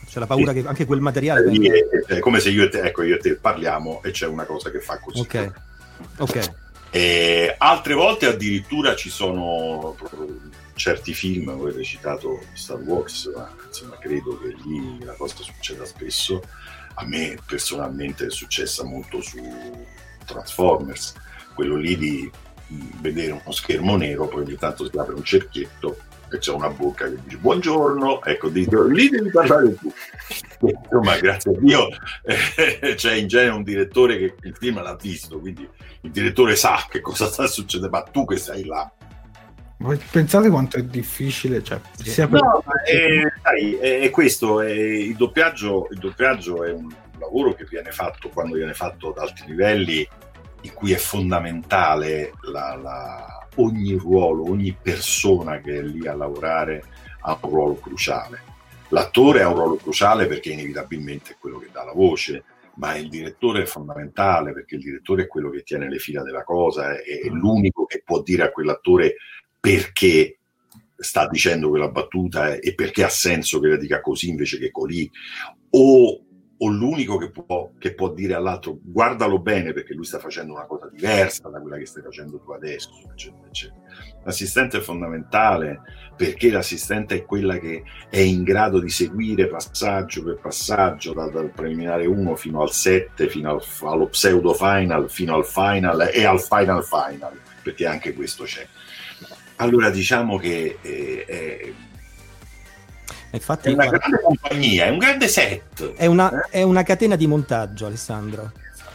c'è 0.07 0.19
la 0.19 0.25
paura 0.25 0.53
sì. 0.53 0.61
che 0.61 0.67
anche 0.67 0.85
quel 0.85 1.01
materiale. 1.01 1.51
È, 1.51 2.13
è, 2.13 2.19
come 2.19 2.39
se 2.39 2.49
io 2.49 2.63
e, 2.63 2.69
te, 2.69 2.81
ecco, 2.81 3.03
io 3.03 3.15
e 3.15 3.19
te 3.19 3.35
parliamo 3.35 4.01
e 4.03 4.11
c'è 4.11 4.25
una 4.25 4.45
cosa 4.45 4.71
che 4.71 4.79
fa 4.79 4.97
così. 4.99 5.19
Ok. 5.19 5.51
Ok. 6.17 6.51
E 6.91 7.55
altre 7.57 7.93
volte 7.93 8.25
addirittura 8.25 8.95
ci 8.95 9.09
sono 9.09 9.95
certi 10.73 11.13
film, 11.13 11.51
voi 11.55 11.69
avete 11.69 11.83
citato 11.83 12.39
Star 12.53 12.79
Wars, 12.79 13.31
ma 13.35 13.53
insomma 13.67 13.97
credo 13.97 14.39
che 14.39 14.55
lì 14.65 15.03
la 15.03 15.13
cosa 15.13 15.35
succeda 15.37 15.85
spesso. 15.85 16.41
A 16.95 17.05
me 17.05 17.37
personalmente 17.45 18.25
è 18.25 18.31
successa 18.31 18.83
molto 18.83 19.21
su 19.21 19.39
Transformers, 20.25 21.13
quello 21.53 21.75
lì 21.75 21.97
di 21.97 22.31
vedere 23.01 23.31
uno 23.31 23.51
schermo 23.51 23.95
nero, 23.95 24.27
poi 24.27 24.43
ogni 24.43 24.55
tanto 24.57 24.89
si 24.89 24.97
apre 24.97 25.13
un 25.13 25.23
cerchietto 25.23 25.97
e 26.31 26.37
c'è 26.37 26.51
una 26.51 26.69
bocca 26.69 27.05
che 27.05 27.17
dice 27.23 27.37
buongiorno, 27.37 28.23
ecco, 28.23 28.49
dico, 28.49 28.83
lì 28.83 29.09
devi 29.09 29.29
parlare 29.29 29.75
tu. 29.75 29.91
Insomma, 30.61 31.17
grazie 31.17 31.51
a 31.51 31.59
Dio 31.59 31.87
eh, 32.23 32.95
c'è 32.95 33.13
in 33.13 33.27
genere 33.27 33.55
un 33.55 33.63
direttore 33.63 34.17
che 34.17 34.35
il 34.43 34.55
film 34.55 34.81
l'ha 34.81 34.95
visto, 34.95 35.39
quindi 35.39 35.67
il 36.01 36.11
direttore 36.11 36.55
sa 36.55 36.85
che 36.89 37.01
cosa 37.01 37.27
sta 37.27 37.47
succedendo, 37.47 37.95
ma 37.95 38.03
tu 38.03 38.25
che 38.25 38.37
sei 38.37 38.65
là. 38.65 38.91
Pensate 40.11 40.49
quanto 40.49 40.77
è 40.77 40.83
difficile, 40.83 41.63
cioè, 41.63 41.79
sia 42.03 42.27
per... 42.27 42.41
no, 42.41 42.61
è, 42.83 43.21
sai, 43.41 43.75
è, 43.75 44.09
questo, 44.09 44.59
è, 44.59 44.71
il, 44.71 45.15
doppiaggio, 45.15 45.87
il 45.91 45.99
doppiaggio 45.99 46.65
è 46.65 46.71
un 46.73 46.93
lavoro 47.17 47.53
che 47.53 47.63
viene 47.63 47.91
fatto 47.91 48.27
quando 48.27 48.55
viene 48.55 48.73
fatto 48.73 49.11
ad 49.11 49.19
alti 49.19 49.45
livelli 49.45 50.05
in 50.61 50.73
cui 50.73 50.91
è 50.91 50.97
fondamentale 50.97 52.33
la, 52.51 52.75
la, 52.75 53.38
ogni 53.59 53.93
ruolo, 53.93 54.49
ogni 54.49 54.75
persona 54.79 55.59
che 55.59 55.77
è 55.77 55.81
lì 55.81 56.07
a 56.07 56.15
lavorare 56.15 56.83
ha 57.21 57.37
un 57.41 57.49
ruolo 57.49 57.75
cruciale. 57.75 58.41
L'attore 58.89 59.41
ha 59.41 59.49
un 59.49 59.55
ruolo 59.55 59.75
cruciale 59.75 60.25
perché 60.25 60.51
inevitabilmente 60.51 61.33
è 61.33 61.37
quello 61.39 61.59
che 61.59 61.69
dà 61.71 61.83
la 61.83 61.93
voce, 61.93 62.43
ma 62.75 62.95
il 62.95 63.09
direttore 63.09 63.63
è 63.63 63.65
fondamentale 63.65 64.53
perché 64.53 64.75
il 64.75 64.81
direttore 64.81 65.23
è 65.23 65.27
quello 65.27 65.49
che 65.49 65.63
tiene 65.63 65.89
le 65.89 65.99
fila 65.99 66.23
della 66.23 66.43
cosa, 66.43 66.93
è, 66.93 67.01
è 67.01 67.27
l'unico 67.29 67.85
che 67.85 68.01
può 68.03 68.21
dire 68.21 68.43
a 68.43 68.51
quell'attore 68.51 69.15
perché 69.59 70.37
sta 70.95 71.27
dicendo 71.27 71.69
quella 71.69 71.89
battuta 71.89 72.55
e 72.55 72.73
perché 72.73 73.03
ha 73.03 73.09
senso 73.09 73.59
che 73.59 73.67
la 73.67 73.77
dica 73.77 74.01
così 74.01 74.29
invece 74.29 74.57
che 74.57 74.71
colì, 74.71 75.09
o 75.71 76.23
o 76.61 76.67
l'unico 76.67 77.17
che 77.17 77.31
può, 77.31 77.71
che 77.77 77.93
può, 77.93 78.09
dire 78.13 78.33
all'altro 78.33 78.77
guardalo 78.81 79.39
bene 79.39 79.71
perché 79.71 79.93
lui 79.93 80.03
sta 80.03 80.19
facendo 80.19 80.53
una 80.53 80.65
cosa 80.65 80.89
diversa 80.91 81.47
da 81.49 81.61
quella 81.61 81.77
che 81.77 81.85
stai 81.85 82.03
facendo 82.03 82.39
tu 82.39 82.51
adesso, 82.51 82.89
eccetera, 83.11 83.47
eccetera. 83.47 83.79
L'assistente 84.23 84.77
è 84.77 84.81
fondamentale 84.81 85.81
perché 86.17 86.51
l'assistente 86.51 87.15
è 87.15 87.25
quella 87.25 87.57
che 87.57 87.83
è 88.09 88.19
in 88.19 88.43
grado 88.43 88.79
di 88.79 88.89
seguire 88.89 89.47
passaggio 89.47 90.23
per 90.23 90.39
passaggio 90.41 91.13
dal, 91.13 91.31
dal 91.31 91.51
preliminare 91.51 92.05
1 92.05 92.35
fino 92.35 92.61
al 92.61 92.71
7, 92.71 93.29
fino 93.29 93.51
al, 93.51 93.63
allo 93.83 94.07
pseudo 94.07 94.53
final, 94.53 95.09
fino 95.09 95.35
al 95.35 95.45
final 95.45 96.09
e 96.11 96.25
al 96.25 96.41
final 96.41 96.83
final, 96.83 97.39
perché 97.63 97.85
anche 97.85 98.13
questo 98.13 98.43
c'è. 98.43 98.67
Allora 99.55 99.89
diciamo 99.89 100.37
che 100.37 100.77
eh, 100.81 101.25
è, 101.25 101.73
Infatti, 103.31 103.69
è 103.69 103.73
una 103.73 103.87
grande 103.87 104.21
compagnia, 104.21 104.85
è 104.85 104.89
un 104.89 104.97
grande 104.97 105.27
set. 105.27 105.93
È 105.93 106.05
una, 106.05 106.47
è 106.49 106.61
una 106.63 106.83
catena 106.83 107.15
di 107.15 107.27
montaggio, 107.27 107.85
Alessandro. 107.85 108.51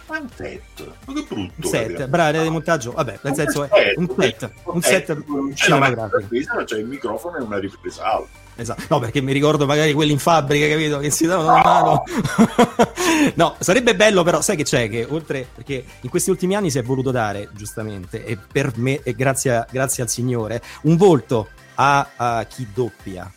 Ma 0.06 0.18
un 0.18 0.28
set, 0.34 0.86
ma 1.06 1.14
che 1.14 1.24
brutto. 1.26 1.52
Un 1.56 1.64
set, 1.64 2.06
bravo, 2.06 2.42
di 2.42 2.50
montaggio, 2.50 2.92
vabbè, 2.92 3.20
nel 3.22 3.34
senso 3.34 3.64
è 3.64 3.94
un 3.96 4.14
set, 4.18 4.50
un 4.64 4.82
set 4.82 5.24
cinematografico. 5.54 6.64
C'è 6.64 6.78
il 6.78 6.86
microfono 6.86 7.38
e 7.38 7.42
una 7.42 7.58
ripresa 7.58 8.04
alta. 8.04 8.42
Esatto. 8.56 8.82
No, 8.88 8.98
perché 9.00 9.20
mi 9.20 9.32
ricordo 9.32 9.66
magari 9.66 9.92
quelli 9.92 10.12
in 10.12 10.18
fabbrica, 10.18 10.68
capito? 10.68 10.98
Che 10.98 11.10
si 11.10 11.26
davano 11.26 11.52
una 11.52 11.62
mano. 11.62 12.02
no, 13.34 13.56
sarebbe 13.58 13.96
bello, 13.96 14.22
però, 14.22 14.40
sai 14.40 14.56
che 14.56 14.64
c'è? 14.64 14.88
Che 14.88 15.06
oltre 15.08 15.48
perché 15.54 15.84
in 16.00 16.10
questi 16.10 16.30
ultimi 16.30 16.54
anni 16.54 16.70
si 16.70 16.78
è 16.78 16.82
voluto 16.82 17.10
dare, 17.10 17.48
giustamente, 17.52 18.24
e 18.24 18.36
per 18.36 18.72
me, 18.76 19.00
e 19.02 19.14
grazie, 19.14 19.66
grazie 19.70 20.02
al 20.02 20.10
Signore, 20.10 20.62
un 20.82 20.96
volto 20.96 21.48
a, 21.76 22.10
a 22.14 22.44
chi 22.44 22.68
doppia 22.72 23.30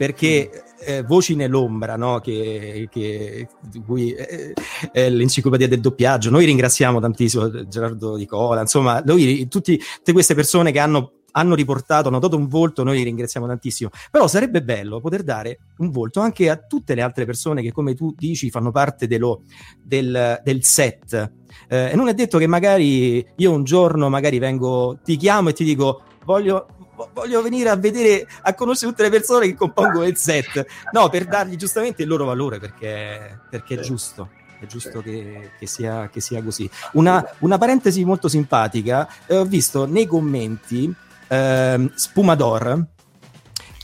perché 0.00 0.50
mm. 0.50 0.82
eh, 0.86 1.02
Voci 1.02 1.34
nell'ombra, 1.34 1.94
no? 1.96 2.20
che, 2.20 2.88
che, 2.90 3.48
cui, 3.84 4.12
eh, 4.12 4.54
è 4.90 5.10
l'enciclopedia 5.10 5.68
del 5.68 5.80
doppiaggio, 5.80 6.30
noi 6.30 6.46
ringraziamo 6.46 7.00
tantissimo 7.00 7.68
Gerardo 7.68 8.16
Di 8.16 8.24
Cola, 8.24 8.62
insomma, 8.62 9.02
noi, 9.04 9.46
tutti, 9.48 9.78
tutte 9.96 10.12
queste 10.12 10.34
persone 10.34 10.72
che 10.72 10.78
hanno 10.78 11.12
hanno 11.32 11.54
riportato, 11.54 12.08
hanno 12.08 12.18
dato 12.18 12.36
un 12.36 12.48
volto, 12.48 12.82
noi 12.82 12.96
li 12.96 13.02
ringraziamo 13.04 13.46
tantissimo. 13.46 13.90
Però 14.10 14.26
sarebbe 14.26 14.62
bello 14.62 15.00
poter 15.00 15.22
dare 15.22 15.60
un 15.76 15.90
volto 15.90 16.18
anche 16.18 16.50
a 16.50 16.56
tutte 16.56 16.96
le 16.96 17.02
altre 17.02 17.24
persone 17.24 17.62
che, 17.62 17.70
come 17.70 17.94
tu 17.94 18.12
dici, 18.16 18.50
fanno 18.50 18.72
parte 18.72 19.06
dello, 19.06 19.42
del, 19.80 20.40
del, 20.42 20.64
set. 20.64 21.32
Eh, 21.68 21.90
e 21.90 21.94
non 21.94 22.08
è 22.08 22.14
detto 22.14 22.38
che 22.38 22.48
magari 22.48 23.24
io 23.36 23.52
un 23.52 23.62
giorno 23.62 24.08
magari 24.08 24.40
vengo, 24.40 24.98
ti 25.04 25.16
chiamo 25.16 25.50
e 25.50 25.52
ti 25.52 25.62
dico 25.62 26.02
voglio 26.24 26.79
voglio 27.12 27.42
venire 27.42 27.68
a 27.68 27.76
vedere, 27.76 28.26
a 28.42 28.54
conoscere 28.54 28.90
tutte 28.90 29.04
le 29.04 29.10
persone 29.10 29.46
che 29.46 29.54
compongono 29.54 30.04
il 30.04 30.16
set. 30.16 30.66
No, 30.92 31.08
per 31.08 31.26
dargli 31.26 31.56
giustamente 31.56 32.02
il 32.02 32.08
loro 32.08 32.24
valore, 32.24 32.58
perché, 32.58 33.40
perché 33.48 33.74
è 33.74 33.80
giusto. 33.80 34.30
È 34.60 34.66
giusto 34.66 35.00
che, 35.00 35.52
che, 35.58 35.66
sia, 35.66 36.10
che 36.10 36.20
sia, 36.20 36.42
così. 36.42 36.68
Una, 36.92 37.26
una, 37.38 37.56
parentesi 37.56 38.04
molto 38.04 38.28
simpatica, 38.28 39.08
eh, 39.26 39.38
ho 39.38 39.46
visto 39.46 39.86
nei 39.86 40.06
commenti 40.06 40.94
eh, 41.28 41.90
Spumador 41.94 42.84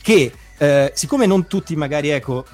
che 0.02 0.32
eh, 0.58 0.92
siccome 0.94 1.26
non 1.26 1.46
tutti 1.46 1.74
magari 1.76 2.10
ecco, 2.10 2.44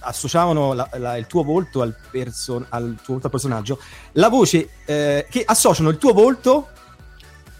associavano 0.00 0.72
la, 0.72 0.88
la, 0.94 1.16
il 1.16 1.26
tuo 1.26 1.42
volto 1.42 1.82
al, 1.82 1.94
person- 2.10 2.66
al, 2.68 2.96
tuo 3.02 3.14
volto 3.14 3.26
al 3.26 3.32
personaggio, 3.32 3.80
la 4.12 4.28
voce 4.28 4.68
eh, 4.84 5.26
che 5.28 5.42
associano 5.44 5.90
il 5.90 5.98
tuo 5.98 6.12
volto 6.12 6.68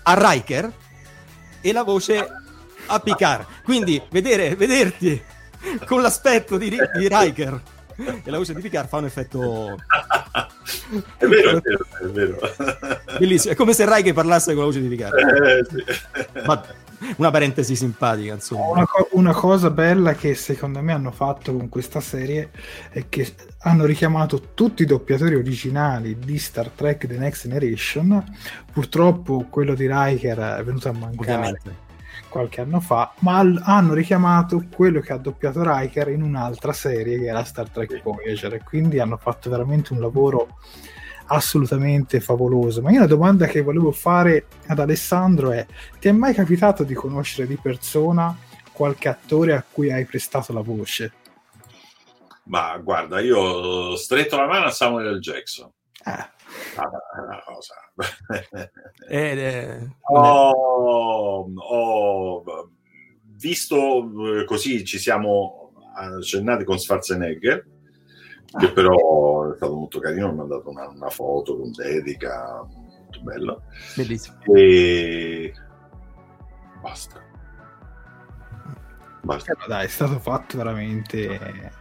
a 0.02 0.30
Riker 0.32 0.72
e 1.60 1.72
la 1.72 1.82
voce 1.82 2.28
a 2.86 2.98
Picard. 3.00 3.46
Quindi 3.62 4.00
vedere, 4.10 4.54
vederti 4.56 5.22
con 5.86 6.00
l'aspetto 6.02 6.56
di, 6.56 6.70
di 6.70 7.08
Riker 7.08 7.60
e 8.24 8.30
la 8.30 8.38
voce 8.38 8.54
di 8.54 8.62
Picard 8.62 8.88
fa 8.88 8.96
un 8.96 9.04
effetto 9.04 9.78
è 11.18 11.26
vero, 11.26 11.50
è 11.50 11.60
vero, 11.60 11.86
è 12.00 12.06
vero. 12.06 12.38
bellissimo 13.18 13.52
è 13.52 13.56
come 13.56 13.74
se 13.74 13.84
Riker 13.84 14.14
parlasse 14.14 14.54
con 14.54 14.60
la 14.60 14.66
voce 14.66 14.80
di 14.80 14.88
Picard 14.88 15.14
eh, 15.14 15.66
sì. 15.68 15.84
Ma, 16.46 16.64
una 17.16 17.30
parentesi 17.30 17.74
simpatica 17.74 18.34
insomma. 18.34 18.66
Una, 18.66 18.86
co- 18.86 19.08
una, 19.12 19.32
cosa 19.32 19.70
bella 19.70 20.14
che 20.14 20.34
secondo 20.34 20.82
me 20.82 20.92
hanno 20.92 21.10
fatto 21.10 21.54
con 21.54 21.68
questa 21.68 22.00
serie 22.00 22.50
è 22.90 23.08
che 23.08 23.34
hanno 23.60 23.84
richiamato 23.84 24.50
tutti 24.54 24.82
i 24.82 24.86
doppiatori 24.86 25.34
originali 25.34 26.18
di 26.18 26.38
Star 26.38 26.68
Trek 26.68 27.06
The 27.06 27.18
Next 27.18 27.42
Generation. 27.42 28.22
Purtroppo 28.72 29.46
quello 29.48 29.74
di 29.74 29.88
Riker 29.90 30.38
è 30.38 30.62
venuto 30.64 30.88
a 30.88 30.92
mancare 30.92 31.34
Ovviamente. 31.34 31.76
qualche 32.28 32.60
anno 32.60 32.80
fa, 32.80 33.12
ma 33.20 33.38
hanno 33.38 33.94
richiamato 33.94 34.64
quello 34.74 35.00
che 35.00 35.12
ha 35.12 35.18
doppiato 35.18 35.62
Riker 35.64 36.08
in 36.08 36.22
un'altra 36.22 36.72
serie 36.72 37.18
che 37.18 37.26
era 37.26 37.44
Star 37.44 37.68
Trek 37.68 38.02
Voyager. 38.02 38.54
E 38.54 38.62
quindi 38.62 38.98
hanno 38.98 39.16
fatto 39.16 39.48
veramente 39.48 39.92
un 39.92 40.00
lavoro 40.00 40.58
assolutamente 41.30 42.20
favoloso. 42.20 42.82
Ma 42.82 42.90
io 42.90 43.00
la 43.00 43.06
domanda 43.06 43.46
che 43.46 43.62
volevo 43.62 43.92
fare 43.92 44.46
ad 44.66 44.78
Alessandro 44.78 45.52
è: 45.52 45.66
ti 45.98 46.08
è 46.08 46.12
mai 46.12 46.34
capitato 46.34 46.84
di 46.84 46.94
conoscere 46.94 47.46
di 47.46 47.56
persona 47.56 48.36
qualche 48.72 49.08
attore 49.08 49.54
a 49.54 49.64
cui 49.68 49.92
hai 49.92 50.04
prestato 50.04 50.52
la 50.52 50.62
voce? 50.62 51.12
Ma 52.44 52.76
guarda, 52.78 53.20
io 53.20 53.38
ho 53.38 53.96
stretto 53.96 54.36
la 54.36 54.46
mano 54.46 54.66
a 54.66 54.70
Samuel 54.70 55.16
L. 55.16 55.20
Jackson. 55.20 55.70
Ah. 56.02 56.30
una 56.76 57.42
cosa. 57.44 57.74
eh, 59.08 59.38
eh, 59.38 59.88
ho, 60.08 61.46
ho, 61.54 62.70
visto 63.36 64.40
eh, 64.40 64.44
così 64.44 64.84
ci 64.84 64.98
siamo 64.98 65.72
accennati 65.94 66.64
con 66.64 66.78
Schwarzenegger 66.78 67.66
che 68.58 68.72
però 68.72 69.52
è 69.52 69.56
stato 69.56 69.74
molto 69.76 70.00
carino 70.00 70.26
mi 70.26 70.32
ha 70.32 70.36
mandato 70.36 70.70
una, 70.70 70.88
una, 70.88 71.10
foto 71.10 71.56
con 71.56 71.70
dedica 71.72 72.66
molto 72.68 73.20
bella. 73.20 73.56
Bellissimo. 73.94 74.38
E 74.54 75.52
basta. 76.82 77.20
Basta. 79.22 79.52
Eh, 79.52 79.68
dai 79.68 79.84
è 79.84 79.88
stato 79.88 80.18
fatto 80.18 80.56
veramente 80.56 81.78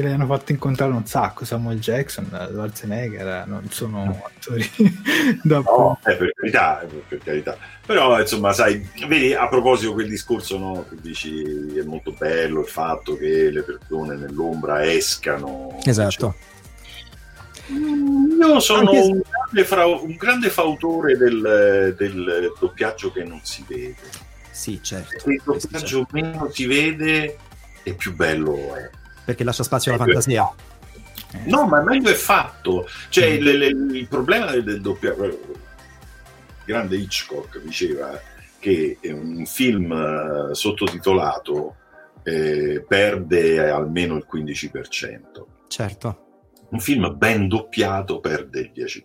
che 0.00 0.08
le 0.08 0.14
hanno 0.14 0.26
fatto 0.26 0.52
incontrare 0.52 0.92
un 0.92 1.06
sacco 1.06 1.44
Samuel 1.44 1.78
Jackson, 1.78 2.26
Schwarzenegger 2.26 3.46
non 3.46 3.68
sono 3.70 4.22
attori 4.24 4.68
da 5.42 5.58
no, 5.58 5.98
eh, 6.04 6.16
per, 6.16 6.32
carità, 6.34 6.86
per 7.08 7.18
carità. 7.18 7.56
Però 7.84 8.18
insomma 8.20 8.52
sai 8.52 8.86
vedi 9.06 9.34
a 9.34 9.48
proposito 9.48 9.92
quel 9.92 10.08
discorso 10.08 10.58
no, 10.58 10.86
che 10.88 10.96
dici 11.00 11.76
è 11.76 11.82
molto 11.82 12.12
bello 12.12 12.60
il 12.60 12.66
fatto 12.66 13.16
che 13.16 13.50
le 13.50 13.62
persone 13.62 14.16
nell'ombra 14.16 14.84
escano 14.84 15.78
esatto. 15.84 16.34
io 17.68 18.60
sono 18.60 18.90
Anche... 18.90 18.98
un, 18.98 19.20
grande 19.28 19.64
fra, 19.64 19.86
un, 19.86 20.16
grande 20.16 20.50
fautore 20.50 21.16
del, 21.16 21.94
del, 21.96 22.52
doppiaggio 22.58 23.12
che 23.12 23.24
non 23.24 23.40
si 23.42 23.64
vede. 23.66 24.28
Sì 24.50 24.80
certo. 24.82 25.20
Se 25.20 25.32
il 25.32 25.42
doppiaggio 25.44 26.06
certo. 26.06 26.08
meno 26.12 26.50
si 26.50 26.66
vede 26.66 27.36
e 27.82 27.94
più 27.94 28.14
bello 28.14 28.74
è 28.74 28.90
perché 29.30 29.44
lascia 29.44 29.62
spazio 29.62 29.92
alla 29.92 30.04
fantasia. 30.04 30.52
No, 31.44 31.66
ma 31.66 31.80
meglio 31.82 32.10
è 32.10 32.14
fatto. 32.14 32.88
Cioè, 33.08 33.38
mm. 33.38 33.42
le, 33.42 33.52
le, 33.56 33.66
il 33.66 34.08
problema 34.08 34.50
del, 34.50 34.64
del 34.64 34.80
doppiaggio. 34.80 35.68
Grande 36.64 36.96
Hitchcock 36.96 37.60
diceva 37.60 38.20
che 38.58 38.98
un 39.04 39.44
film 39.46 39.90
uh, 39.90 40.52
sottotitolato 40.52 41.76
eh, 42.22 42.84
perde 42.86 43.70
almeno 43.70 44.16
il 44.16 44.26
15%. 44.30 45.20
Certo. 45.68 46.26
Un 46.70 46.80
film 46.80 47.16
ben 47.16 47.48
doppiato 47.48 48.20
perde 48.20 48.60
il 48.60 48.72
10%. 48.74 49.02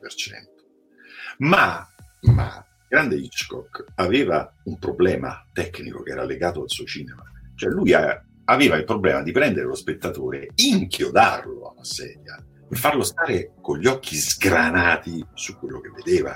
Ma, 1.38 1.88
ma 2.22 2.66
grande 2.88 3.16
Hitchcock 3.16 3.86
aveva 3.96 4.52
un 4.64 4.78
problema 4.78 5.46
tecnico 5.52 6.02
che 6.04 6.12
era 6.12 6.24
legato 6.24 6.62
al 6.62 6.70
suo 6.70 6.86
cinema. 6.86 7.24
Cioè 7.56 7.70
lui 7.70 7.94
ha 7.94 8.24
aveva 8.46 8.76
il 8.76 8.84
problema 8.84 9.22
di 9.22 9.32
prendere 9.32 9.66
lo 9.66 9.76
spettatore, 9.76 10.50
inchiodarlo 10.56 11.68
a 11.68 11.72
una 11.74 11.84
sedia 11.84 12.44
e 12.70 12.76
farlo 12.76 13.04
stare 13.04 13.54
con 13.62 13.80
gli 13.80 13.88
occhi 13.88 14.16
sgranati 14.16 15.26
su 15.34 15.58
quello 15.58 15.80
che 15.80 15.92
vedeva. 15.96 16.36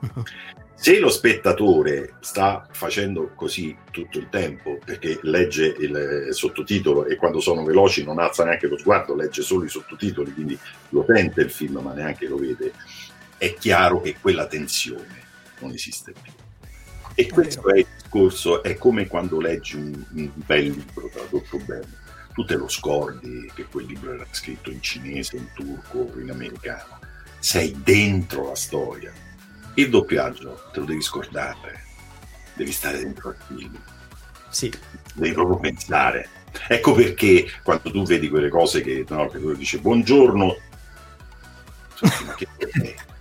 Se 0.76 0.98
lo 0.98 1.08
spettatore 1.08 2.16
sta 2.20 2.66
facendo 2.72 3.32
così 3.34 3.74
tutto 3.90 4.18
il 4.18 4.28
tempo 4.28 4.78
perché 4.84 5.18
legge 5.22 5.74
il 5.78 6.28
sottotitolo 6.30 7.06
e 7.06 7.16
quando 7.16 7.40
sono 7.40 7.64
veloci 7.64 8.04
non 8.04 8.18
alza 8.18 8.44
neanche 8.44 8.66
lo 8.66 8.76
sguardo, 8.76 9.14
legge 9.14 9.40
solo 9.40 9.64
i 9.64 9.68
sottotitoli, 9.68 10.34
quindi 10.34 10.58
lo 10.90 11.04
sente 11.08 11.42
il 11.42 11.50
film 11.50 11.78
ma 11.78 11.94
neanche 11.94 12.26
lo 12.26 12.36
vede, 12.36 12.72
è 13.38 13.54
chiaro 13.54 14.00
che 14.00 14.16
quella 14.20 14.46
tensione 14.46 15.22
non 15.60 15.70
esiste 15.70 16.12
più. 16.20 16.32
E 17.16 17.28
questo 17.28 17.72
è 17.72 17.78
il 17.78 17.86
discorso, 17.96 18.62
è 18.62 18.76
come 18.76 19.06
quando 19.06 19.40
leggi 19.40 19.76
un, 19.76 20.04
un 20.12 20.30
bel 20.34 20.70
libro 20.70 21.08
tradotto 21.12 21.58
bene. 21.58 22.02
Tu 22.32 22.44
te 22.44 22.56
lo 22.56 22.68
scordi 22.68 23.50
che 23.54 23.64
quel 23.66 23.86
libro 23.86 24.12
era 24.14 24.26
scritto 24.30 24.70
in 24.70 24.82
cinese, 24.82 25.36
in 25.36 25.46
turco 25.54 26.18
in 26.18 26.30
americano. 26.30 26.98
Sei 27.38 27.80
dentro 27.84 28.48
la 28.48 28.56
storia. 28.56 29.12
Il 29.74 29.90
doppiaggio 29.90 30.70
te 30.72 30.80
lo 30.80 30.86
devi 30.86 31.02
scordare, 31.02 31.82
devi 32.54 32.72
stare 32.72 32.98
dentro 32.98 33.28
al 33.28 33.36
film. 33.46 33.78
Sì. 34.50 34.72
Devi 35.14 35.32
proprio 35.32 35.58
pensare. 35.58 36.28
Ecco 36.68 36.92
perché 36.94 37.48
quando 37.62 37.90
tu 37.90 38.04
vedi 38.04 38.28
quelle 38.28 38.48
cose 38.48 38.80
che, 38.80 39.04
no, 39.08 39.28
che 39.28 39.38
tu 39.38 39.54
dici 39.54 39.78
buongiorno, 39.78 40.56
che, 42.36 42.48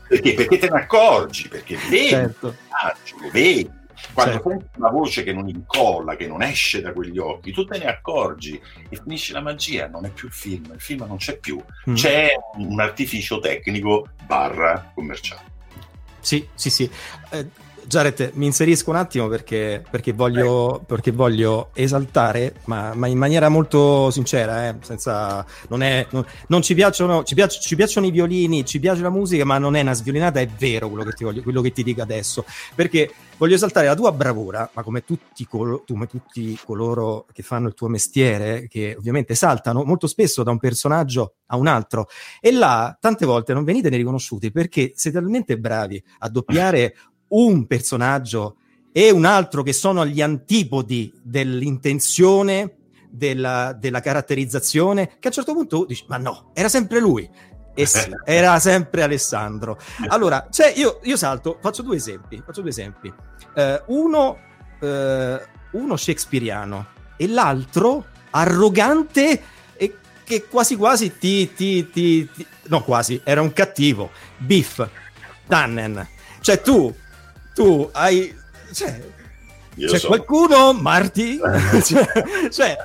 perché, 0.07 0.33
perché 0.33 0.57
te 0.57 0.69
ne 0.69 0.79
accorgi, 0.79 1.47
perché 1.47 1.77
vedi, 1.89 2.09
Certo. 2.09 2.55
lo 3.21 3.29
vedi. 3.31 3.81
Quando 4.13 4.33
Certo. 4.33 4.49
senti 4.49 4.65
una 4.77 4.89
voce 4.89 5.23
che 5.23 5.33
non 5.33 5.47
incolla, 5.47 6.15
che 6.15 6.27
non 6.27 6.43
esce 6.43 6.81
da 6.81 6.93
quegli 6.93 7.17
occhi, 7.17 7.51
tu 7.51 7.65
te 7.65 7.79
ne 7.79 7.85
accorgi 7.85 8.61
e 8.89 8.95
finisce 9.01 9.33
la 9.33 9.41
magia, 9.41 9.87
non 9.87 10.05
è 10.05 10.09
più 10.09 10.27
il 10.27 10.33
film, 10.33 10.71
il 10.73 10.79
film 10.79 11.05
non 11.07 11.17
c'è 11.17 11.37
più, 11.39 11.59
Mm. 11.89 11.95
c'è 11.95 12.33
un 12.57 12.79
artificio 12.79 13.39
tecnico 13.39 14.09
barra 14.25 14.91
commerciale. 14.93 15.51
Sì, 16.19 16.47
sì, 16.53 16.69
sì. 16.69 16.89
Eh, 17.31 17.47
Jared, 17.87 18.31
mi 18.35 18.45
inserisco 18.45 18.89
un 18.89 18.95
attimo 18.95 19.27
perché, 19.27 19.83
perché, 19.89 20.13
voglio, 20.13 20.83
perché 20.85 21.11
voglio 21.11 21.69
esaltare, 21.73 22.55
ma, 22.65 22.93
ma 22.93 23.07
in 23.07 23.17
maniera 23.17 23.49
molto 23.49 24.09
sincera, 24.11 24.69
eh, 24.69 24.75
senza, 24.81 25.45
non, 25.69 25.81
è, 25.81 26.05
non, 26.11 26.25
non 26.47 26.61
ci, 26.61 26.73
piacciono, 26.73 27.23
ci, 27.23 27.35
piac- 27.35 27.59
ci 27.59 27.75
piacciono 27.75 28.05
i 28.05 28.11
violini, 28.11 28.65
ci 28.65 28.79
piace 28.79 29.01
la 29.01 29.09
musica, 29.09 29.45
ma 29.45 29.57
non 29.57 29.75
è 29.75 29.81
una 29.81 29.93
sviolinata, 29.93 30.39
è 30.39 30.47
vero 30.47 30.89
quello 30.89 31.03
che 31.03 31.11
ti, 31.11 31.23
voglio, 31.23 31.41
quello 31.41 31.61
che 31.61 31.71
ti 31.71 31.83
dico 31.83 32.01
adesso, 32.01 32.45
perché 32.75 33.11
voglio 33.37 33.55
esaltare 33.55 33.87
la 33.87 33.95
tua 33.95 34.11
bravura, 34.11 34.69
ma 34.73 34.83
come 34.83 35.03
tutti, 35.03 35.45
colo- 35.45 35.83
come 35.87 36.07
tutti 36.07 36.57
coloro 36.65 37.25
che 37.31 37.43
fanno 37.43 37.67
il 37.67 37.73
tuo 37.73 37.87
mestiere, 37.87 38.67
che 38.67 38.95
ovviamente 38.97 39.35
saltano 39.35 39.83
molto 39.83 40.07
spesso 40.07 40.43
da 40.43 40.51
un 40.51 40.59
personaggio 40.59 41.35
a 41.47 41.57
un 41.57 41.67
altro, 41.67 42.07
e 42.39 42.51
là 42.51 42.97
tante 42.99 43.25
volte 43.25 43.53
non 43.53 43.63
venite 43.63 43.89
riconosciuti 43.89 44.51
perché 44.51 44.93
siete 44.95 45.19
talmente 45.19 45.57
bravi 45.57 46.03
a 46.19 46.29
doppiare 46.29 46.95
un 47.33 47.65
personaggio 47.67 48.57
e 48.91 49.11
un 49.11 49.25
altro 49.25 49.63
che 49.63 49.73
sono 49.73 50.05
gli 50.05 50.21
antipodi 50.21 51.11
dell'intenzione, 51.21 52.75
della, 53.09 53.75
della 53.77 54.01
caratterizzazione, 54.01 55.07
che 55.07 55.15
a 55.23 55.27
un 55.27 55.31
certo 55.31 55.53
punto 55.53 55.85
dici, 55.85 56.05
ma 56.07 56.17
no, 56.17 56.51
era 56.53 56.69
sempre 56.69 56.99
lui. 56.99 57.29
E 57.75 57.85
sì, 57.85 58.11
era 58.23 58.59
sempre 58.59 59.01
Alessandro. 59.01 59.79
Allora, 60.07 60.47
cioè 60.51 60.73
io, 60.75 60.99
io 61.03 61.17
salto, 61.17 61.57
faccio 61.61 61.81
due 61.81 61.95
esempi. 61.95 62.41
Faccio 62.45 62.61
due 62.61 62.69
esempi. 62.69 63.11
Eh, 63.55 63.83
uno, 63.87 64.37
eh, 64.79 65.41
uno 65.71 65.95
shakespeariano 65.95 66.87
e 67.17 67.27
l'altro 67.27 68.05
arrogante 68.29 69.41
e 69.75 69.97
che 70.23 70.45
quasi 70.45 70.75
quasi 70.75 71.17
ti, 71.17 71.53
ti, 71.53 71.89
ti, 71.89 72.29
ti- 72.31 72.47
no 72.67 72.83
quasi, 72.83 73.19
era 73.23 73.41
un 73.41 73.53
cattivo. 73.53 74.11
Biff 74.37 74.87
Tannen. 75.47 76.07
Cioè 76.39 76.61
tu, 76.61 76.93
tu 77.53 77.89
hai... 77.93 78.35
Cioè, 78.73 79.01
Io 79.75 79.89
c'è 79.89 79.97
so. 79.99 80.07
qualcuno, 80.07 80.73
Marti? 80.73 81.39
cioè, 81.83 82.07
cioè, 82.51 82.77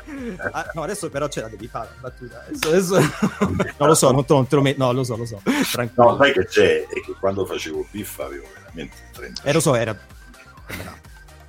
ah, 0.52 0.70
no, 0.74 0.82
adesso 0.82 1.08
però 1.10 1.28
ce 1.28 1.40
la 1.42 1.48
devi 1.48 1.66
fare. 1.68 1.88
battuta. 2.00 2.44
Adesso, 2.46 2.96
adesso- 2.96 3.12
non 3.78 3.88
lo 3.88 3.94
so, 3.94 4.10
non 4.10 4.24
te, 4.24 4.32
non 4.34 4.46
te 4.46 4.54
lo 4.56 4.62
metto. 4.62 4.84
No, 4.84 4.92
lo 4.92 5.04
so, 5.04 5.16
lo 5.16 5.24
so. 5.26 5.40
Tranquillo. 5.72 6.10
No, 6.10 6.16
sai 6.16 6.32
che 6.32 6.46
c'è? 6.46 6.86
È 6.86 7.00
che 7.00 7.14
quando 7.18 7.44
facevo 7.46 7.86
Biff 7.90 8.18
avevo 8.20 8.46
veramente 8.54 8.96
30 9.12 9.42
Eh, 9.42 9.52
lo 9.52 9.60
so, 9.60 9.74
era. 9.74 9.92
È 9.92 10.74
bravo. 10.76 10.96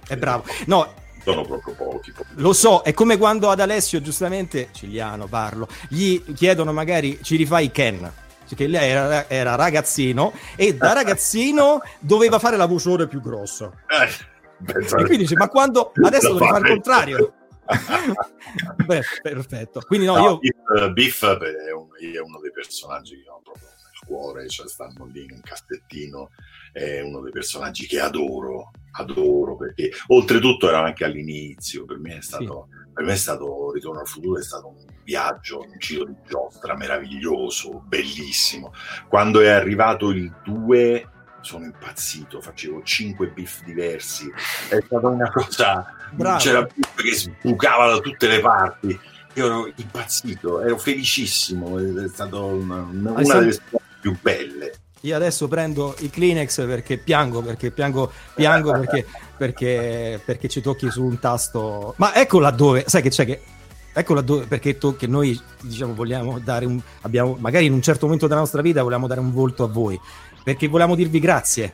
È 0.07 0.17
bravo. 0.17 0.43
No, 0.65 0.93
sono 1.23 1.45
proprio 1.45 1.73
pochi. 1.75 2.11
pochi. 2.11 2.29
lo 2.35 2.53
so, 2.53 2.81
è 2.81 2.93
come 2.93 3.17
quando 3.17 3.49
ad 3.49 3.59
Alessio, 3.59 4.01
giustamente, 4.01 4.69
Ciliano 4.71 5.27
parlo, 5.27 5.67
gli 5.89 6.21
chiedono 6.33 6.71
magari 6.73 7.19
ci 7.21 7.35
rifai 7.35 7.71
Ken. 7.71 8.11
Perché 8.49 8.67
lei 8.67 8.89
era, 8.89 9.29
era 9.29 9.55
ragazzino 9.55 10.33
e 10.55 10.75
da 10.75 10.93
ragazzino 10.93 11.81
doveva 11.99 12.39
fare 12.39 12.57
la 12.57 12.65
più 13.07 13.21
grossa. 13.21 13.71
Eh, 13.87 14.73
E 14.73 14.85
quindi 15.05 15.17
dice, 15.17 15.35
ma 15.35 15.47
quando 15.47 15.91
adesso 16.03 16.29
Lo 16.33 16.39
devo 16.39 16.45
fare 16.47 16.67
il 16.67 16.73
contrario. 16.73 17.33
Beh, 18.85 19.01
perfetto. 19.21 19.81
Quindi 19.85 20.07
no, 20.07 20.15
No, 20.15 20.23
io 20.23 20.37
Biff, 20.39 20.89
Biff 20.91 21.23
è, 21.23 21.71
un- 21.71 21.87
è 22.15 22.19
uno 22.19 22.39
dei 22.39 22.51
personaggi 22.51 23.21
che 23.21 23.29
ho 23.29 23.39
proprio 23.43 23.67
cuore, 24.05 24.47
cioè 24.47 24.67
stanno 24.67 25.05
lì 25.05 25.23
in 25.23 25.31
un 25.31 25.41
cassettino, 25.41 26.29
è 26.71 27.01
uno 27.01 27.21
dei 27.21 27.31
personaggi 27.31 27.87
che 27.87 27.99
adoro, 27.99 28.71
adoro 28.91 29.55
perché 29.55 29.91
oltretutto 30.07 30.67
era 30.67 30.83
anche 30.83 31.05
all'inizio, 31.05 31.85
per 31.85 31.99
me 31.99 32.17
è 32.17 32.21
stato, 32.21 32.67
per 32.93 33.03
me 33.03 33.13
è 33.13 33.17
stato 33.17 33.71
Ritorno 33.71 33.99
al 34.01 34.07
futuro, 34.07 34.39
è 34.39 34.43
stato 34.43 34.67
un 34.67 34.85
viaggio, 35.03 35.61
un 35.61 35.77
giro 35.77 36.05
di 36.05 36.15
giostra 36.27 36.75
meraviglioso, 36.75 37.83
bellissimo. 37.85 38.73
Quando 39.07 39.41
è 39.41 39.49
arrivato 39.49 40.09
il 40.09 40.31
2 40.43 41.09
sono 41.41 41.65
impazzito, 41.65 42.41
facevo 42.41 42.83
5 42.83 43.27
Biff 43.29 43.63
diversi, 43.63 44.29
è 44.69 44.79
stata 44.85 45.07
una 45.07 45.31
cosa 45.31 45.95
Bravo. 46.11 46.37
c'era 46.39 46.61
Biff 46.61 46.95
che 46.95 47.13
sbucava 47.13 47.87
da 47.87 47.99
tutte 47.99 48.27
le 48.27 48.39
parti. 48.39 48.99
Io 49.35 49.45
ero 49.45 49.71
impazzito, 49.75 50.61
ero 50.61 50.77
felicissimo, 50.77 51.77
è 51.79 52.07
stato 52.09 52.45
una, 52.45 52.81
una 52.81 53.13
Alessandro- 53.13 53.39
delle 53.39 53.53
più 53.99 54.17
belle. 54.21 54.73
Io 55.01 55.15
adesso 55.15 55.47
prendo 55.47 55.95
i 55.99 56.09
Kleenex 56.09 56.65
perché 56.65 56.97
piango, 56.97 57.41
perché 57.41 57.71
piango, 57.71 58.11
piango 58.35 58.71
perché, 58.71 59.05
perché, 59.37 60.21
perché 60.23 60.49
ci 60.49 60.61
tocchi 60.61 60.91
su 60.91 61.03
un 61.03 61.19
tasto. 61.19 61.93
Ma 61.97 62.13
ecco 62.15 62.39
laddove, 62.39 62.83
sai 62.87 63.01
che 63.01 63.09
c'è 63.09 63.25
che. 63.25 63.41
Ecco 63.93 64.13
laddove, 64.13 64.45
perché 64.45 64.77
to- 64.77 64.97
che 64.97 65.07
noi 65.07 65.39
diciamo 65.61 65.93
vogliamo 65.93 66.39
dare 66.39 66.65
un. 66.65 66.81
Abbiamo, 67.01 67.37
magari 67.39 67.65
in 67.65 67.73
un 67.73 67.81
certo 67.81 68.05
momento 68.05 68.27
della 68.27 68.41
nostra 68.41 68.61
vita 68.61 68.83
vogliamo 68.83 69.07
dare 69.07 69.21
un 69.21 69.31
volto 69.31 69.63
a 69.63 69.67
voi. 69.67 69.99
Perché 70.43 70.67
volevamo 70.67 70.95
dirvi 70.95 71.19
grazie. 71.19 71.71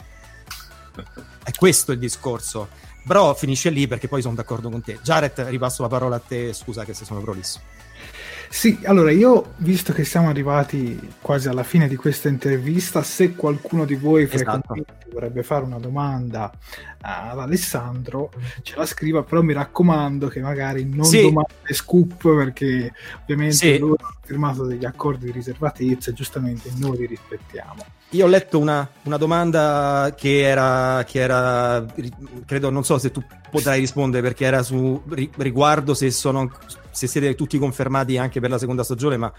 È 1.44 1.52
questo 1.58 1.94
il 1.94 2.00
discorso. 2.00 2.70
Però 3.08 3.34
finisce 3.36 3.70
lì 3.70 3.88
perché 3.88 4.08
poi 4.08 4.22
sono 4.22 4.36
d'accordo 4.36 4.70
con 4.70 4.82
te. 4.82 5.00
Jared, 5.02 5.40
ripasso 5.48 5.82
la 5.82 5.88
parola 5.88 6.18
a 6.18 6.22
te. 6.26 6.54
Scusa 6.54 6.84
che 6.86 6.94
se 6.94 7.06
sono 7.06 7.22
prolisso. 7.22 7.60
Sì, 8.56 8.80
allora 8.86 9.12
io, 9.12 9.52
visto 9.58 9.92
che 9.92 10.06
siamo 10.06 10.30
arrivati 10.30 10.98
quasi 11.20 11.50
alla 11.50 11.64
fine 11.64 11.90
di 11.90 11.98
questa 11.98 12.30
intervista, 12.30 13.04
se 13.04 13.36
qualcuno 13.36 13.84
di 13.84 13.96
voi 13.96 14.30
Esatto. 14.32 14.74
vorrebbe 15.12 15.44
fare 15.44 15.66
una 15.66 15.78
domanda 15.78 16.50
ad 17.08 17.40
Alessandro, 17.40 18.32
ce 18.64 18.76
la 18.76 18.86
scriva, 18.86 19.22
però 19.24 19.42
mi 19.42 19.54
raccomando 19.54 20.28
che 20.28 20.40
magari 20.42 20.86
non 20.86 21.06
Sì. 21.06 21.22
domande 21.22 21.54
scoop, 21.74 22.36
perché 22.36 22.92
ovviamente 23.22 23.56
Sì. 23.56 23.78
loro 23.78 23.96
hanno 24.00 24.16
firmato 24.24 24.66
degli 24.66 24.86
accordi 24.86 25.26
di 25.26 25.32
riservatezza 25.32 26.10
e 26.10 26.14
giustamente 26.14 26.72
noi 26.78 26.98
li 26.98 27.06
rispettiamo. 27.06 27.86
Io 28.12 28.26
ho 28.26 28.30
letto 28.30 28.58
una, 28.60 28.88
una 29.04 29.18
domanda 29.18 30.14
che 30.18 30.40
era, 30.42 31.04
che 31.06 31.20
era, 31.20 31.86
credo, 32.46 32.70
non 32.70 32.84
so 32.84 32.98
se 32.98 33.12
tu 33.12 33.22
potrai 33.52 33.80
rispondere 33.80 34.24
perché 34.24 34.46
era 34.46 34.64
su 34.64 35.02
ri- 35.10 35.30
riguardo 35.38 35.94
se, 35.94 36.10
sono, 36.12 36.50
se 36.92 37.08
siete 37.08 37.36
tutti 37.36 37.58
confermati 37.58 38.18
anche 38.18 38.40
per 38.40 38.50
la 38.50 38.58
seconda 38.58 38.84
stagione, 38.84 39.18
ma, 39.18 39.32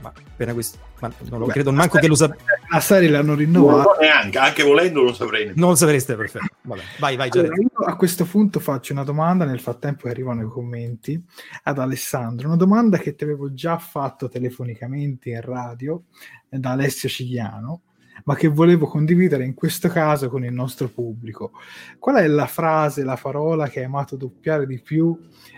ma 0.00 0.12
appena 0.14 0.52
questo, 0.52 0.78
ma 1.00 1.10
non 1.28 1.40
lo 1.40 1.46
Beh, 1.46 1.52
credo 1.52 1.72
manco 1.72 1.98
che 1.98 2.06
lo 2.08 2.14
sap- 2.14 2.36
La 2.70 2.80
serie 2.80 3.08
l'hanno 3.08 3.28
Non 3.28 3.34
lo 3.36 3.40
rinnovata. 3.40 3.82
so 3.94 4.00
neanche, 4.00 4.38
anche 4.38 4.62
volendo 4.62 5.02
lo 5.02 5.12
saprei. 5.12 5.52
non 5.54 5.70
lo 5.70 5.74
sapreste 5.74 6.16
perfetto. 6.16 6.46
Vabbè, 6.62 6.82
vai, 6.98 7.16
vai, 7.16 7.28
Allora, 7.32 7.54
a 7.86 7.96
questo 7.96 8.24
punto 8.24 8.60
faccio 8.60 8.92
una 8.92 9.04
domanda 9.04 9.44
nel 9.44 9.60
frattempo 9.60 10.02
che 10.04 10.10
arrivano 10.10 10.42
i 10.42 10.48
commenti 10.48 11.22
ad 11.64 11.78
Alessandro, 11.78 12.46
una 12.48 12.56
domanda 12.56 12.98
che 12.98 13.14
ti 13.14 13.24
avevo 13.24 13.52
già 13.54 13.78
fatto 13.78 14.28
telefonicamente 14.28 15.30
in 15.30 15.40
radio 15.40 16.02
eh, 16.48 16.58
da 16.58 16.70
Alessio 16.72 17.08
Cigliano, 17.08 17.82
ma 18.24 18.34
che 18.34 18.48
volevo 18.48 18.86
condividere 18.86 19.44
in 19.44 19.54
questo 19.54 19.88
caso 19.88 20.28
con 20.28 20.44
il 20.44 20.52
nostro 20.52 20.88
pubblico. 20.88 21.52
Qual 21.98 22.16
è 22.16 22.26
la 22.26 22.46
frase, 22.46 23.04
la 23.04 23.18
parola 23.20 23.68
che 23.68 23.80
hai 23.80 23.84
amato 23.84 24.16
doppiare 24.16 24.66
di 24.66 24.80
più 24.80 25.16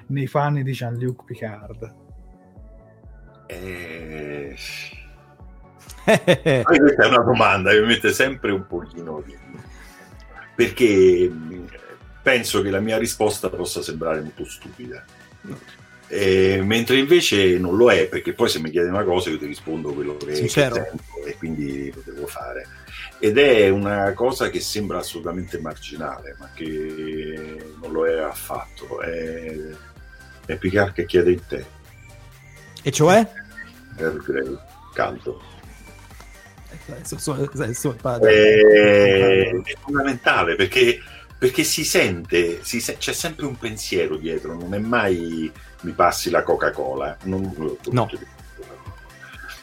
nei 0.09 0.28
panni 0.28 0.62
di 0.62 0.72
Jean-Luc 0.72 1.24
Picard? 1.24 2.07
Eh, 3.51 4.55
questa 6.05 7.05
è 7.05 7.07
una 7.07 7.23
domanda 7.23 7.71
che 7.71 7.81
mi 7.81 7.87
mette 7.87 8.13
sempre 8.13 8.53
un 8.53 8.67
pochino 8.67 9.23
di... 9.25 9.37
perché 10.55 11.33
penso 12.23 12.61
che 12.61 12.71
la 12.71 12.81
mia 12.81 12.99
risposta 12.99 13.49
possa 13.49 13.83
sembrare 13.83 14.21
molto 14.21 14.45
stupida. 14.45 15.03
Eh, 16.11 16.61
mentre 16.63 16.99
invece 16.99 17.59
non 17.59 17.77
lo 17.77 17.91
è, 17.91 18.07
perché 18.07 18.33
poi 18.33 18.49
se 18.49 18.61
mi 18.61 18.71
chiedi 18.71 18.89
una 18.89 19.05
cosa 19.05 19.31
io 19.31 19.39
ti 19.39 19.47
rispondo 19.47 19.93
quello 19.93 20.17
che, 20.17 20.27
che 20.27 20.35
Sincero. 20.37 20.75
sento 20.75 21.25
e 21.25 21.37
quindi 21.37 21.91
lo 21.91 22.03
devo 22.05 22.27
fare. 22.27 22.67
Ed 23.19 23.39
è 23.39 23.69
una 23.69 24.13
cosa 24.13 24.49
che 24.49 24.61
sembra 24.61 24.99
assolutamente 24.99 25.59
marginale, 25.59 26.37
ma 26.39 26.51
che 26.55 27.57
non 27.81 27.93
lo 27.93 28.07
è 28.07 28.19
affatto. 28.19 29.01
È, 29.01 29.55
è 30.47 30.57
Picard 30.57 30.93
che 30.93 31.05
chiede 31.05 31.31
il 31.31 31.43
tè, 31.47 31.65
E 32.89 32.91
cioè? 32.91 33.30
Earl 33.99 34.22
Grey, 34.22 34.59
caldo. 34.95 35.43
è, 38.26 39.51
è 39.51 39.74
fondamentale 39.78 40.55
perché, 40.57 40.99
perché 41.39 41.64
si 41.64 41.84
sente, 41.84 42.64
si 42.64 42.80
se- 42.80 42.97
c'è 42.97 43.12
sempre 43.12 43.45
un 43.45 43.59
pensiero 43.59 44.16
dietro, 44.16 44.55
non 44.55 44.72
è 44.72 44.78
mai 44.78 45.53
mi 45.82 45.93
passi 45.93 46.30
la 46.30 46.43
Coca-Cola. 46.43 47.18
Non, 47.24 47.53
no. 47.91 48.09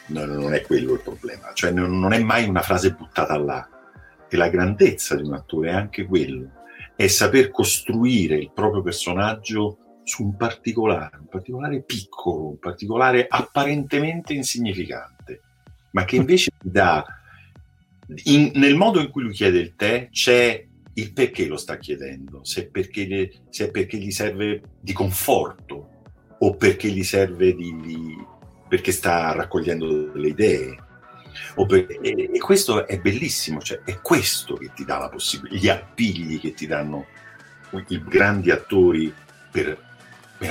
no. 0.06 0.26
non 0.26 0.54
è 0.54 0.62
quello 0.62 0.94
il 0.94 1.02
problema, 1.02 1.52
cioè 1.54 1.72
non 1.72 2.14
è 2.14 2.20
mai 2.20 2.48
una 2.48 2.62
frase 2.62 2.92
buttata 2.92 3.36
là. 3.40 3.68
E 4.30 4.38
la 4.38 4.50
grandezza 4.50 5.16
di 5.16 5.24
un 5.24 5.34
attore 5.34 5.70
è 5.70 5.74
anche 5.74 6.06
quello, 6.06 6.52
è 6.96 7.08
saper 7.08 7.50
costruire 7.50 8.36
il 8.36 8.52
proprio 8.54 8.84
personaggio 8.84 9.80
su 10.06 10.24
un 10.24 10.36
particolare, 10.38 11.18
un 11.18 11.28
particolare 11.28 11.82
piccolo, 11.82 12.50
un 12.50 12.60
particolare 12.60 13.26
apparentemente 13.28 14.34
insignificante, 14.34 15.42
ma 15.92 16.06
che 16.06 16.16
invece 16.16 16.52
dà, 16.62 17.04
in, 18.26 18.52
nel 18.54 18.76
modo 18.76 19.02
in 19.02 19.10
cui 19.10 19.24
lui 19.24 19.34
chiede 19.34 19.60
il 19.60 19.76
tè, 19.76 20.10
c'è 20.12 20.66
il 20.94 21.12
perché 21.12 21.48
lo 21.48 21.58
sta 21.58 21.78
chiedendo, 21.78 22.44
se 22.44 22.68
perché, 22.70 23.32
se 23.50 23.66
è 23.66 23.72
perché 23.72 23.98
gli 23.98 24.12
serve 24.12 24.62
di 24.80 24.94
conforto 24.94 25.90
o 26.38 26.56
perché 26.56 26.90
gli 26.90 27.04
serve 27.04 27.56
di, 27.56 27.76
di 27.82 28.26
perché 28.68 28.92
sta 28.92 29.34
raccogliendo 29.34 30.12
delle 30.12 30.28
idee. 30.28 30.84
Per, 31.56 31.86
e, 32.02 32.30
e, 32.34 32.40
questo 32.40 32.88
è 32.88 33.00
bellissimo, 33.00 33.60
cioè 33.60 33.82
è 33.84 34.00
questo 34.02 34.56
che 34.56 34.72
ti 34.74 34.86
dà 34.86 35.00
la 35.00 35.10
possibilità, 35.10 35.60
gli 35.60 35.70
appigli 35.70 36.40
che 36.40 36.54
ti 36.54 36.68
danno 36.68 37.08
i 37.88 38.02
grandi 38.04 38.52
attori 38.52 39.14
per 39.52 39.85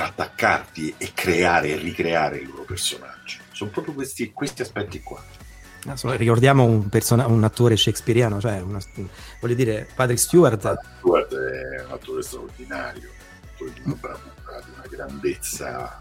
attaccarti 0.05 0.95
e 0.97 1.11
creare 1.13 1.69
e 1.69 1.75
ricreare 1.77 2.37
il 2.37 2.47
loro 2.47 2.63
personaggio. 2.63 3.39
Sono 3.51 3.71
proprio 3.71 3.93
questi, 3.93 4.31
questi 4.31 4.61
aspetti 4.61 5.01
qua. 5.01 5.21
ricordiamo 6.15 6.63
un, 6.63 6.89
persona- 6.89 7.27
un, 7.27 7.43
attore 7.43 7.77
shakespeariano, 7.77 8.39
cioè 8.39 8.61
una, 8.61 8.79
voglio 9.39 9.55
dire, 9.55 9.87
Patrick 9.93 10.19
Stewart. 10.19 10.61
Patrick 10.61 10.97
Stewart 10.97 11.35
è 11.35 11.83
un 11.85 11.91
attore 11.91 12.21
straordinario, 12.21 13.09
un 13.09 13.49
attore 13.53 13.71
di 13.73 13.81
una 13.83 13.95
bravura, 13.99 14.61
di 14.63 14.71
una 14.73 14.87
grandezza. 14.89 15.99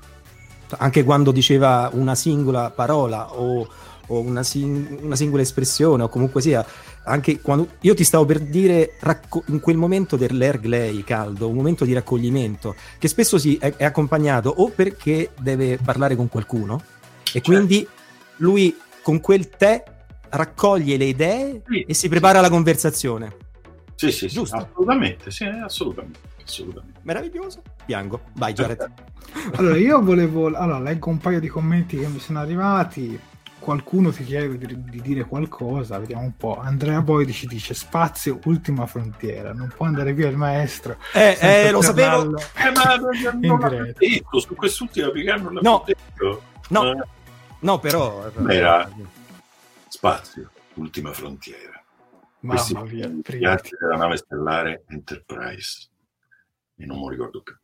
Anche 0.78 1.05
quando 1.05 1.30
diceva 1.30 1.90
una 1.92 2.14
singola 2.14 2.70
parola 2.70 3.34
o, 3.34 3.68
o 4.07 4.20
una, 4.20 4.42
sing- 4.42 5.02
una 5.02 5.16
singola 5.16 5.42
espressione 5.42 6.02
o 6.02 6.09
comunque 6.09 6.40
sia 6.40 6.64
anche 7.05 7.40
quando 7.40 7.68
io 7.80 7.94
ti 7.94 8.05
stavo 8.05 8.24
per 8.24 8.40
dire 8.40 8.96
racco- 9.00 9.44
in 9.48 9.61
quel 9.61 9.76
momento 9.76 10.16
dell'Ergley 10.16 11.02
caldo, 11.05 11.48
un 11.48 11.55
momento 11.55 11.84
di 11.84 11.92
raccoglimento 11.92 12.74
che 12.98 13.09
spesso 13.09 13.38
si 13.38 13.57
è, 13.57 13.74
è 13.76 13.84
accompagnato 13.84 14.48
o 14.48 14.70
perché 14.70 15.30
deve 15.40 15.78
parlare 15.82 16.16
con 16.16 16.28
qualcuno 16.28 16.82
e 17.22 17.40
certo. 17.40 17.50
quindi 17.50 17.86
lui 18.36 18.76
con 19.02 19.20
quel 19.20 19.48
tè 19.48 19.82
raccoglie 20.30 20.96
le 20.96 21.05
idee 21.05 21.62
sì, 21.66 21.82
e 21.82 21.94
si 21.94 22.09
prepara 22.09 22.38
alla 22.38 22.50
conversazione. 22.50 23.36
Sì, 23.94 24.11
sì, 24.11 24.26
Giusto? 24.26 24.57
assolutamente, 24.57 25.30
sì, 25.30 25.44
assolutamente, 25.44 26.18
assolutamente. 26.44 27.00
Meraviglioso. 27.02 27.62
Piango. 27.84 28.20
Vai, 28.34 28.52
Jared. 28.52 28.90
allora, 29.55 29.76
io 29.76 30.02
volevo... 30.02 30.46
Allora, 30.46 30.80
leggo 30.80 31.11
un 31.11 31.18
paio 31.18 31.38
di 31.38 31.48
commenti 31.48 31.96
che 31.96 32.07
mi 32.09 32.18
sono 32.18 32.40
arrivati 32.40 33.18
qualcuno 33.64 34.10
ti 34.10 34.24
chiede 34.24 34.58
di, 34.58 34.90
di, 34.90 35.00
dire 35.00 35.24
qualcosa, 35.24 35.98
vediamo 35.98 36.22
un 36.22 36.36
po'. 36.36 36.58
Andrea 36.58 37.00
Boyd 37.00 37.30
ci 37.30 37.46
dice 37.46 37.72
spazio, 37.72 38.38
ultima 38.44 38.84
frontiera, 38.84 39.54
non 39.54 39.72
può 39.74 39.86
andare 39.86 40.12
via 40.12 40.28
il 40.28 40.36
maestro. 40.36 40.98
Eh, 41.14 41.38
eh 41.40 41.70
lo 41.70 41.80
sapevo. 41.80 42.36
Eh, 42.36 42.70
ma 42.74 42.96
non 43.40 43.58
l'ha 43.58 43.92
detto, 43.96 44.38
su 44.38 44.54
quest'ultima 44.54 45.10
piega 45.10 45.36
non 45.36 45.54
l'ha 45.54 45.60
no. 45.62 45.82
detto. 45.86 46.42
No, 46.68 46.92
eh. 46.92 47.04
no 47.60 47.78
però... 47.78 48.30
Era 48.48 48.86
spazio, 49.88 50.50
ultima 50.74 51.12
frontiera. 51.12 51.82
Mamma 52.40 52.82
mia, 52.82 53.10
piatti 53.22 53.70
della 53.80 53.96
nave 53.96 54.18
stellare 54.18 54.84
Enterprise. 54.88 55.88
E 56.76 56.84
non 56.84 56.98
mi 56.98 57.08
ricordo 57.08 57.40
più. 57.40 57.56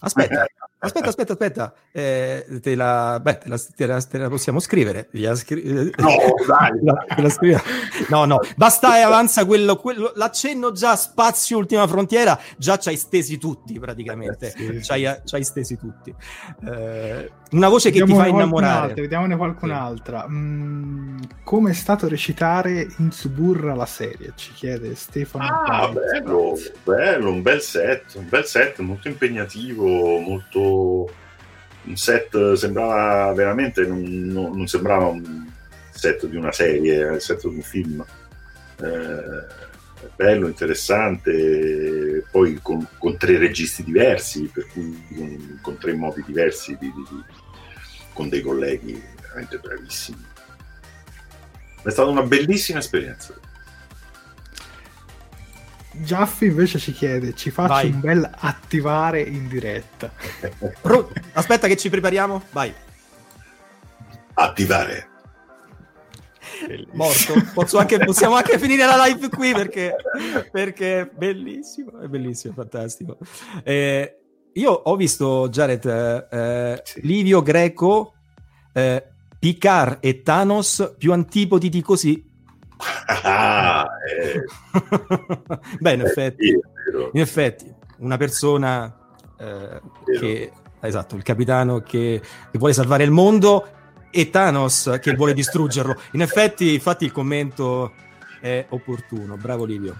Aspetta, 0.00 0.44
aspetta, 0.86 1.08
aspetta, 1.08 1.32
aspetta. 1.32 1.74
Eh, 1.92 2.60
te, 2.60 2.74
la, 2.74 3.18
beh, 3.20 3.38
te, 3.38 3.48
la, 3.48 3.58
te, 3.58 3.86
la, 3.86 4.00
te, 4.00 4.18
la, 4.18 4.28
possiamo 4.28 4.60
scrivere. 4.60 5.08
Scri- 5.34 5.92
no, 5.96 6.08
dai. 6.46 6.80
no, 8.08 8.24
no, 8.24 8.40
basta 8.56 8.98
e 8.98 9.00
avanza 9.00 9.44
quello, 9.44 9.76
quello, 9.76 10.12
l'accenno 10.16 10.72
già 10.72 10.96
spazio 10.96 11.58
ultima 11.58 11.86
frontiera, 11.86 12.38
già 12.56 12.78
ci 12.78 12.88
hai 12.88 12.96
stesi 12.96 13.38
tutti 13.38 13.78
praticamente. 13.78 14.50
Sì, 14.50 14.82
ci, 14.82 14.92
hai, 14.92 15.20
ci 15.24 15.34
hai 15.34 15.44
stesi 15.44 15.76
tutti. 15.76 16.14
Eh, 16.64 17.30
una 17.52 17.68
voce 17.68 17.90
che 17.90 18.02
ti 18.02 18.14
fa 18.14 18.26
innamorare. 18.26 18.94
Vediamone 18.94 19.36
qualcun'altra. 19.36 20.26
Mm, 20.28 21.18
come 21.44 21.70
è 21.70 21.74
stato 21.74 22.08
recitare 22.08 22.88
in 22.98 23.10
Suburra 23.10 23.74
la 23.74 23.86
serie? 23.86 24.32
Ci 24.34 24.52
chiede 24.52 24.94
Stefano. 24.94 25.44
Ah, 25.44 25.88
bello, 25.88 26.56
bello, 26.82 27.30
un 27.30 27.42
bel 27.42 27.60
set, 27.60 28.14
un 28.14 28.28
bel 28.28 28.44
set 28.46 28.78
molto 28.78 29.08
impegnativo, 29.08 30.18
molto 30.18 30.71
un 31.84 31.96
set 31.96 32.52
sembrava 32.54 33.32
veramente 33.32 33.84
non, 33.86 34.02
non, 34.02 34.56
non, 34.56 34.66
sembrava 34.66 35.06
un 35.06 35.50
set 35.90 36.26
di 36.26 36.36
una 36.36 36.52
serie, 36.52 36.94
era 36.94 37.14
il 37.14 37.20
set 37.20 37.48
di 37.48 37.54
un 37.54 37.62
film. 37.62 38.04
Eh, 38.80 39.70
bello, 40.16 40.48
interessante, 40.48 42.24
poi 42.30 42.58
con, 42.62 42.86
con, 42.98 43.16
tre 43.16 43.38
registi 43.38 43.84
diversi, 43.84 44.50
per 44.52 44.66
cui 44.68 45.04
con, 45.14 45.58
con 45.60 45.78
tre 45.78 45.92
modi 45.94 46.22
diversi, 46.26 46.76
di, 46.78 46.92
di, 46.92 47.04
di, 47.10 47.22
con 48.12 48.28
dei 48.28 48.40
colleghi 48.40 49.00
veramente 49.20 49.58
bravissimi. 49.58 50.24
È 51.82 51.90
stata 51.90 52.08
una 52.08 52.22
bellissima 52.22 52.78
esperienza. 52.78 53.34
Giaffi 55.92 56.46
invece 56.46 56.78
ci 56.78 56.92
chiede, 56.92 57.34
ci 57.34 57.50
faccio 57.50 57.74
Vai. 57.74 57.90
un 57.90 58.00
bel 58.00 58.30
attivare 58.38 59.20
in 59.20 59.48
diretta. 59.48 60.12
Aspetta 61.32 61.66
che 61.66 61.76
ci 61.76 61.90
prepariamo. 61.90 62.42
Vai. 62.50 62.72
Attivare. 64.34 65.08
Morto. 66.92 67.78
Anche, 67.78 67.98
possiamo 67.98 68.34
anche 68.34 68.58
finire 68.58 68.84
la 68.84 69.04
live 69.06 69.28
qui 69.28 69.52
perché, 69.52 69.94
perché 70.50 71.00
è 71.00 71.10
bellissimo, 71.12 72.00
è 72.00 72.06
bellissimo, 72.06 72.52
è 72.52 72.56
fantastico. 72.56 73.18
Eh, 73.62 74.18
io 74.54 74.70
ho 74.70 74.96
visto 74.96 75.48
Jared, 75.48 75.84
eh, 76.30 76.80
sì. 76.84 77.00
Livio 77.02 77.42
Greco, 77.42 78.14
eh, 78.72 79.04
Picard 79.38 79.98
e 80.00 80.22
Thanos 80.22 80.94
più 80.98 81.12
antipodi 81.12 81.68
di 81.68 81.82
così 81.82 82.30
Ah, 83.22 83.86
eh. 84.08 84.44
Beh, 85.78 85.92
in 85.92 86.00
eh, 86.00 86.04
effetti, 86.04 86.60
in 87.12 87.20
effetti, 87.20 87.72
una 87.98 88.16
persona 88.16 88.94
eh, 89.38 89.80
che, 90.18 90.52
esatto, 90.80 91.16
il 91.16 91.22
capitano 91.22 91.80
che, 91.80 92.20
che, 92.50 92.58
vuole 92.58 92.72
salvare 92.72 93.04
il 93.04 93.10
mondo 93.10 93.68
e 94.10 94.30
Thanos 94.30 94.98
che 95.00 95.14
vuole 95.14 95.34
distruggerlo. 95.34 96.00
In 96.12 96.22
effetti, 96.22 96.74
infatti, 96.74 97.04
il 97.04 97.12
commento 97.12 97.92
è 98.40 98.66
opportuno. 98.68 99.36
Bravo 99.36 99.64
Livio. 99.64 99.96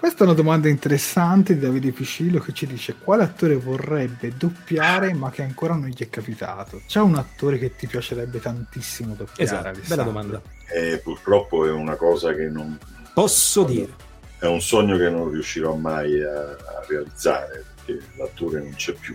Questa 0.00 0.20
è 0.20 0.22
una 0.22 0.32
domanda 0.32 0.70
interessante 0.70 1.52
di 1.52 1.60
Davide 1.60 1.92
Piscillo 1.92 2.40
che 2.40 2.54
ci 2.54 2.66
dice 2.66 2.94
quale 2.98 3.22
attore 3.22 3.56
vorrebbe 3.56 4.32
doppiare 4.34 5.12
ma 5.12 5.30
che 5.30 5.42
ancora 5.42 5.74
non 5.74 5.88
gli 5.88 6.02
è 6.02 6.08
capitato. 6.08 6.80
C'è 6.86 7.00
un 7.00 7.16
attore 7.16 7.58
che 7.58 7.76
ti 7.76 7.86
piacerebbe 7.86 8.40
tantissimo 8.40 9.12
doppiare? 9.12 9.42
Esatto, 9.42 9.78
bella 9.86 10.02
domanda. 10.02 10.40
Eh, 10.72 11.00
purtroppo 11.04 11.66
è 11.66 11.70
una 11.70 11.96
cosa 11.96 12.32
che 12.32 12.48
non... 12.48 12.78
Posso 13.12 13.64
dire? 13.64 13.92
È 14.38 14.46
un 14.46 14.62
sogno 14.62 14.96
che 14.96 15.10
non 15.10 15.30
riuscirò 15.30 15.74
mai 15.74 16.18
a, 16.22 16.44
a 16.44 16.84
realizzare 16.88 17.66
perché 17.84 18.02
l'attore 18.16 18.62
non 18.62 18.72
c'è 18.76 18.94
più. 18.94 19.14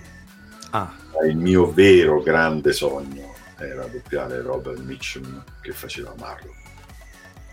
Ah. 0.70 0.94
Il 1.28 1.38
mio 1.38 1.74
vero 1.74 2.22
grande 2.22 2.74
sogno 2.74 3.34
era 3.58 3.88
doppiare 3.88 4.40
Robert 4.44 4.82
Mitchum 4.82 5.44
che 5.62 5.72
faceva 5.72 6.14
Marlo. 6.20 6.54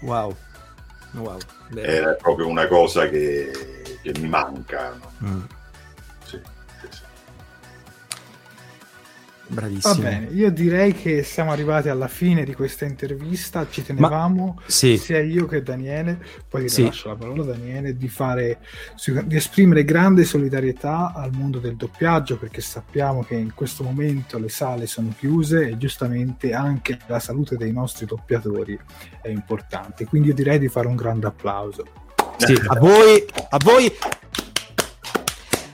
Wow. 0.00 0.36
Wow, 1.12 1.38
è 1.74 2.16
proprio 2.20 2.46
una 2.46 2.66
cosa 2.66 3.08
che, 3.08 3.98
che 4.02 4.12
mi 4.18 4.28
manca. 4.28 4.94
No? 5.20 5.28
Mm. 5.28 5.42
Bravissimo. 9.52 9.94
Va 9.94 10.00
bene, 10.00 10.28
io 10.32 10.50
direi 10.50 10.94
che 10.94 11.22
siamo 11.22 11.52
arrivati 11.52 11.90
alla 11.90 12.08
fine 12.08 12.42
di 12.42 12.54
questa 12.54 12.86
intervista, 12.86 13.66
ci 13.68 13.82
tenevamo 13.82 14.54
Ma, 14.56 14.62
sì. 14.66 14.96
sia 14.96 15.20
io 15.20 15.44
che 15.44 15.62
Daniele, 15.62 16.18
poi 16.48 16.70
sì. 16.70 16.84
lascio 16.84 17.08
la 17.08 17.16
parola 17.16 17.42
a 17.42 17.46
Daniele, 17.46 17.94
di, 17.98 18.08
fare, 18.08 18.60
di 19.24 19.36
esprimere 19.36 19.84
grande 19.84 20.24
solidarietà 20.24 21.12
al 21.14 21.32
mondo 21.32 21.58
del 21.58 21.76
doppiaggio 21.76 22.38
perché 22.38 22.62
sappiamo 22.62 23.22
che 23.24 23.34
in 23.34 23.52
questo 23.54 23.84
momento 23.84 24.38
le 24.38 24.48
sale 24.48 24.86
sono 24.86 25.12
chiuse 25.18 25.68
e 25.68 25.76
giustamente 25.76 26.54
anche 26.54 26.98
la 27.06 27.20
salute 27.20 27.58
dei 27.58 27.72
nostri 27.72 28.06
doppiatori 28.06 28.78
è 29.20 29.28
importante, 29.28 30.06
quindi 30.06 30.28
io 30.28 30.34
direi 30.34 30.58
di 30.58 30.68
fare 30.68 30.86
un 30.86 30.96
grande 30.96 31.26
applauso. 31.26 31.84
Sì, 32.38 32.54
a 32.66 32.78
voi, 32.78 33.22
a 33.50 33.58
voi 33.62 33.92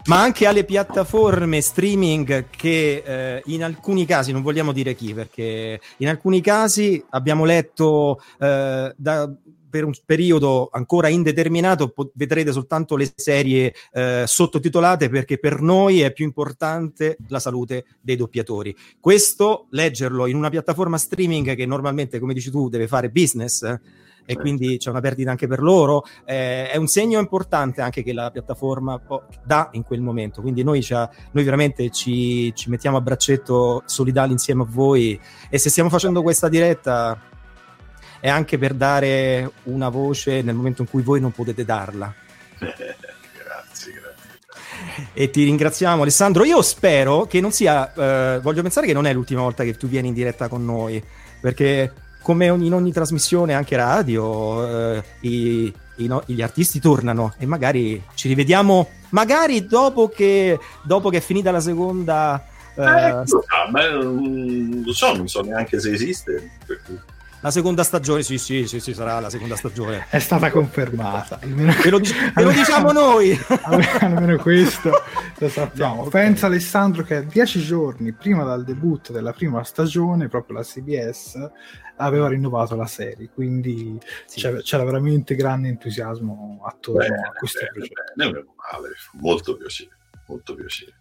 ma 0.08 0.22
anche 0.22 0.46
alle 0.46 0.64
piattaforme 0.64 1.60
streaming 1.60 2.46
che 2.48 3.02
eh, 3.04 3.42
in 3.46 3.62
alcuni 3.62 4.06
casi, 4.06 4.32
non 4.32 4.40
vogliamo 4.40 4.72
dire 4.72 4.94
chi, 4.94 5.12
perché 5.12 5.78
in 5.98 6.08
alcuni 6.08 6.40
casi 6.40 7.02
abbiamo 7.10 7.44
letto 7.44 8.18
eh, 8.38 8.94
da 8.96 9.30
per 9.70 9.84
un 9.84 9.92
periodo 10.06 10.70
ancora 10.72 11.08
indeterminato 11.08 11.90
po- 11.90 12.10
vedrete 12.14 12.52
soltanto 12.52 12.96
le 12.96 13.12
serie 13.14 13.74
eh, 13.92 14.24
sottotitolate 14.26 15.10
perché 15.10 15.38
per 15.38 15.60
noi 15.60 16.00
è 16.00 16.10
più 16.10 16.24
importante 16.24 17.18
la 17.28 17.38
salute 17.38 17.84
dei 18.00 18.16
doppiatori. 18.16 18.74
Questo, 18.98 19.66
leggerlo 19.72 20.26
in 20.26 20.36
una 20.36 20.48
piattaforma 20.48 20.96
streaming 20.96 21.54
che 21.54 21.66
normalmente, 21.66 22.18
come 22.18 22.32
dici 22.32 22.50
tu, 22.50 22.70
deve 22.70 22.88
fare 22.88 23.10
business 23.10 23.60
eh, 23.60 23.78
e 24.30 24.36
quindi 24.36 24.76
c'è 24.76 24.90
una 24.90 25.00
perdita 25.00 25.30
anche 25.30 25.46
per 25.46 25.60
loro, 25.60 26.04
eh, 26.26 26.68
è 26.68 26.76
un 26.76 26.86
segno 26.86 27.18
importante 27.18 27.80
anche 27.80 28.02
che 28.02 28.12
la 28.12 28.30
piattaforma 28.30 28.98
po- 28.98 29.24
dà 29.42 29.70
in 29.72 29.82
quel 29.82 30.02
momento. 30.02 30.42
Quindi 30.42 30.62
noi, 30.62 30.84
noi 30.86 31.44
veramente 31.44 31.88
ci, 31.88 32.54
ci 32.54 32.68
mettiamo 32.68 32.98
a 32.98 33.00
braccetto 33.00 33.82
solidali 33.86 34.32
insieme 34.32 34.64
a 34.64 34.66
voi 34.68 35.18
e 35.48 35.56
se 35.56 35.70
stiamo 35.70 35.88
facendo 35.88 36.20
questa 36.20 36.50
diretta 36.50 37.18
è 38.20 38.28
anche 38.28 38.58
per 38.58 38.74
dare 38.74 39.50
una 39.62 39.88
voce 39.88 40.42
nel 40.42 40.54
momento 40.54 40.82
in 40.82 40.90
cui 40.90 41.00
voi 41.00 41.20
non 41.20 41.32
potete 41.32 41.64
darla. 41.64 42.14
grazie, 42.58 42.96
grazie. 43.38 45.08
E 45.14 45.30
ti 45.30 45.42
ringraziamo 45.44 46.02
Alessandro. 46.02 46.44
Io 46.44 46.60
spero 46.60 47.24
che 47.24 47.40
non 47.40 47.50
sia, 47.50 47.94
eh, 47.94 48.40
voglio 48.40 48.60
pensare 48.60 48.86
che 48.86 48.92
non 48.92 49.06
è 49.06 49.12
l'ultima 49.14 49.40
volta 49.40 49.64
che 49.64 49.74
tu 49.74 49.88
vieni 49.88 50.08
in 50.08 50.14
diretta 50.14 50.48
con 50.48 50.66
noi, 50.66 51.02
perché 51.40 52.07
come 52.28 52.44
in 52.44 52.74
ogni 52.74 52.92
trasmissione, 52.92 53.54
anche 53.54 53.74
radio, 53.74 54.96
eh, 54.96 55.02
i, 55.20 55.72
i 55.96 56.06
no, 56.06 56.22
gli 56.26 56.42
artisti 56.42 56.78
tornano 56.78 57.32
e 57.38 57.46
magari 57.46 58.02
ci 58.12 58.28
rivediamo, 58.28 58.86
magari 59.10 59.64
dopo 59.64 60.10
che, 60.10 60.58
dopo 60.82 61.08
che 61.08 61.16
è 61.16 61.20
finita 61.20 61.50
la 61.50 61.60
seconda... 61.60 62.44
Eh, 62.74 62.82
eh, 62.82 63.12
lo, 63.12 63.24
so, 63.24 63.42
ma, 63.72 63.88
non 63.88 64.82
lo 64.84 64.92
so, 64.92 65.16
non 65.16 65.26
so 65.26 65.40
neanche 65.40 65.80
se 65.80 65.90
esiste. 65.90 66.50
Per. 66.66 66.82
La 67.40 67.52
seconda 67.52 67.84
stagione, 67.84 68.22
sì, 68.24 68.36
sì, 68.36 68.66
sì, 68.66 68.80
sì, 68.80 68.92
sarà 68.92 69.20
la 69.20 69.30
seconda 69.30 69.54
stagione. 69.54 70.06
È 70.10 70.18
stata 70.18 70.50
confermata. 70.50 71.38
Almeno... 71.40 71.72
Ve, 71.82 71.90
lo, 71.90 72.00
dic- 72.00 72.32
ve 72.32 72.42
lo 72.42 72.50
diciamo 72.50 72.90
noi. 72.90 73.38
Almeno 74.00 74.36
questo 74.38 74.90
lo 75.38 75.46
sappiamo. 75.48 76.02
No, 76.02 76.08
Pensa 76.08 76.46
Alessandro 76.46 77.04
che 77.04 77.26
dieci 77.26 77.60
giorni 77.60 78.12
prima 78.12 78.42
dal 78.42 78.64
debutto 78.64 79.12
della 79.12 79.32
prima 79.32 79.62
stagione, 79.62 80.26
proprio 80.26 80.56
la 80.56 80.64
CBS 80.64 81.50
aveva 81.98 82.28
rinnovato 82.28 82.74
la 82.74 82.86
serie, 82.86 83.30
quindi 83.32 83.98
sì. 84.26 84.40
c'era, 84.40 84.60
c'era, 84.60 84.84
veramente 84.84 85.34
grande 85.34 85.68
entusiasmo 85.68 86.60
attorno 86.64 87.00
bene, 87.00 87.20
a 87.20 87.30
questo 87.30 87.58
bene, 87.60 87.70
progetto. 87.72 88.12
Bene, 88.14 88.32
male, 88.72 88.88
molto 89.12 89.56
piacere, 89.56 89.96
molto 90.26 90.54
piacere. 90.54 90.94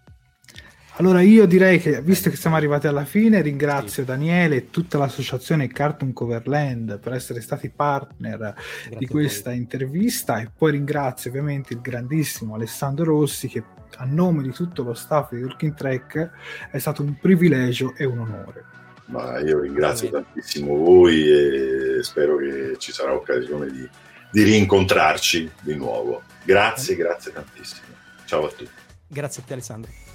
Allora 0.99 1.21
io 1.21 1.45
direi 1.45 1.79
che, 1.79 2.01
visto 2.01 2.31
che 2.31 2.35
siamo 2.35 2.55
arrivati 2.55 2.87
alla 2.87 3.05
fine, 3.05 3.41
ringrazio 3.41 4.01
sì. 4.01 4.05
Daniele 4.05 4.55
e 4.55 4.69
tutta 4.71 4.97
l'associazione 4.97 5.67
Cartoon 5.67 6.11
Coverland 6.11 6.97
per 6.97 7.13
essere 7.13 7.39
stati 7.39 7.69
partner 7.69 8.37
Grazie 8.37 8.97
di 8.97 9.05
questa 9.05 9.51
intervista 9.51 10.39
e 10.39 10.49
poi 10.55 10.71
ringrazio 10.71 11.29
ovviamente 11.29 11.73
il 11.73 11.81
grandissimo 11.81 12.55
Alessandro 12.55 13.05
Rossi 13.05 13.47
che 13.47 13.63
a 13.97 14.05
nome 14.05 14.41
di 14.41 14.51
tutto 14.51 14.81
lo 14.81 14.95
staff 14.95 15.33
di 15.33 15.41
Talking 15.41 15.75
Track 15.75 16.31
è 16.71 16.79
stato 16.79 17.03
un 17.03 17.15
privilegio 17.19 17.93
e 17.95 18.05
un 18.05 18.17
onore. 18.17 18.65
Ma 19.05 19.37
io 19.39 19.59
ringrazio 19.59 20.09
tantissimo 20.09 20.75
voi 20.77 21.29
e 21.29 21.99
spero 22.01 22.37
che 22.37 22.75
ci 22.79 22.91
sarà 22.91 23.13
occasione 23.13 23.69
di, 23.69 23.87
di 24.31 24.43
rincontrarci 24.43 25.51
di 25.61 25.75
nuovo. 25.75 26.23
Grazie, 26.43 26.95
grazie 26.95 27.31
tantissimo. 27.31 27.85
Ciao 28.25 28.47
a 28.47 28.49
tutti. 28.49 28.69
Grazie 29.07 29.43
a 29.43 29.45
te 29.45 29.53
Alessandro. 29.53 30.06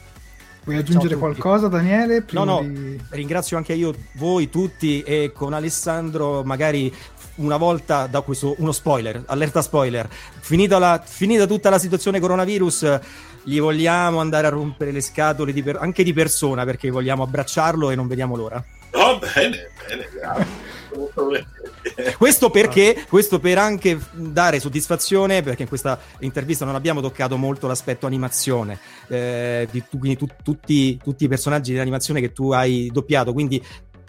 Vuoi 0.64 0.76
aggiungere 0.76 1.16
qualcosa, 1.16 1.66
Daniele? 1.66 2.24
No, 2.30 2.44
no, 2.44 2.62
di... 2.62 3.00
ringrazio 3.10 3.56
anche 3.56 3.72
io 3.72 3.92
voi 4.14 4.48
tutti 4.48 5.02
e 5.02 5.32
con 5.34 5.52
Alessandro 5.54 6.44
magari 6.44 6.92
una 7.36 7.56
volta 7.56 8.06
da 8.06 8.20
questo 8.20 8.54
uno 8.58 8.72
spoiler, 8.72 9.24
allerta 9.26 9.60
spoiler. 9.60 10.08
Finita, 10.08 10.78
la, 10.78 11.02
finita 11.04 11.46
tutta 11.46 11.70
la 11.70 11.78
situazione 11.78 12.20
coronavirus, 12.20 13.00
gli 13.44 13.58
vogliamo 13.58 14.20
andare 14.20 14.46
a 14.46 14.50
rompere 14.50 14.92
le 14.92 15.00
scatole 15.00 15.52
di 15.52 15.62
per, 15.62 15.78
anche 15.80 16.04
di 16.04 16.12
persona 16.12 16.64
perché 16.64 16.90
vogliamo 16.90 17.24
abbracciarlo 17.24 17.90
e 17.90 17.96
non 17.96 18.06
vediamo 18.06 18.36
l'ora. 18.36 18.62
Oh, 18.92 19.18
bene, 19.18 19.70
bene, 19.88 20.08
grazie. 20.12 20.80
questo 22.16 22.50
perché? 22.50 23.04
Questo 23.08 23.38
per 23.38 23.58
anche 23.58 23.98
dare 24.12 24.60
soddisfazione 24.60 25.42
perché 25.42 25.62
in 25.62 25.68
questa 25.68 25.98
intervista 26.20 26.64
non 26.64 26.74
abbiamo 26.74 27.00
toccato 27.00 27.36
molto 27.36 27.66
l'aspetto 27.66 28.06
animazione 28.06 28.78
eh, 29.08 29.68
di, 29.70 29.82
quindi 29.88 30.16
tu, 30.16 30.26
tutti, 30.42 30.98
tutti 31.02 31.24
i 31.24 31.28
personaggi 31.28 31.72
dell'animazione 31.72 32.20
che 32.20 32.32
tu 32.32 32.52
hai 32.52 32.90
doppiato. 32.92 33.32
Quindi 33.32 33.62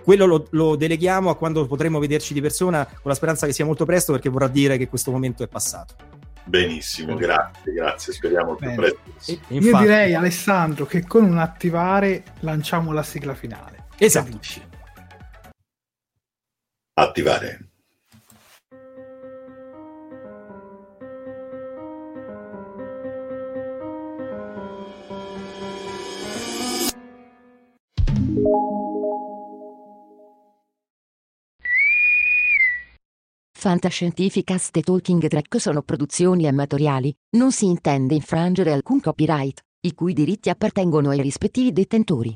quello 0.03 0.25
lo, 0.25 0.47
lo, 0.51 0.75
deleghiamo 0.75 1.29
a 1.29 1.35
quando 1.35 1.65
potremo 1.65 1.99
vederci 1.99 2.33
di 2.33 2.41
persona 2.41 2.85
con 2.85 3.09
la 3.09 3.15
speranza 3.15 3.45
che 3.45 3.53
sia 3.53 3.65
molto 3.65 3.85
presto 3.85 4.11
perché 4.11 4.29
vorrà 4.29 4.47
dire 4.47 4.77
che 4.77 4.87
questo 4.87 5.11
momento 5.11 5.43
è 5.43 5.47
passato. 5.47 5.95
Benissimo 6.45 7.15
grazie 7.15 7.71
grazie 7.71 8.11
speriamo 8.11 8.55
più 8.55 8.75
presto 8.75 8.99
io 9.47 9.77
direi 9.77 10.13
Alessandro 10.13 10.85
che 10.85 11.07
con 11.07 11.23
un 11.23 11.37
attivare 11.37 12.23
lanciamo 12.41 12.91
la 12.91 13.03
sigla 13.03 13.33
finale. 13.33 13.85
Esatto 13.97 14.71
attivare. 16.93 17.67
Fantascientificast 33.63 34.75
e 34.75 34.81
Talking 34.81 35.25
Track 35.25 35.57
sono 35.57 35.83
produzioni 35.83 36.47
amatoriali, 36.47 37.15
non 37.37 37.53
si 37.53 37.65
intende 37.65 38.13
infrangere 38.13 38.73
alcun 38.73 38.99
copyright, 38.99 39.61
i 39.85 39.93
cui 39.93 40.11
diritti 40.11 40.49
appartengono 40.49 41.11
ai 41.11 41.21
rispettivi 41.21 41.71
detentori. 41.71 42.35